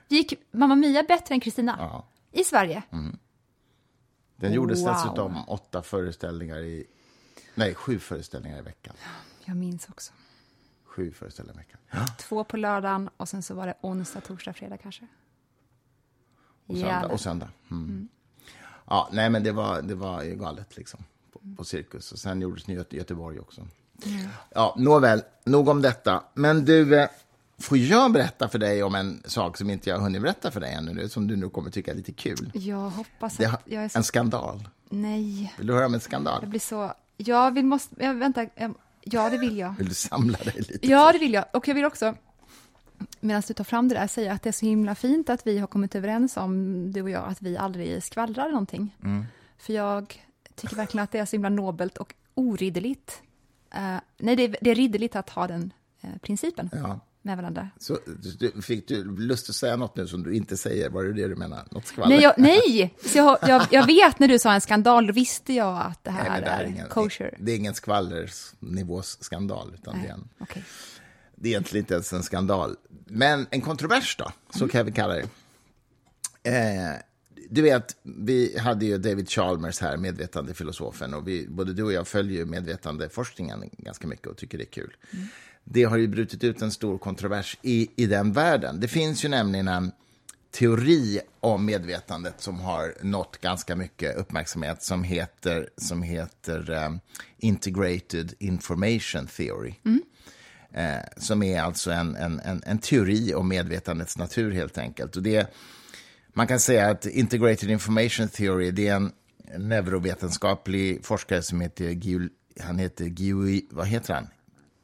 Gick 0.07 0.33
Mamma 0.51 0.75
Mia 0.75 1.03
bättre 1.03 1.33
än 1.35 1.39
Kristina? 1.41 1.75
Ja. 1.79 2.07
I 2.31 2.43
Sverige? 2.43 2.83
Den 4.35 4.53
gjordes 4.53 4.79
Wow. 4.79 4.87
dessutom 4.93 5.49
åtta 5.49 5.81
föreställningar 5.83 6.57
i... 6.59 6.87
Nej, 7.55 7.75
sju 7.75 7.99
föreställningar 7.99 8.57
i 8.57 8.61
veckan. 8.61 8.95
Jag 9.45 9.57
minns 9.57 9.89
också. 9.89 10.13
Sju 10.85 11.11
föreställningar 11.11 11.61
i 11.61 11.65
veckan. 11.65 12.05
Två 12.17 12.43
på 12.43 12.57
lördagen 12.57 13.09
och 13.17 13.29
sen 13.29 13.43
så 13.43 13.53
var 13.55 13.67
det 13.67 13.73
onsdag, 13.81 14.21
torsdag, 14.21 14.53
fredag 14.53 14.77
kanske. 14.77 15.07
Och 16.67 16.77
söndag. 16.77 17.07
Och 17.07 17.19
söndag. 17.19 17.49
Mm. 17.71 18.07
Ja, 18.87 19.09
nej, 19.11 19.29
men 19.29 19.43
det 19.43 19.51
var, 19.51 19.81
det 19.81 19.95
var 19.95 20.23
galet 20.23 20.77
liksom. 20.77 20.99
På, 21.31 21.39
på 21.57 21.63
Cirkus. 21.63 22.11
Och 22.11 22.19
sen 22.19 22.41
gjordes 22.41 22.63
den 22.63 22.75
i 22.75 22.77
Göte- 22.79 22.95
Göteborg 22.95 23.39
också. 23.39 23.67
Ja, 24.55 24.75
nåväl, 24.77 25.21
nog 25.43 25.67
om 25.67 25.81
detta. 25.81 26.23
Men 26.33 26.65
du, 26.65 26.99
eh, 26.99 27.09
får 27.61 27.77
jag 27.77 28.11
berätta 28.11 28.49
för 28.49 28.59
dig 28.59 28.83
om 28.83 28.95
en 28.95 29.23
sak 29.25 29.57
som 29.57 29.69
inte 29.69 29.89
jag 29.89 29.97
har 29.97 30.03
hunnit 30.03 30.21
berätta 30.21 30.51
för 30.51 30.59
dig 30.59 30.73
ännu, 30.73 30.93
nu, 30.93 31.09
som 31.09 31.27
du 31.27 31.35
nu 31.35 31.49
kommer 31.49 31.69
tycka 31.69 31.91
är 31.91 31.95
lite 31.95 32.11
kul? 32.11 32.51
Jag 32.53 32.89
hoppas 32.89 33.39
att 33.39 33.61
jag 33.65 33.83
är 33.83 33.89
så... 33.89 33.97
En 33.97 34.03
skandal. 34.03 34.67
Nej, 34.89 35.53
Vill 35.57 35.67
du 35.67 35.73
höra 35.73 35.85
om 35.85 35.93
en 35.93 35.99
skandal? 35.99 36.37
jag 36.41 36.49
blir 36.49 36.59
så... 36.59 36.93
Jag 37.17 37.51
vill 37.51 37.65
måste... 37.65 37.95
Jag, 38.03 38.13
vänta. 38.13 38.45
Ja, 39.01 39.29
det 39.29 39.37
vill 39.37 39.57
jag. 39.57 39.75
Vill 39.77 39.89
du 39.89 39.93
samla 39.95 40.37
dig 40.37 40.53
lite? 40.55 40.87
Ja, 40.87 41.11
det 41.11 41.19
vill 41.19 41.33
jag. 41.33 41.45
Och 41.53 41.67
jag 41.67 41.75
vill 41.75 41.85
också, 41.85 42.15
medan 43.19 43.43
du 43.47 43.53
tar 43.53 43.63
fram 43.63 43.87
det 43.87 43.95
där, 43.95 44.07
säga 44.07 44.33
att 44.33 44.43
det 44.43 44.49
är 44.49 44.53
så 44.53 44.65
himla 44.65 44.95
fint 44.95 45.29
att 45.29 45.47
vi 45.47 45.57
har 45.57 45.67
kommit 45.67 45.95
överens 45.95 46.37
om, 46.37 46.91
du 46.91 47.01
och 47.01 47.09
jag, 47.09 47.23
att 47.27 47.41
vi 47.41 47.57
aldrig 47.57 48.03
skvallrar 48.03 48.49
någonting. 48.49 48.95
Mm. 49.03 49.25
För 49.57 49.73
jag 49.73 50.23
tycker 50.55 50.75
verkligen 50.75 51.03
att 51.03 51.11
det 51.11 51.19
är 51.19 51.25
så 51.25 51.31
himla 51.31 51.49
nobelt 51.49 51.97
och 51.97 52.13
oridderligt. 52.33 53.21
Eh, 53.75 53.97
nej, 54.17 54.35
det 54.35 54.43
är, 54.43 54.57
det 54.61 54.71
är 54.71 54.75
ridderligt 54.75 55.15
att 55.15 55.29
ha 55.29 55.47
den 55.47 55.73
eh, 56.01 56.17
principen 56.21 56.69
Ja. 56.73 56.99
Med 57.27 57.37
varandra. 57.37 57.69
Så, 57.79 57.99
du, 58.39 58.61
fick 58.61 58.87
du 58.87 59.15
lust 59.17 59.49
att 59.49 59.55
säga 59.55 59.75
något 59.75 59.95
nu 59.95 60.07
som 60.07 60.23
du 60.23 60.35
inte 60.35 60.57
säger? 60.57 60.89
Var 60.89 61.03
det 61.03 61.13
det 61.13 61.27
du 61.27 61.35
menar? 61.35 61.67
Något 61.71 61.85
skvaller? 61.87 62.15
Nej, 62.15 62.23
jag, 62.23 62.33
nej! 62.37 62.95
Så 63.05 63.17
jag, 63.17 63.37
jag, 63.41 63.67
jag 63.71 63.85
vet 63.85 64.19
när 64.19 64.27
du 64.27 64.39
sa 64.39 64.53
en 64.53 64.61
skandal, 64.61 65.07
då 65.07 65.13
visste 65.13 65.53
jag 65.53 65.77
att 65.77 66.03
det 66.03 66.11
här, 66.11 66.29
Nej, 66.29 66.41
det, 66.41 66.49
här 66.49 66.59
är, 66.59 66.65
är 66.65 66.69
ingen, 66.69 66.87
kosher. 66.89 67.37
det 67.39 67.51
är 67.51 67.55
ingen 67.55 67.73
skvallersnivås 67.73 69.17
skandal, 69.23 69.71
utan 69.73 69.93
det 69.93 69.99
är, 69.99 70.03
Nej, 70.03 70.11
en, 70.11 70.29
okej. 70.39 70.63
det 71.35 71.49
är 71.49 71.51
egentligen 71.51 71.83
inte 71.83 71.93
ens 71.93 72.13
en 72.13 72.23
skandal. 72.23 72.75
Men 73.05 73.47
en 73.49 73.61
kontrovers 73.61 74.15
då, 74.17 74.31
så 74.49 74.67
kan 74.67 74.85
vi 74.85 74.91
kalla 74.91 75.13
det. 75.13 75.29
Eh, 76.51 77.01
du 77.49 77.61
vet, 77.61 77.95
vi 78.03 78.59
hade 78.59 78.85
ju 78.85 78.97
David 78.97 79.29
Chalmers 79.29 79.79
här, 79.79 79.97
medvetandefilosofen, 79.97 81.13
och 81.13 81.27
vi, 81.27 81.47
både 81.47 81.73
du 81.73 81.83
och 81.83 81.93
jag 81.93 82.07
följer 82.07 82.37
ju 82.37 82.45
medvetandeforskningen 82.45 83.69
ganska 83.77 84.07
mycket 84.07 84.27
och 84.27 84.37
tycker 84.37 84.57
det 84.57 84.63
är 84.63 84.71
kul. 84.71 84.95
Det 85.69 85.83
har 85.83 85.97
ju 85.97 86.07
brutit 86.07 86.43
ut 86.43 86.61
en 86.61 86.71
stor 86.71 86.97
kontrovers 86.97 87.57
i, 87.61 87.89
i 87.95 88.05
den 88.05 88.33
världen. 88.33 88.79
Det 88.79 88.87
finns 88.87 89.25
ju 89.25 89.29
nämligen 89.29 89.67
en 89.67 89.91
teori 90.51 91.19
om 91.39 91.65
medvetandet 91.65 92.41
som 92.41 92.59
har 92.59 92.93
nått 93.01 93.41
ganska 93.41 93.75
mycket 93.75 94.17
uppmärksamhet 94.17 94.83
som 94.83 95.03
heter, 95.03 95.69
som 95.77 96.01
heter 96.03 96.71
eh, 96.71 96.89
Integrated 97.37 98.33
Information 98.39 99.27
Theory. 99.27 99.73
Eh, 100.73 100.99
som 101.17 101.43
är 101.43 101.61
alltså 101.61 101.91
en, 101.91 102.15
en, 102.15 102.39
en, 102.39 102.61
en 102.65 102.79
teori 102.79 103.33
om 103.33 103.47
medvetandets 103.47 104.17
natur 104.17 104.51
helt 104.51 104.77
enkelt. 104.77 105.15
Och 105.15 105.23
det, 105.23 105.55
man 106.33 106.47
kan 106.47 106.59
säga 106.59 106.89
att 106.89 107.05
Integrated 107.05 107.69
Information 107.69 108.27
Theory 108.27 108.71
det 108.71 108.87
är 108.87 108.95
en 108.95 109.11
neurovetenskaplig 109.57 111.05
forskare 111.05 111.41
som 111.41 111.61
heter, 111.61 111.89
Giul, 111.89 112.29
han 112.59 112.79
heter 112.79 113.05
Giu, 113.05 113.61
vad 113.69 113.87
heter 113.87 114.13
han? 114.13 114.27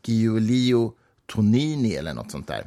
Giulio 0.09 0.93
Tonini 1.25 1.95
eller 1.95 2.13
något 2.13 2.31
sånt 2.31 2.47
där 2.47 2.65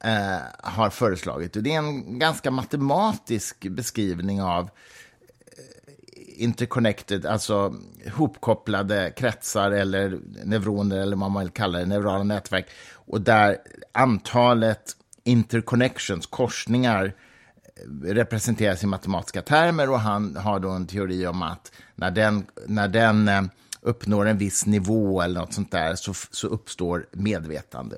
eh, 0.00 0.42
har 0.58 0.90
föreslagit. 0.90 1.56
Och 1.56 1.62
det 1.62 1.74
är 1.74 1.78
en 1.78 2.18
ganska 2.18 2.50
matematisk 2.50 3.68
beskrivning 3.68 4.42
av 4.42 4.64
eh, 4.64 6.42
interconnected, 6.42 7.26
alltså 7.26 7.74
hopkopplade 8.12 9.12
kretsar 9.16 9.70
eller 9.70 10.18
neuroner 10.44 10.96
eller 10.96 11.16
vad 11.16 11.30
man 11.30 11.42
vill 11.42 11.52
kalla 11.52 11.78
det, 11.78 11.86
neurala 11.86 12.24
nätverk. 12.24 12.66
Och 12.92 13.20
där 13.20 13.56
antalet 13.92 14.96
interconnections, 15.24 16.26
korsningar, 16.26 17.04
eh, 17.04 18.06
representeras 18.06 18.82
i 18.82 18.86
matematiska 18.86 19.42
termer 19.42 19.90
och 19.90 20.00
han 20.00 20.36
har 20.36 20.60
då 20.60 20.70
en 20.70 20.86
teori 20.86 21.26
om 21.26 21.42
att 21.42 21.72
när 21.94 22.10
den, 22.10 22.46
när 22.66 22.88
den 22.88 23.28
eh, 23.28 23.42
uppnår 23.82 24.26
en 24.26 24.38
viss 24.38 24.66
nivå 24.66 25.22
eller 25.22 25.40
något 25.40 25.52
sånt 25.52 25.70
där 25.70 25.94
så, 25.94 26.14
så 26.30 26.46
uppstår 26.46 27.06
medvetande. 27.12 27.96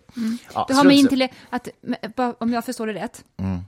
Ja, 0.55 0.65
Det 0.69 0.75
har 0.75 0.85
med 0.85 0.93
sluts- 0.95 0.99
in 1.01 1.09
till 1.09 1.29
att, 1.51 1.69
om 2.41 2.53
jag 2.53 2.65
förstår 2.65 2.87
det 2.87 2.93
rätt, 2.93 3.25
Mm. 3.37 3.61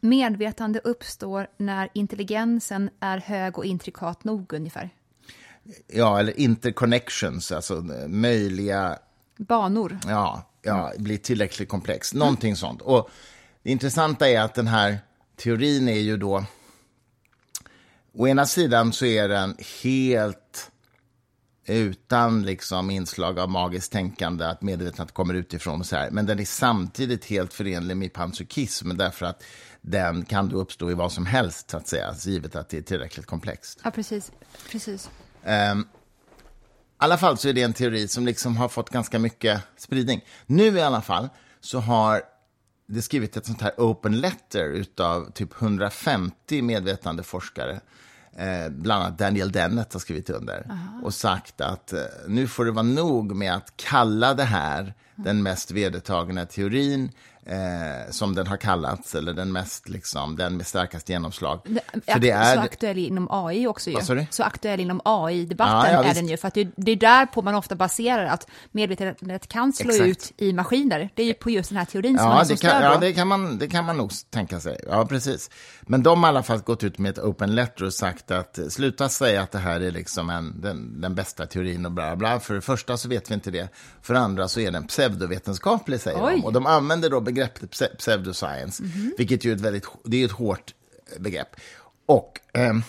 medvetande 0.00 0.80
uppstår 0.84 1.46
när 1.56 1.88
intelligensen 1.94 2.90
är 3.00 3.18
hög 3.18 3.58
och 3.58 3.64
intrikat 3.64 4.24
nog 4.24 4.52
ungefär. 4.52 4.90
Ja, 5.86 6.18
eller 6.20 6.40
interconnections, 6.40 7.52
alltså 7.52 7.74
eh, 7.76 8.08
möjliga, 8.08 8.98
Banor. 9.36 9.98
ja, 10.06 10.42
ja, 10.62 10.92
blir 10.98 11.18
tillräckligt 11.18 11.68
komplex. 11.68 12.14
Någonting 12.14 12.56
sånt. 12.56 12.82
Och 12.82 13.10
det 13.62 13.70
intressanta 13.70 14.28
är 14.28 14.40
att 14.40 14.54
den 14.54 14.66
här 14.66 14.98
teorin 15.36 15.88
är 15.88 15.98
ju 16.00 16.16
då, 16.16 16.44
å 18.14 18.26
ena 18.28 18.46
sidan 18.46 18.92
så 18.92 19.04
är 19.04 19.28
den 19.28 19.56
helt 19.82 20.70
utan 21.66 22.42
liksom 22.42 22.90
inslag 22.90 23.38
av 23.38 23.50
magiskt 23.50 23.92
tänkande, 23.92 24.44
att 24.44 24.62
medvetandet 24.62 25.14
kommer 25.14 25.34
utifrån 25.34 25.80
och 25.80 25.86
så 25.86 25.96
här. 25.96 26.10
Men 26.10 26.26
den 26.26 26.38
är 26.38 26.44
samtidigt 26.44 27.24
helt 27.24 27.54
förenlig 27.54 27.96
med 27.96 28.12
panpsykism, 28.12 28.96
därför 28.96 29.26
att 29.26 29.42
den 29.80 30.24
kan 30.24 30.48
då 30.48 30.56
uppstå 30.56 30.90
i 30.90 30.94
vad 30.94 31.12
som 31.12 31.26
helst, 31.26 31.70
så 31.70 31.76
att 31.76 31.88
säga, 31.88 32.14
givet 32.18 32.56
att 32.56 32.68
det 32.68 32.78
är 32.78 32.82
tillräckligt 32.82 33.26
komplext. 33.26 33.80
Ja, 33.84 33.90
precis. 33.90 34.32
precis. 34.70 35.10
Ehm, 35.44 35.80
I 35.80 35.84
alla 36.96 37.18
fall 37.18 37.38
så 37.38 37.48
är 37.48 37.52
det 37.52 37.62
en 37.62 37.72
teori 37.72 38.08
som 38.08 38.26
liksom 38.26 38.56
har 38.56 38.68
fått 38.68 38.90
ganska 38.90 39.18
mycket 39.18 39.62
spridning. 39.76 40.24
Nu 40.46 40.78
i 40.78 40.80
alla 40.80 41.02
fall 41.02 41.28
så 41.60 41.78
har 41.78 42.22
det 42.86 43.02
skrivit 43.02 43.36
ett 43.36 43.46
sånt 43.46 43.60
här 43.60 43.72
open 43.76 44.20
letter 44.20 44.64
utav 44.64 45.30
typ 45.32 45.62
150 45.62 46.62
medvetande 46.62 47.22
forskare. 47.22 47.80
Eh, 48.36 48.68
bland 48.68 49.02
annat 49.02 49.18
Daniel 49.18 49.52
Dennett 49.52 49.92
har 49.92 50.00
skrivit 50.00 50.30
under 50.30 50.66
och 51.02 51.14
sagt 51.14 51.60
att 51.60 51.92
eh, 51.92 52.00
nu 52.28 52.46
får 52.46 52.64
det 52.64 52.70
vara 52.70 52.82
nog 52.82 53.36
med 53.36 53.54
att 53.54 53.72
kalla 53.76 54.34
det 54.34 54.44
här 54.44 54.94
den 55.16 55.42
mest 55.42 55.70
vedertagna 55.70 56.46
teorin 56.46 57.10
eh, 57.46 58.10
som 58.10 58.34
den 58.34 58.46
har 58.46 58.56
kallats, 58.56 59.14
eller 59.14 59.32
den 59.32 59.52
mest, 59.52 59.88
liksom, 59.88 60.36
den 60.36 60.56
med 60.56 60.66
starkast 60.66 61.08
genomslag. 61.08 61.60
För 62.06 62.18
det 62.18 62.30
är... 62.30 62.54
Så 62.54 62.60
aktuell 62.60 62.98
inom 62.98 63.28
AI 63.30 63.66
också 63.66 63.90
ju. 63.90 63.96
Vad 63.96 64.26
så 64.30 64.42
aktuell 64.42 64.80
inom 64.80 65.00
AI-debatten 65.04 65.92
ja, 65.94 66.02
ja, 66.02 66.10
är 66.10 66.14
den 66.14 66.28
ju, 66.28 66.36
för 66.36 66.48
att 66.48 66.54
det, 66.54 66.68
det 66.76 66.92
är 66.92 66.96
där 66.96 67.26
på 67.26 67.42
man 67.42 67.54
ofta 67.54 67.74
baserar 67.74 68.24
att 68.24 68.46
medvetandet 68.70 69.48
kan 69.48 69.72
slå 69.72 69.90
Exakt. 69.90 70.08
ut 70.08 70.32
i 70.36 70.52
maskiner. 70.52 71.10
Det 71.14 71.22
är 71.22 71.26
ju 71.26 71.34
på 71.34 71.50
just 71.50 71.68
den 71.68 71.78
här 71.78 71.84
teorin 71.84 72.18
som 72.18 72.26
ja, 72.26 72.34
man 72.34 72.44
är 72.44 72.48
det 72.48 72.60
kan, 72.60 72.82
Ja, 72.82 72.96
det 72.96 73.12
kan, 73.12 73.28
man, 73.28 73.58
det 73.58 73.68
kan 73.68 73.84
man 73.84 73.96
nog 73.96 74.10
tänka 74.30 74.60
sig. 74.60 74.80
Ja, 74.88 75.06
precis. 75.06 75.50
Men 75.82 76.02
de 76.02 76.22
har 76.22 76.28
i 76.28 76.30
alla 76.30 76.42
fall 76.42 76.58
gått 76.58 76.84
ut 76.84 76.98
med 76.98 77.10
ett 77.10 77.18
open 77.18 77.54
letter 77.54 77.84
och 77.84 77.94
sagt 77.94 78.30
att 78.30 78.58
sluta 78.68 79.08
säga 79.08 79.42
att 79.42 79.52
det 79.52 79.58
här 79.58 79.80
är 79.80 79.90
liksom 79.90 80.30
en, 80.30 80.60
den, 80.60 81.00
den 81.00 81.14
bästa 81.14 81.46
teorin 81.46 81.86
och 81.86 81.92
bla 81.92 82.16
bla. 82.16 82.40
För 82.40 82.54
det 82.54 82.60
första 82.60 82.96
så 82.96 83.08
vet 83.08 83.30
vi 83.30 83.34
inte 83.34 83.50
det. 83.50 83.68
För 84.02 84.14
det 84.14 84.20
andra 84.20 84.48
så 84.48 84.60
är 84.60 84.70
den 84.70 84.86
pseudovetenskaplig, 84.86 86.00
säger 86.00 86.24
Oj. 86.24 86.32
de. 86.36 86.44
Och 86.44 86.52
de 86.52 86.66
använder 86.66 87.10
då 87.10 87.20
begreppet 87.34 87.98
pseudoscience, 87.98 88.82
mm 88.82 88.92
-hmm. 88.92 89.10
vilket 89.18 89.44
ju 89.44 89.50
är 89.50 89.54
ett 89.54 89.60
väldigt 89.60 89.86
det 90.04 90.22
är 90.22 90.24
ett 90.24 90.32
hårt 90.32 90.74
begrepp. 91.18 91.56
Och, 92.06 92.40
ehm, 92.52 92.82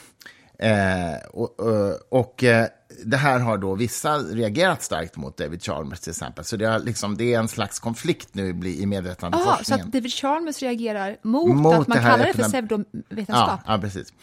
eh, 0.59 1.25
och, 1.31 1.59
och, 1.59 1.99
och 2.09 2.43
eh, 2.43 2.67
det 3.05 3.17
här 3.17 3.39
har 3.39 3.57
då 3.57 3.75
vissa 3.75 4.17
reagerat 4.17 4.83
starkt 4.83 5.17
mot 5.17 5.37
David 5.37 5.63
Chalmers 5.63 5.99
till 5.99 6.09
exempel. 6.09 6.45
Så 6.45 6.57
det, 6.57 6.65
är, 6.65 6.79
liksom, 6.79 7.17
det 7.17 7.33
är 7.33 7.39
en 7.39 7.47
slags 7.47 7.79
konflikt 7.79 8.29
nu 8.31 8.49
i 8.49 8.85
medvetandeforskningen. 8.85 9.79
så 9.81 9.87
att 9.87 9.93
David 9.93 10.13
Chalmers 10.13 10.61
reagerar 10.61 11.17
mot, 11.21 11.55
mot 11.55 11.73
att 11.73 11.87
man 11.87 11.97
det 11.97 12.03
kallar 12.03 12.25
det 12.25 12.33
för 12.33 12.43
pseudovetenskap? 12.43 13.27
Ja, 13.27 13.59
ja, 13.67 13.77
precis. 13.77 14.13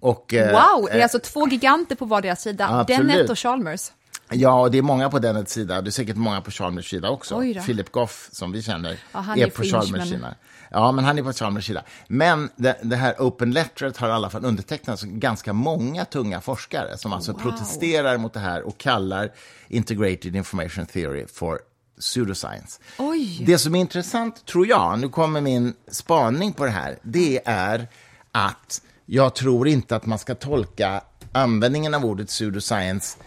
Och, 0.00 0.34
eh, 0.34 0.52
wow, 0.52 0.86
det 0.86 0.92
är 0.92 0.98
eh, 0.98 1.02
alltså 1.02 1.18
två 1.18 1.48
giganter 1.48 1.96
på 1.96 2.04
vardera 2.04 2.36
sida, 2.36 2.68
absolut. 2.68 3.08
Dennett 3.08 3.30
och 3.30 3.38
Chalmers. 3.38 3.90
Ja, 4.30 4.60
och 4.60 4.70
det 4.70 4.78
är 4.78 4.82
många 4.82 5.10
på 5.10 5.18
den 5.18 5.46
sida. 5.46 5.82
Det 5.82 5.88
är 5.88 5.92
säkert 5.92 6.16
många 6.16 6.40
på 6.40 6.50
Chalmers 6.50 6.90
sida 6.90 7.10
också. 7.10 7.40
Philip 7.66 7.92
Goff, 7.92 8.28
som 8.32 8.52
vi 8.52 8.62
känner, 8.62 8.98
ja, 9.12 9.24
är, 9.36 9.46
är, 9.46 9.50
på 9.50 9.62
Chalmers 9.62 10.08
sida. 10.08 10.34
Ja, 10.70 10.92
men 10.92 11.04
han 11.04 11.18
är 11.18 11.22
på 11.22 11.32
Chalmers 11.32 11.66
sida. 11.66 11.84
Men 12.08 12.50
det, 12.56 12.78
det, 12.82 12.96
här 12.96 13.14
Open 13.18 13.50
Letteret 13.50 13.96
har 13.96 14.08
i 14.08 14.12
alla 14.12 14.30
fall 14.30 14.44
undertecknats 14.44 15.02
av 15.02 15.08
ganska 15.08 15.52
många 15.52 16.04
tunga 16.04 16.40
forskare 16.40 16.98
som 16.98 17.12
alltså 17.12 17.32
wow. 17.32 17.40
protesterar 17.40 18.16
mot 18.16 18.32
det 18.32 18.40
här 18.40 18.62
och 18.62 18.78
kallar 18.78 19.32
Integrated 19.68 20.36
Information 20.36 20.86
Theory 20.86 21.26
för 21.26 21.58
pseudoscience. 22.00 22.80
Oj. 22.98 23.44
Det 23.46 23.58
som 23.58 23.74
är 23.74 23.80
intressant, 23.80 24.46
tror 24.46 24.66
jag, 24.66 24.98
nu 24.98 25.08
kommer 25.08 25.40
min 25.40 25.74
spaning 25.88 26.52
på 26.52 26.64
det 26.64 26.70
här, 26.70 26.98
det 27.02 27.40
är 27.44 27.88
att 28.32 28.82
jag 29.06 29.34
tror 29.34 29.68
inte 29.68 29.96
att 29.96 30.06
man 30.06 30.18
ska 30.18 30.34
tolka 30.34 31.00
användningen 31.32 31.94
av 31.94 32.04
ordet 32.04 32.28
pseudoscience 32.28 33.18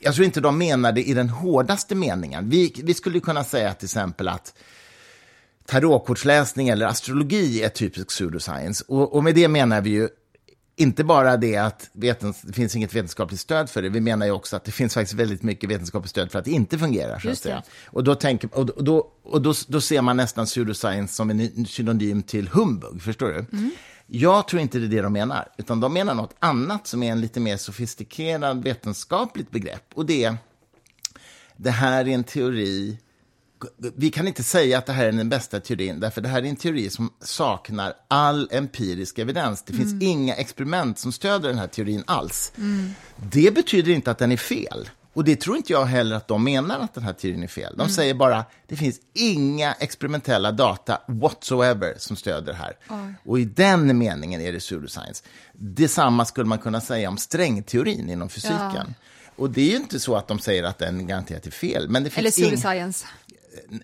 jag 0.00 0.14
tror 0.14 0.24
inte 0.24 0.40
de 0.40 0.58
menar 0.58 0.92
det 0.92 1.02
i 1.02 1.14
den 1.14 1.28
hårdaste 1.28 1.94
meningen. 1.94 2.50
Vi, 2.50 2.72
vi 2.84 2.94
skulle 2.94 3.20
kunna 3.20 3.44
säga 3.44 3.74
till 3.74 3.86
exempel 3.86 4.28
att 4.28 4.54
tarotkortsläsning 5.66 6.68
eller 6.68 6.86
astrologi 6.86 7.62
är 7.62 7.68
typisk 7.68 8.08
pseudoscience. 8.08 8.84
Och, 8.88 9.14
och 9.16 9.24
med 9.24 9.34
det 9.34 9.48
menar 9.48 9.80
vi 9.80 9.90
ju 9.90 10.08
inte 10.76 11.04
bara 11.04 11.36
det 11.36 11.56
att 11.56 11.90
vetens, 11.92 12.42
det 12.42 12.52
finns 12.52 12.76
inget 12.76 12.94
vetenskapligt 12.94 13.40
stöd 13.40 13.70
för 13.70 13.82
det, 13.82 13.88
vi 13.88 14.00
menar 14.00 14.26
ju 14.26 14.32
också 14.32 14.56
att 14.56 14.64
det 14.64 14.72
finns 14.72 14.94
faktiskt 14.94 15.14
väldigt 15.14 15.42
mycket 15.42 15.70
vetenskapligt 15.70 16.10
stöd 16.10 16.32
för 16.32 16.38
att 16.38 16.44
det 16.44 16.50
inte 16.50 16.78
fungerar. 16.78 17.28
Att 17.28 17.38
säga. 17.38 17.62
Och, 17.86 18.04
då, 18.04 18.14
tänker, 18.14 18.54
och, 18.54 18.84
då, 18.84 19.12
och 19.22 19.42
då, 19.42 19.54
då 19.68 19.80
ser 19.80 20.02
man 20.02 20.16
nästan 20.16 20.46
pseudoscience 20.46 21.14
som 21.14 21.30
en 21.30 21.66
synonym 21.66 22.22
till 22.22 22.48
humbug, 22.48 23.02
förstår 23.02 23.28
du? 23.28 23.58
Mm. 23.58 23.70
Jag 24.12 24.48
tror 24.48 24.62
inte 24.62 24.78
det 24.78 24.86
är 24.86 24.88
det 24.88 25.02
de 25.02 25.12
menar, 25.12 25.48
utan 25.56 25.80
de 25.80 25.92
menar 25.92 26.14
något 26.14 26.34
annat 26.38 26.86
som 26.86 27.02
är 27.02 27.12
en 27.12 27.20
lite 27.20 27.40
mer 27.40 27.56
sofistikerad 27.56 28.64
vetenskapligt 28.64 29.50
begrepp. 29.50 29.84
Och 29.94 30.06
det 30.06 30.24
är, 30.24 30.36
det 31.56 31.70
här 31.70 32.04
är 32.04 32.08
en 32.08 32.24
teori 32.24 32.98
vi 33.96 34.10
kan 34.10 34.28
inte 34.28 34.42
säga 34.42 34.78
att 34.78 34.86
det 34.86 34.92
här 34.92 35.04
är 35.04 35.12
den 35.12 35.28
bästa 35.28 35.60
teorin, 35.60 36.00
därför 36.00 36.20
det 36.20 36.28
här 36.28 36.42
är 36.42 36.46
en 36.46 36.56
teori 36.56 36.90
som 36.90 37.12
saknar 37.20 37.94
all 38.08 38.48
empirisk 38.52 39.18
evidens. 39.18 39.62
Det 39.62 39.72
finns 39.72 39.92
mm. 39.92 40.02
inga 40.02 40.34
experiment 40.34 40.98
som 40.98 41.12
stöder 41.12 41.48
den 41.48 41.58
här 41.58 41.66
teorin 41.66 42.04
alls. 42.06 42.52
Mm. 42.56 42.90
Det 43.16 43.54
betyder 43.54 43.92
inte 43.92 44.10
att 44.10 44.18
den 44.18 44.32
är 44.32 44.36
fel. 44.36 44.88
Och 45.12 45.24
det 45.24 45.36
tror 45.36 45.56
inte 45.56 45.72
jag 45.72 45.84
heller 45.84 46.16
att 46.16 46.28
de 46.28 46.44
menar 46.44 46.80
att 46.80 46.94
den 46.94 47.04
här 47.04 47.12
teorin 47.12 47.42
är 47.42 47.46
fel. 47.46 47.74
De 47.76 47.80
mm. 47.80 47.92
säger 47.92 48.14
bara, 48.14 48.44
det 48.66 48.76
finns 48.76 49.00
inga 49.14 49.72
experimentella 49.72 50.52
data 50.52 51.00
whatsoever 51.06 51.94
som 51.98 52.16
stöder 52.16 52.52
det 52.52 52.58
här. 52.58 52.76
Oj. 52.88 53.14
Och 53.24 53.40
i 53.40 53.44
den 53.44 53.98
meningen 53.98 54.40
är 54.40 54.52
det 54.52 54.58
pseudoscience. 54.58 55.24
Detsamma 55.52 56.24
skulle 56.24 56.46
man 56.46 56.58
kunna 56.58 56.80
säga 56.80 57.08
om 57.08 57.16
strängteorin 57.16 58.10
inom 58.10 58.28
fysiken. 58.28 58.60
Ja. 58.74 58.84
Och 59.36 59.50
det 59.50 59.60
är 59.60 59.70
ju 59.70 59.76
inte 59.76 60.00
så 60.00 60.16
att 60.16 60.28
de 60.28 60.38
säger 60.38 60.62
att 60.62 60.78
den 60.78 61.06
garanterat 61.06 61.46
är 61.46 61.50
fel. 61.50 61.88
Men 61.88 62.04
det 62.04 62.10
finns 62.10 62.38
Eller 62.38 62.48
pseudoscience. 62.48 63.06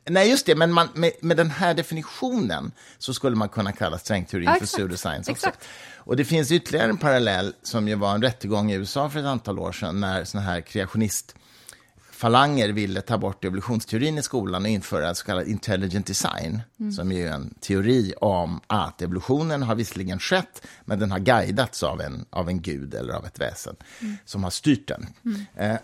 Nej, 0.04 0.30
just 0.30 0.46
det, 0.46 0.54
men 0.54 0.72
man, 0.72 0.88
med, 0.94 1.12
med, 1.20 1.36
den 1.36 1.50
här 1.50 1.74
definitionen 1.74 2.72
så 2.98 3.14
skulle 3.14 3.36
man 3.36 3.48
kunna 3.48 3.72
kalla 3.72 3.98
strängteorin 3.98 4.48
ja, 4.48 4.54
för 4.54 4.66
pseudoscience 4.66 5.32
också. 5.32 5.46
Exakt. 5.46 5.68
Och 5.96 6.16
det 6.16 6.24
finns 6.24 6.52
ytterligare 6.52 6.90
en 6.90 6.98
parallell 6.98 7.54
som 7.62 7.88
ju 7.88 7.94
var 7.94 8.14
en 8.14 8.22
rättegång 8.22 8.72
i 8.72 8.74
USA 8.74 9.10
för 9.10 9.20
ett 9.20 9.26
antal 9.26 9.58
år 9.58 9.72
sedan 9.72 10.00
när 10.00 10.24
såna 10.24 10.44
här 10.44 10.60
kreationistfalanger 10.60 12.68
ville 12.68 13.00
ta 13.00 13.18
bort 13.18 13.44
evolutionsteorin 13.44 14.18
i 14.18 14.22
skolan 14.22 14.62
och 14.62 14.68
införa 14.68 15.14
så 15.14 15.26
kallad 15.26 15.48
intelligent 15.48 16.06
design, 16.06 16.60
mm. 16.80 16.92
som 16.92 17.12
är 17.12 17.30
en 17.30 17.54
teori 17.60 18.14
om 18.20 18.60
att 18.66 19.02
evolutionen 19.02 19.62
har 19.62 19.74
visserligen 19.74 20.18
skett, 20.18 20.66
men 20.84 20.98
den 20.98 21.10
har 21.10 21.18
guidats 21.18 21.82
av 21.82 22.00
en, 22.00 22.24
av 22.30 22.48
en 22.48 22.62
gud 22.62 22.94
eller 22.94 23.14
av 23.14 23.26
ett 23.26 23.40
väsen 23.40 23.76
mm. 24.00 24.16
som 24.24 24.44
har 24.44 24.50
styrt 24.50 24.88
den. 24.88 25.06
Mm. 25.24 25.46
Eh, 25.56 25.76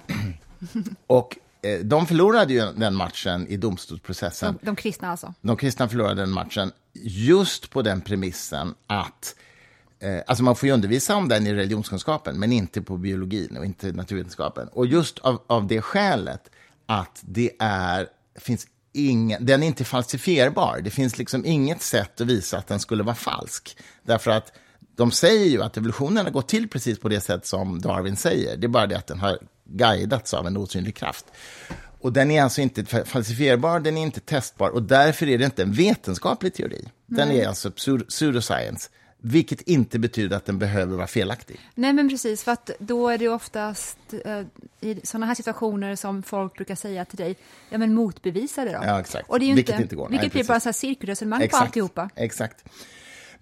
och 1.06 1.36
Eh, 1.36 1.42
de 1.82 2.06
förlorade 2.06 2.52
ju 2.52 2.72
den 2.72 2.94
matchen 2.94 3.46
i 3.48 3.56
domstolsprocessen. 3.56 4.58
De, 4.60 4.66
de 4.66 4.76
kristna 4.76 5.08
alltså? 5.08 5.34
De 5.40 5.56
kristna 5.56 5.88
förlorade 5.88 6.22
den 6.22 6.30
matchen 6.30 6.72
just 7.02 7.70
på 7.70 7.82
den 7.82 8.00
premissen 8.00 8.74
att 8.86 9.34
eh, 10.00 10.20
Alltså 10.26 10.44
man 10.44 10.56
får 10.56 10.66
ju 10.66 10.72
undervisa 10.72 11.16
om 11.16 11.28
den 11.28 11.46
i 11.46 11.54
religionskunskapen, 11.54 12.38
men 12.38 12.52
inte 12.52 12.82
på 12.82 12.96
biologin 12.96 13.56
och 13.56 13.64
inte 13.64 13.92
naturvetenskapen. 13.92 14.68
Och 14.68 14.86
just 14.86 15.18
av, 15.18 15.42
av 15.46 15.66
det 15.66 15.82
skälet 15.82 16.50
att 16.86 17.20
det 17.22 17.50
är, 17.58 18.08
finns 18.38 18.66
ingen, 18.92 19.46
den 19.46 19.62
är 19.62 19.66
inte 19.66 19.84
falsifierbar. 19.84 20.80
Det 20.84 20.90
finns 20.90 21.18
liksom 21.18 21.46
inget 21.46 21.82
sätt 21.82 22.20
att 22.20 22.26
visa 22.26 22.58
att 22.58 22.66
den 22.66 22.80
skulle 22.80 23.02
vara 23.02 23.14
falsk. 23.14 23.76
Därför 24.02 24.30
att 24.30 24.52
de 24.96 25.10
säger 25.10 25.46
ju 25.46 25.62
att 25.62 25.76
evolutionen 25.76 26.24
har 26.24 26.32
gått 26.32 26.48
till 26.48 26.68
precis 26.68 26.98
på 26.98 27.08
det 27.08 27.20
sätt 27.20 27.46
som 27.46 27.80
Darwin 27.80 28.16
säger. 28.16 28.56
Det 28.56 28.66
är 28.66 28.68
bara 28.68 28.86
det 28.86 28.98
att 28.98 29.06
den 29.06 29.20
har 29.20 29.38
guidats 29.64 30.34
av 30.34 30.46
en 30.46 30.56
osynlig 30.56 30.96
kraft. 30.96 31.24
Och 32.00 32.12
den 32.12 32.30
är 32.30 32.42
alltså 32.42 32.60
inte 32.60 32.84
falsifierbar, 33.04 33.80
den 33.80 33.96
är 33.96 34.02
inte 34.02 34.20
testbar 34.20 34.70
och 34.70 34.82
därför 34.82 35.28
är 35.28 35.38
det 35.38 35.44
inte 35.44 35.62
en 35.62 35.72
vetenskaplig 35.72 36.54
teori. 36.54 36.88
Den 37.06 37.28
Nej. 37.28 37.40
är 37.40 37.48
alltså 37.48 37.70
pseudoscience, 38.08 38.90
vilket 39.18 39.60
inte 39.60 39.98
betyder 39.98 40.36
att 40.36 40.44
den 40.44 40.58
behöver 40.58 40.96
vara 40.96 41.06
felaktig. 41.06 41.60
Nej, 41.74 41.92
men 41.92 42.08
precis, 42.08 42.44
för 42.44 42.52
att 42.52 42.70
då 42.78 43.08
är 43.08 43.18
det 43.18 43.28
oftast 43.28 43.98
eh, 44.24 44.40
i 44.80 45.00
sådana 45.04 45.26
här 45.26 45.34
situationer 45.34 45.96
som 45.96 46.22
folk 46.22 46.54
brukar 46.54 46.74
säga 46.74 47.04
till 47.04 47.18
dig, 47.18 47.36
ja 47.70 47.78
men 47.78 47.94
motbevisa 47.94 48.64
det 48.64 48.72
då. 48.72 48.78
Ja, 48.82 49.00
exakt. 49.00 49.28
Och 49.28 49.38
det 49.38 49.44
är 49.44 49.48
ju 49.48 49.54
vilket 49.54 49.72
inte, 49.72 49.82
inte 49.82 49.96
går. 49.96 50.08
Vilket 50.08 50.34
Nej, 50.34 50.42
blir 50.42 50.48
bara 50.48 50.60
så 50.60 50.68
här 50.68 50.72
cirkelresonemang 50.72 51.48
på 51.48 51.56
alltihopa. 51.56 52.10
Exakt. 52.16 52.64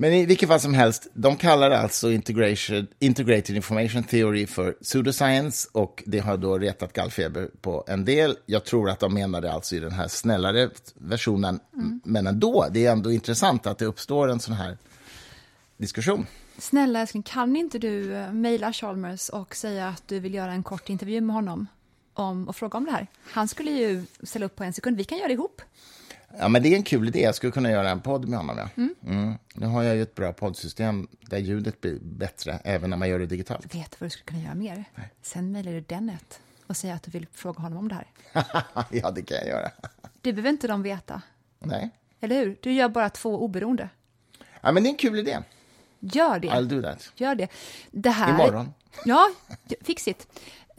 Men 0.00 0.12
i 0.12 0.26
vilket 0.26 0.48
fall 0.48 0.60
som 0.60 0.74
helst, 0.74 1.08
de 1.14 1.36
kallar 1.36 1.70
alltså 1.70 2.10
Integrated, 2.10 2.86
Integrated 2.98 3.56
Information 3.56 4.02
Theory 4.02 4.46
för 4.46 4.72
pseudoscience 4.72 5.68
och 5.72 6.02
det 6.06 6.18
har 6.18 6.36
då 6.36 6.58
retat 6.58 6.92
gallfeber 6.92 7.50
på 7.60 7.84
en 7.86 8.04
del. 8.04 8.36
Jag 8.46 8.64
tror 8.64 8.90
att 8.90 9.00
de 9.00 9.14
menar 9.14 9.40
det 9.40 9.52
alltså 9.52 9.76
i 9.76 9.78
den 9.78 9.92
här 9.92 10.08
snällare 10.08 10.70
versionen, 10.94 11.60
mm. 11.74 12.00
men 12.04 12.26
ändå, 12.26 12.66
det 12.70 12.86
är 12.86 12.92
ändå 12.92 13.12
intressant 13.12 13.66
att 13.66 13.78
det 13.78 13.84
uppstår 13.84 14.28
en 14.28 14.40
sån 14.40 14.54
här 14.54 14.78
diskussion. 15.76 16.26
Snälla 16.58 17.00
älskling, 17.00 17.22
kan 17.22 17.56
inte 17.56 17.78
du 17.78 18.14
eh, 18.14 18.32
mejla 18.32 18.72
Chalmers 18.72 19.28
och 19.28 19.54
säga 19.54 19.88
att 19.88 20.08
du 20.08 20.20
vill 20.20 20.34
göra 20.34 20.52
en 20.52 20.62
kort 20.62 20.88
intervju 20.88 21.20
med 21.20 21.34
honom 21.34 21.66
om, 22.14 22.48
och 22.48 22.56
fråga 22.56 22.78
om 22.78 22.84
det 22.84 22.92
här? 22.92 23.06
Han 23.32 23.48
skulle 23.48 23.70
ju 23.70 24.04
ställa 24.22 24.46
upp 24.46 24.56
på 24.56 24.64
en 24.64 24.72
sekund, 24.72 24.96
vi 24.96 25.04
kan 25.04 25.18
göra 25.18 25.28
det 25.28 25.34
ihop. 25.34 25.62
Ja, 26.38 26.48
men 26.48 26.62
det 26.62 26.68
är 26.68 26.76
en 26.76 26.82
kul 26.82 27.08
idé. 27.08 27.20
Jag 27.20 27.34
skulle 27.34 27.52
kunna 27.52 27.70
göra 27.70 27.90
en 27.90 28.00
podd 28.00 28.28
med 28.28 28.38
honom. 28.38 28.58
Ja. 28.58 28.68
Mm. 28.76 28.94
Mm. 29.06 29.34
Nu 29.54 29.66
har 29.66 29.82
jag 29.82 29.96
ju 29.96 30.02
ett 30.02 30.14
bra 30.14 30.32
poddsystem 30.32 31.08
där 31.20 31.38
ljudet 31.38 31.80
blir 31.80 31.98
bättre, 32.02 32.60
även 32.64 32.90
när 32.90 32.96
man 32.96 33.08
gör 33.08 33.18
det 33.18 33.26
digitalt. 33.26 33.74
Vet 33.74 33.90
du 33.90 33.96
vad 33.98 34.06
du 34.06 34.10
skulle 34.10 34.24
kunna 34.24 34.42
göra 34.42 34.54
mer? 34.54 34.84
Nej. 34.94 35.10
Sen 35.22 35.52
mejlar 35.52 35.72
du 35.72 35.80
Dennet 35.80 36.40
och 36.66 36.76
säger 36.76 36.94
att 36.94 37.02
du 37.02 37.10
vill 37.10 37.26
fråga 37.32 37.60
honom 37.60 37.78
om 37.78 37.88
det 37.88 37.94
här. 37.94 38.06
ja, 38.90 39.10
det 39.10 39.22
kan 39.22 39.36
jag 39.36 39.46
göra. 39.46 39.70
Det 40.20 40.32
behöver 40.32 40.50
inte 40.50 40.68
de 40.68 40.82
veta. 40.82 41.22
Nej. 41.58 41.90
Eller 42.20 42.36
hur? 42.36 42.56
Du 42.60 42.72
gör 42.72 42.88
bara 42.88 43.10
två 43.10 43.44
oberoende. 43.44 43.88
Ja, 44.60 44.72
men 44.72 44.82
det 44.82 44.88
är 44.88 44.90
en 44.90 44.96
kul 44.96 45.18
idé. 45.18 45.38
Gör 46.00 46.38
det. 46.38 46.48
I'll 46.48 46.64
do 46.64 46.82
that. 46.82 47.12
Gör 47.14 47.34
det. 47.34 47.48
det 47.90 48.10
här... 48.10 48.34
Imorgon. 48.34 48.74
Ja, 49.04 49.30
fix 49.80 50.08
it. 50.08 50.26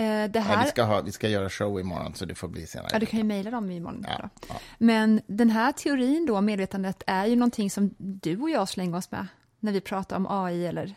Eh, 0.02 0.32
det 0.32 0.39
här... 0.39 0.54
Ja, 0.54 0.62
vi, 0.64 0.70
ska 0.70 0.84
ha, 0.84 1.02
vi 1.02 1.12
ska 1.12 1.30
göra 1.30 1.49
show 1.49 1.80
imorgon, 1.80 2.16
så 2.16 2.26
det 2.26 2.36
får 2.36 2.47
bli 2.47 2.68
senare. 2.68 2.89
Ja, 2.93 2.99
du 2.99 3.06
kan 3.06 3.20
ju 3.20 3.24
mejla 3.24 3.52
dem 3.52 3.72
imorgon. 3.72 4.06
Ja, 4.08 4.30
ja. 4.49 4.56
Men 4.78 5.22
den 5.28 5.49
här 5.49 5.72
teorin 5.72 6.26
då, 6.26 6.41
medvetandet, 6.41 7.04
är 7.08 7.26
ju 7.26 7.36
någonting 7.36 7.72
som 7.72 7.95
du 7.97 8.38
och 8.38 8.49
jag 8.49 8.70
slänger 8.70 8.97
oss 8.97 9.12
med 9.12 9.28
när 9.60 9.72
vi 9.72 9.82
pratar 9.82 10.16
om 10.16 10.28
AI 10.30 10.66
eller 10.66 10.95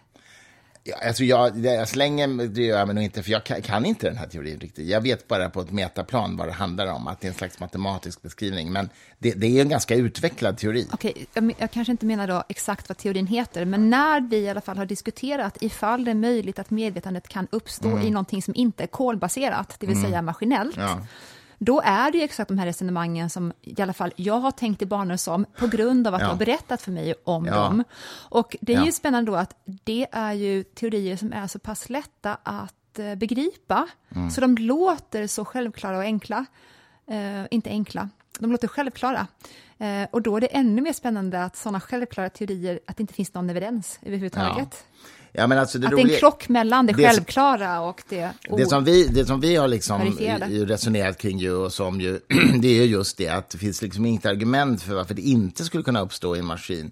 Ja, 0.87 0.97
alltså 1.07 1.24
jag, 1.24 1.59
jag 1.59 1.89
slänger 1.89 2.49
det 2.49 2.62
gör 2.62 2.78
jag 2.78 2.95
nog 2.95 3.05
inte, 3.05 3.22
för 3.22 3.30
jag 3.30 3.45
kan, 3.45 3.62
kan, 3.62 3.85
inte 3.85 4.07
den 4.07 4.16
här 4.16 4.26
teorin 4.26 4.61
riktigt. 4.61 4.89
Jag 4.89 5.01
vet 5.01 5.28
bara 5.28 5.51
på 5.51 5.61
ett 5.61 5.70
metaplan 5.70 6.37
vad 6.37 6.49
det 6.49 6.53
handlar 6.53 6.87
om, 6.87 7.09
att 7.09 7.20
det 7.20 7.26
är 7.26 7.28
en 7.28 7.35
slags 7.39 7.61
matematisk 7.61 8.22
beskrivning. 8.22 8.72
Men 8.72 8.89
det, 9.18 9.32
det 9.32 9.47
är 9.47 9.62
en 9.62 9.68
ganska 9.68 9.95
utvecklad 9.95 10.59
teori. 10.59 10.89
Okej, 10.93 11.26
jag, 11.35 11.55
jag, 11.59 11.70
kanske 11.70 11.91
inte 11.91 12.07
menar 12.07 12.26
då 12.26 12.45
exakt 12.49 12.89
vad 12.89 12.99
teorin 12.99 13.26
heter, 13.26 13.64
men 13.64 13.91
när 13.91 14.20
vi 14.20 14.37
i 14.37 14.49
alla 14.49 14.61
fall 14.61 14.76
har 14.76 14.87
diskuterat 14.87 15.59
ifall 15.61 16.05
det 16.05 16.11
är 16.11 16.14
möjligt 16.14 16.59
att 16.59 16.70
medvetandet 16.70 17.28
kan 17.28 17.49
uppstå 17.51 17.89
mm. 17.89 18.07
i 18.07 18.11
någonting 18.11 18.43
som 18.43 18.55
inte 18.55 18.82
är 18.82 18.87
kolbaserat, 18.87 19.76
det 19.78 19.87
vill 19.87 19.97
mm. 19.97 20.11
säga 20.11 20.22
maskinellt, 20.22 20.76
ja 20.76 21.07
då 21.59 21.81
är 21.81 22.11
det 22.11 22.19
ju 22.19 22.25
exakt 22.25 22.49
de 22.49 22.59
här 22.59 22.67
resonemangen 22.67 23.31
som 23.31 23.53
i 23.61 23.83
alla 23.83 23.93
fall 23.93 24.13
jag 24.17 24.41
har 24.41 24.51
tänkt 24.51 24.83
i 24.83 24.87
banor 24.87 25.17
som, 25.17 25.47
på 25.59 25.67
grund 25.67 26.07
av 26.07 26.15
att 26.15 26.21
ja. 26.21 26.27
du 26.27 26.31
har 26.31 26.39
berättat 26.39 26.83
för 26.83 26.93
mig 26.93 27.15
om 27.25 27.47
ja. 27.47 27.55
dem. 27.55 27.85
Och 28.29 28.57
det 28.61 28.73
är 28.75 28.79
ja. 28.79 28.87
ju 28.87 28.93
spännande 28.93 29.31
då 29.31 29.37
att 29.37 29.57
det 29.65 30.07
är 30.13 30.33
ju 30.33 30.63
teorier 30.63 31.17
som 31.17 31.33
är 31.33 31.47
så 31.47 31.59
pass 31.59 31.91
lätta 31.91 32.39
att 32.43 32.99
eh, 32.99 33.15
begripa, 33.15 33.89
mm. 34.15 34.31
så 34.31 34.41
de 34.41 34.55
låter 34.55 35.27
så 35.27 35.45
självklara 35.45 35.97
och 35.97 36.03
enkla. 36.03 36.47
Eh, 37.07 37.45
inte 37.51 37.71
enkla, 37.71 38.09
de 38.45 38.53
låter 38.53 38.68
självklara. 38.68 39.26
Eh, 39.78 40.09
och 40.11 40.22
då 40.22 40.36
är 40.36 40.40
det 40.40 40.47
ännu 40.47 40.82
mer 40.82 40.92
spännande 40.92 41.45
att 41.45 41.57
sådana 41.57 41.80
självklara 41.80 42.30
teorier, 42.30 42.80
att 42.86 42.97
det 42.97 43.01
inte 43.01 43.14
finns 43.14 43.34
någon 43.34 43.51
evidens 43.51 43.99
överhuvudtaget. 44.03 44.68
Ja. 44.70 45.01
Ja, 45.36 45.47
men 45.47 45.59
alltså 45.59 45.78
det 45.78 45.86
att 45.86 45.92
roliga, 45.92 46.07
det 46.07 46.12
är 46.12 46.14
en 46.14 46.20
krock 46.20 46.49
mellan 46.49 46.86
det, 46.86 46.92
det 46.92 47.05
självklara 47.05 47.80
och 47.80 48.03
det 48.09 48.30
det 48.57 48.66
som, 48.66 48.84
vi, 48.84 49.09
det 49.09 49.26
som 49.26 49.40
vi 49.40 49.57
har 49.57 49.68
liksom 49.68 50.03
resonerat 50.51 51.18
kring 51.18 51.38
ju, 51.38 51.53
och 51.53 51.72
som 51.72 52.01
ju, 52.01 52.20
det 52.61 52.68
är 52.68 52.84
just 52.84 53.16
det 53.16 53.28
att 53.28 53.51
det 53.51 53.59
finns 53.59 53.82
liksom 53.82 54.07
inget 54.07 54.26
argument 54.26 54.82
för 54.82 54.95
varför 54.95 55.14
det 55.14 55.22
inte 55.22 55.64
skulle 55.64 55.82
kunna 55.82 56.01
uppstå 56.01 56.36
i 56.36 56.38
en 56.38 56.45
maskin 56.45 56.90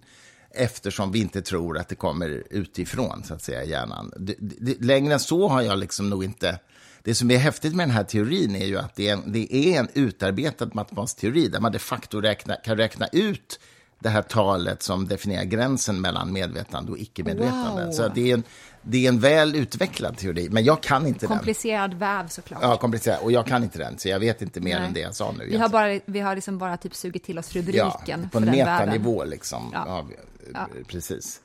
eftersom 0.51 1.13
vi 1.13 1.21
inte 1.21 1.43
tror 1.43 1.79
att 1.79 1.89
det 1.89 1.95
kommer 1.95 2.43
utifrån, 2.51 3.25
så 3.25 3.35
att 3.35 3.43
säga, 3.43 3.65
hjärnan. 3.65 4.13
Det, 4.17 4.35
det, 4.39 4.81
längre 4.81 5.15
än 5.15 5.21
så 5.21 5.49
har 5.49 5.63
jag 5.63 5.79
liksom 5.79 6.11
nog 6.11 6.25
inte... 6.25 6.59
Det 7.05 7.15
som 7.15 7.31
är 7.31 7.37
häftigt 7.37 7.75
med 7.75 7.89
den 7.89 7.95
här 7.95 8.05
teorin 8.05 8.57
är 8.57 8.67
ju 8.67 8.79
att 8.79 8.95
det 8.95 9.09
är 9.09 9.13
en, 9.13 9.33
det 9.33 9.55
är 9.55 9.81
en 9.81 9.89
utarbetad 9.95 10.71
matematisk 10.73 11.17
teori 11.17 11.49
där 11.49 11.61
man 11.61 11.73
de 11.73 11.79
facto 11.79 12.21
räkna, 12.21 12.55
kan 12.55 12.77
räkna 12.77 13.07
ut 13.13 13.61
det 13.99 14.09
här 14.09 14.23
talet 14.23 14.83
som 14.83 15.09
definierar 15.09 15.45
gränsen 15.45 16.01
mellan 16.01 16.33
medvetande 16.33 16.93
och 16.93 16.99
icke-medvetande. 16.99 17.85
Wow. 17.85 17.93
Så 17.93 18.09
det 18.09 18.31
är, 18.31 18.35
en, 18.35 18.43
det 18.83 19.05
är 19.05 19.09
en 19.09 19.21
väl 19.21 19.55
utvecklad 19.55 20.17
teori, 20.17 20.49
men 20.51 20.65
jag 20.65 20.83
kan 20.83 21.07
inte 21.07 21.27
komplicerad 21.27 21.91
den. 21.91 21.99
Komplicerad 21.99 22.23
väv 22.25 22.29
såklart. 22.29 22.63
Ja, 22.63 22.77
komplicerad. 22.77 23.21
Och 23.23 23.33
jag 23.33 23.47
kan 23.47 23.63
inte 23.63 23.79
den, 23.79 23.99
så 23.99 24.09
jag 24.09 24.21
vet 24.21 24.43
inte 24.43 24.61
mer 24.61 24.79
Nej. 24.79 24.89
än 24.89 24.95
det 24.95 25.01
jag 25.01 25.15
sa 25.15 25.33
nu. 25.39 25.47
Vi 25.47 25.57
har, 25.57 25.69
bara, 25.69 26.01
vi 26.05 26.21
har 26.21 26.35
liksom 26.35 26.59
bara 26.59 26.77
typ 26.77 26.95
sugit 26.95 27.25
till 27.25 27.39
oss 27.39 27.53
rubriken. 27.53 27.93
Ja, 28.07 28.29
på 28.33 28.39
en 28.39 28.45
metanivå 28.45 29.25
liksom. 29.25 29.71
Ja. 29.73 30.07
Ja, 30.53 30.69
precis. 30.87 31.41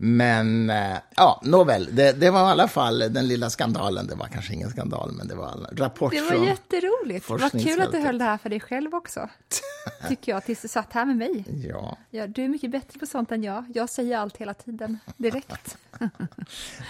Men 0.00 0.70
äh, 0.70 0.96
ja, 1.16 1.40
nåväl, 1.44 1.88
det, 1.92 2.12
det, 2.12 2.30
var 2.30 2.48
i 2.48 2.50
alla 2.50 2.68
fall 2.68 2.98
den 2.98 3.28
lilla 3.28 3.50
skandalen. 3.50 4.06
Det 4.06 4.14
var 4.14 4.26
kanske 4.26 4.54
ingen 4.54 4.70
skandal, 4.70 5.12
men 5.12 5.28
det 5.28 5.34
var 5.34 5.52
en 5.52 5.76
rapport 5.76 6.12
Det 6.12 6.20
var 6.20 6.28
från 6.28 6.44
jätteroligt. 6.44 7.30
Vad 7.30 7.52
kul 7.52 7.80
att 7.80 7.92
du 7.92 7.98
höll 7.98 8.18
det 8.18 8.24
här 8.24 8.38
för 8.38 8.50
dig 8.50 8.60
själv 8.60 8.94
också, 8.94 9.28
tycker 10.08 10.32
jag, 10.32 10.44
tills 10.44 10.62
du 10.62 10.68
satt 10.68 10.92
här 10.92 11.04
med 11.04 11.16
mig. 11.16 11.44
Ja. 11.70 11.96
ja. 12.10 12.26
Du 12.26 12.44
är 12.44 12.48
mycket 12.48 12.70
bättre 12.70 12.98
på 12.98 13.06
sånt 13.06 13.32
än 13.32 13.42
jag. 13.42 13.64
Jag 13.74 13.90
säger 13.90 14.18
allt 14.18 14.36
hela 14.36 14.54
tiden, 14.54 14.98
direkt. 15.16 15.78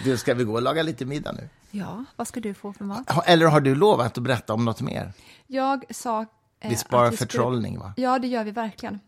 du, 0.03 0.17
ska 0.17 0.33
vi 0.33 0.43
gå 0.43 0.53
och 0.53 0.61
laga 0.61 0.83
lite 0.83 1.05
middag 1.05 1.31
nu? 1.31 1.49
Ja, 1.71 2.05
vad 2.15 2.27
ska 2.27 2.39
du 2.39 2.53
få 2.53 2.73
för 2.73 2.85
mat? 2.85 3.27
Eller 3.27 3.45
har 3.45 3.61
du 3.61 3.75
lovat 3.75 4.17
att 4.17 4.23
berätta 4.23 4.53
om 4.53 4.65
något 4.65 4.81
mer? 4.81 5.13
Jag 5.47 5.85
sa... 5.89 6.25
Eh, 6.59 6.69
vi 6.69 6.75
sparar 6.75 7.11
förtrollning, 7.11 7.79
va? 7.79 7.93
Ja, 7.97 8.19
det 8.19 8.27
gör 8.27 8.43
vi 8.43 8.51
verkligen. 8.51 8.99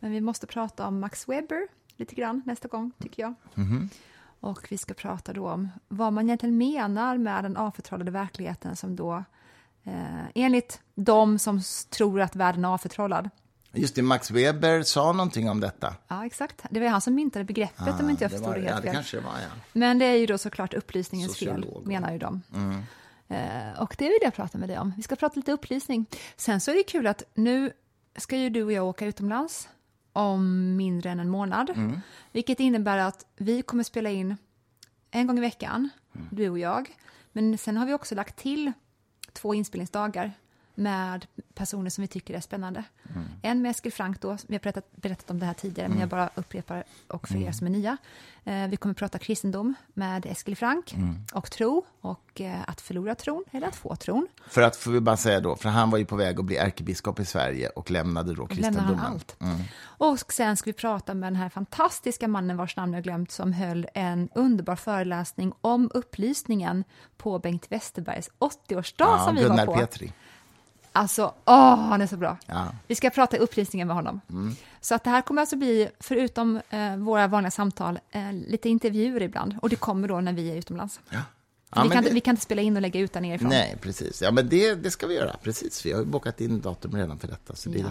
Men 0.00 0.10
vi 0.10 0.20
måste 0.20 0.46
prata 0.46 0.86
om 0.86 1.00
Max 1.00 1.28
Weber 1.28 1.66
lite 1.96 2.14
grann 2.14 2.42
nästa 2.46 2.68
gång, 2.68 2.92
tycker 2.98 3.22
jag. 3.22 3.34
Mm. 3.54 3.88
Och 4.40 4.66
vi 4.70 4.78
ska 4.78 4.94
prata 4.94 5.32
då 5.32 5.48
om 5.48 5.68
vad 5.88 6.12
man 6.12 6.24
egentligen 6.24 6.58
menar 6.58 7.18
med 7.18 7.44
den 7.44 7.56
avförtrollade 7.56 8.10
verkligheten 8.10 8.76
som 8.76 8.96
då, 8.96 9.24
eh, 9.84 10.24
enligt 10.34 10.80
de 10.94 11.38
som 11.38 11.60
tror 11.90 12.20
att 12.20 12.36
världen 12.36 12.64
är 12.64 12.68
avförtrollad, 12.68 13.30
Just 13.76 13.94
det, 13.94 14.02
Max 14.02 14.30
Weber 14.30 14.82
sa 14.82 15.12
någonting 15.12 15.50
om 15.50 15.60
detta. 15.60 15.94
Ja, 16.08 16.26
exakt. 16.26 16.62
Det 16.70 16.80
var 16.80 16.86
han 16.88 17.00
som 17.00 17.14
myntade 17.14 17.44
begreppet, 17.44 17.88
ah, 17.88 17.98
om 18.00 18.10
inte 18.10 18.24
jag 18.24 18.30
förstod 18.30 18.54
det, 18.54 18.60
det 18.60 18.72
helt 18.72 18.84
ja, 18.84 19.02
fel. 19.02 19.20
Det 19.20 19.26
var, 19.26 19.32
ja. 19.32 19.48
Men 19.72 19.98
det 19.98 20.04
är 20.04 20.14
ju 20.16 20.26
då 20.26 20.38
såklart 20.38 20.74
upplysningens 20.74 21.32
Sociolog. 21.32 21.74
fel, 21.74 21.86
menar 21.86 22.12
ju 22.12 22.18
de. 22.18 22.42
Mm. 22.54 22.82
Eh, 23.28 23.80
och 23.80 23.94
det 23.98 24.04
vill 24.04 24.18
jag 24.22 24.34
prata 24.34 24.58
med 24.58 24.68
dig 24.68 24.78
om. 24.78 24.92
Vi 24.96 25.02
ska 25.02 25.16
prata 25.16 25.36
lite 25.36 25.52
upplysning. 25.52 26.06
Sen 26.36 26.60
så 26.60 26.70
är 26.70 26.74
det 26.74 26.82
kul 26.82 27.06
att 27.06 27.22
nu 27.34 27.72
ska 28.16 28.36
ju 28.36 28.50
du 28.50 28.62
och 28.62 28.72
jag 28.72 28.86
åka 28.86 29.06
utomlands 29.06 29.68
om 30.16 30.76
mindre 30.76 31.10
än 31.10 31.20
en 31.20 31.30
månad. 31.30 31.70
Mm. 31.70 32.00
Vilket 32.32 32.60
innebär 32.60 32.98
att 32.98 33.26
vi 33.36 33.62
kommer 33.62 33.82
spela 33.82 34.10
in 34.10 34.36
en 35.10 35.26
gång 35.26 35.38
i 35.38 35.40
veckan, 35.40 35.88
mm. 36.14 36.28
du 36.30 36.50
och 36.50 36.58
jag. 36.58 36.96
Men 37.32 37.58
sen 37.58 37.76
har 37.76 37.86
vi 37.86 37.94
också 37.94 38.14
lagt 38.14 38.36
till 38.36 38.72
två 39.32 39.54
inspelningsdagar 39.54 40.32
med 40.76 41.26
personer 41.54 41.90
som 41.90 42.02
vi 42.02 42.08
tycker 42.08 42.34
är 42.34 42.40
spännande. 42.40 42.84
Mm. 43.14 43.28
En 43.42 43.62
med 43.62 43.70
Eskil 43.70 43.92
Frank 43.92 44.20
då, 44.20 44.36
vi 44.46 44.54
har 44.54 44.60
berättat, 44.60 44.92
berättat 44.96 45.30
om 45.30 45.38
det 45.38 45.46
här 45.46 45.54
tidigare, 45.54 45.86
mm. 45.86 45.94
men 45.94 46.00
jag 46.00 46.08
bara 46.08 46.30
upprepar 46.34 46.84
och 47.08 47.28
för 47.28 47.36
er 47.36 47.40
mm. 47.40 47.52
som 47.52 47.66
är 47.66 47.70
nya. 47.70 47.96
Eh, 48.44 48.68
vi 48.68 48.76
kommer 48.76 48.90
att 48.90 48.98
prata 48.98 49.18
kristendom 49.18 49.74
med 49.94 50.26
Eskil 50.26 50.56
Frank 50.56 50.94
mm. 50.94 51.16
och 51.32 51.50
tro 51.50 51.84
och 52.00 52.40
eh, 52.40 52.60
att 52.66 52.80
förlora 52.80 53.14
tron 53.14 53.44
eller 53.50 53.66
att 53.66 53.76
få 53.76 53.96
tron. 53.96 54.26
För 54.48 54.62
att, 54.62 54.76
får 54.76 54.90
vi 54.90 55.00
bara 55.00 55.16
säga 55.16 55.40
då, 55.40 55.56
för 55.56 55.68
han 55.68 55.90
var 55.90 55.98
ju 55.98 56.04
på 56.04 56.16
väg 56.16 56.38
att 56.38 56.44
bli 56.44 56.56
ärkebiskop 56.56 57.20
i 57.20 57.24
Sverige 57.24 57.68
och 57.68 57.90
lämnade 57.90 58.34
då 58.34 58.46
kristendomen. 58.46 58.86
Lämnade 58.86 59.08
allt. 59.08 59.36
Mm. 59.40 59.56
Och 59.82 60.32
sen 60.32 60.56
ska 60.56 60.70
vi 60.70 60.74
prata 60.74 61.14
med 61.14 61.26
den 61.26 61.36
här 61.36 61.48
fantastiska 61.48 62.28
mannen 62.28 62.56
vars 62.56 62.76
namn 62.76 62.92
jag 62.92 63.02
glömt 63.02 63.30
som 63.30 63.52
höll 63.52 63.86
en 63.94 64.28
underbar 64.34 64.76
föreläsning 64.76 65.52
om 65.60 65.90
upplysningen 65.94 66.84
på 67.16 67.38
Bengt 67.38 67.72
Westerbergs 67.72 68.30
80-årsdag 68.38 68.94
ja, 68.98 69.24
som 69.26 69.34
vi 69.34 69.42
Gunnar 69.42 69.66
var 69.66 69.74
på. 69.74 69.80
Petri. 69.80 70.12
Alltså, 70.96 71.34
åh, 71.44 71.76
han 71.76 72.02
är 72.02 72.06
så 72.06 72.16
bra. 72.16 72.36
Ja. 72.46 72.68
Vi 72.86 72.94
ska 72.94 73.10
prata 73.10 73.36
upplysningen 73.36 73.88
med 73.88 73.96
honom. 73.96 74.20
Mm. 74.30 74.56
Så 74.80 74.94
att 74.94 75.04
det 75.04 75.10
här 75.10 75.22
kommer 75.22 75.42
alltså 75.42 75.56
bli, 75.56 75.88
förutom 76.00 76.60
eh, 76.70 76.96
våra 76.96 77.26
vanliga 77.26 77.50
samtal, 77.50 77.98
eh, 78.10 78.32
lite 78.32 78.68
intervjuer 78.68 79.22
ibland. 79.22 79.58
Och 79.62 79.68
det 79.68 79.76
kommer 79.76 80.08
då 80.08 80.20
när 80.20 80.32
vi 80.32 80.50
är 80.50 80.56
utomlands. 80.56 81.00
Ja. 81.10 81.18
Ja, 81.74 81.82
vi, 81.82 81.88
kan 81.88 81.90
det... 81.90 81.98
inte, 81.98 82.14
vi 82.14 82.20
kan 82.20 82.32
inte 82.32 82.42
spela 82.42 82.62
in 82.62 82.76
och 82.76 82.82
lägga 82.82 83.00
ut 83.00 83.12
där 83.12 83.20
nerifrån. 83.20 83.48
Nej, 83.48 83.76
precis. 83.80 84.22
Ja, 84.22 84.30
men 84.30 84.48
det, 84.48 84.74
det 84.74 84.90
ska 84.90 85.06
vi 85.06 85.14
göra. 85.14 85.36
Precis. 85.42 85.86
Vi 85.86 85.92
har 85.92 86.04
bokat 86.04 86.40
in 86.40 86.60
datum 86.60 86.96
redan 86.96 87.18
för 87.18 87.28
detta, 87.28 87.54
så 87.54 87.68
det 87.68 87.78
är 87.78 87.82
ja. 87.82 87.88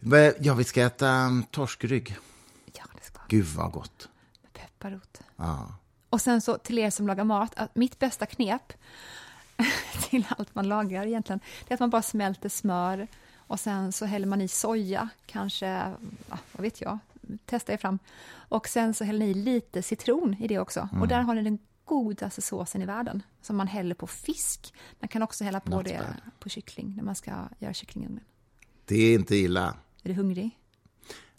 jättebra. 0.00 0.32
Ja, 0.40 0.54
vi 0.54 0.64
ska 0.64 0.82
äta 0.82 1.26
um, 1.26 1.42
torskrygg. 1.50 2.16
Ja, 2.72 2.84
det 2.98 3.04
ska 3.04 3.20
Gud, 3.28 3.46
vad 3.46 3.72
gott. 3.72 4.08
Med 4.42 4.52
pepparrot. 4.52 5.20
Ja. 5.36 5.74
Och 6.10 6.20
sen 6.20 6.40
så 6.40 6.58
till 6.58 6.78
er 6.78 6.90
som 6.90 7.06
lagar 7.06 7.24
mat, 7.24 7.52
att 7.56 7.74
mitt 7.74 7.98
bästa 7.98 8.26
knep 8.26 8.72
till 10.10 10.26
allt 10.28 10.54
man 10.54 10.68
lagar 10.68 11.06
egentligen, 11.06 11.40
det 11.68 11.72
är 11.72 11.74
att 11.74 11.80
man 11.80 11.90
bara 11.90 12.02
smälter 12.02 12.48
smör 12.48 13.08
och 13.36 13.60
sen 13.60 13.92
så 13.92 14.04
häller 14.04 14.26
man 14.26 14.40
i 14.40 14.48
soja, 14.48 15.08
kanske, 15.26 15.66
ja, 15.66 16.38
vad 16.52 16.62
vet 16.62 16.80
jag, 16.80 16.98
testa 17.46 17.72
er 17.72 17.76
fram. 17.76 17.98
Och 18.32 18.68
sen 18.68 18.94
så 18.94 19.04
häller 19.04 19.18
ni 19.18 19.30
i 19.30 19.34
lite 19.34 19.82
citron 19.82 20.36
i 20.40 20.48
det 20.48 20.58
också. 20.58 20.88
Mm. 20.92 21.02
Och 21.02 21.08
där 21.08 21.20
har 21.20 21.34
ni 21.34 21.42
den 21.42 21.58
godaste 21.84 22.42
såsen 22.42 22.82
i 22.82 22.86
världen 22.86 23.22
som 23.42 23.56
man 23.56 23.66
häller 23.66 23.94
på 23.94 24.06
fisk. 24.06 24.74
Man 25.00 25.08
kan 25.08 25.22
också 25.22 25.44
hälla 25.44 25.60
på 25.60 25.70
Not 25.70 25.84
det 25.84 25.98
bad. 25.98 26.32
på 26.38 26.48
kyckling 26.48 26.96
när 26.96 27.02
man 27.02 27.14
ska 27.14 27.48
göra 27.58 27.74
kycklingen. 27.74 28.20
Det 28.84 28.96
är 28.96 29.14
inte 29.14 29.36
illa. 29.36 29.76
Är 30.02 30.08
du 30.08 30.14
hungrig? 30.14 30.58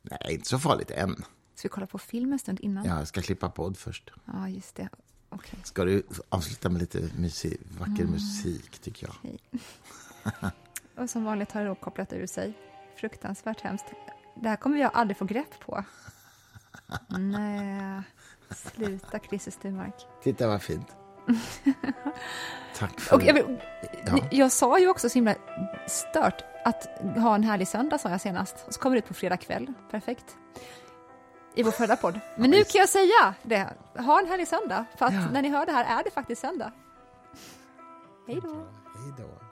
Nej, 0.02 0.34
inte 0.34 0.48
så 0.50 0.60
farligt 0.60 0.92
än. 0.92 1.16
Ska 1.56 1.68
vi 1.68 1.70
kolla 1.70 1.88
på 1.88 1.98
film 1.98 2.34
en 2.34 2.40
stund 2.40 2.60
innan? 2.60 2.86
Ja, 2.86 2.98
jag 2.98 3.08
ska 3.08 3.22
klippa 3.22 3.50
podd 3.50 3.78
först. 3.78 4.12
Ja, 4.26 4.50
just 4.50 4.76
det. 4.76 4.90
Okay. 5.32 5.60
Ska 5.64 5.86
du 5.86 6.04
avsluta 6.30 6.70
med 6.70 6.82
lite 6.82 7.10
musik, 7.18 7.60
vacker 7.80 7.92
mm. 7.92 8.12
musik, 8.12 8.80
tycker 8.80 9.08
jag. 9.08 9.32
Okay. 9.32 10.50
och 10.98 11.10
som 11.10 11.24
vanligt 11.24 11.52
har 11.52 11.62
det 11.62 11.68
då 11.68 11.76
kopplat 11.76 12.14
ur 12.14 12.28
sig. 12.28 12.54
Fruktansvärt 12.96 13.62
hemskt. 13.62 13.86
Det 14.42 14.50
här 14.50 14.56
kommer 14.56 14.78
jag 14.78 14.92
aldrig 14.94 15.18
få 15.18 15.26
grepp 15.26 15.60
på. 15.60 15.84
Nej, 17.08 18.02
sluta 18.50 19.20
Christer 19.20 19.52
Sturmark. 19.52 19.96
Titta 20.24 20.48
vad 20.48 20.62
fint. 20.62 20.88
Tack 22.76 23.00
för... 23.00 23.16
Och 23.16 23.24
jag, 23.24 23.62
ja. 24.06 24.28
jag 24.32 24.52
sa 24.52 24.80
ju 24.80 24.88
också 24.88 25.10
så 25.10 25.14
himla 25.14 25.36
stört 25.88 26.44
att 26.66 27.02
ha 27.16 27.36
en 27.36 27.44
härlig 27.44 27.68
söndag, 27.68 27.98
sa 27.98 28.10
jag 28.10 28.22
senast. 28.22 28.56
Och 28.68 28.74
så 28.74 28.80
kommer 28.80 28.96
det 28.96 29.00
ut 29.00 29.08
på 29.08 29.14
fredag 29.14 29.38
kväll. 29.38 29.74
Perfekt 29.92 30.38
i 31.56 31.64
vår 31.64 31.72
förra 31.72 31.96
podd. 31.96 32.20
Men 32.36 32.50
nu 32.50 32.64
kan 32.64 32.80
jag 32.80 32.90
säga 32.90 33.34
det. 33.44 33.70
Ha 33.98 34.20
en 34.20 34.28
härlig 34.28 34.48
söndag, 34.48 34.86
för 34.98 35.06
att 35.06 35.14
ja. 35.14 35.30
när 35.32 35.42
ni 35.42 35.50
hör 35.50 35.66
det 35.66 35.72
här 35.72 36.00
är 36.00 36.04
det 36.04 36.12
faktiskt 36.12 36.42
söndag. 36.42 36.72
Hej 38.28 38.40
då. 38.44 38.56
Hej 38.96 39.14
då. 39.18 39.51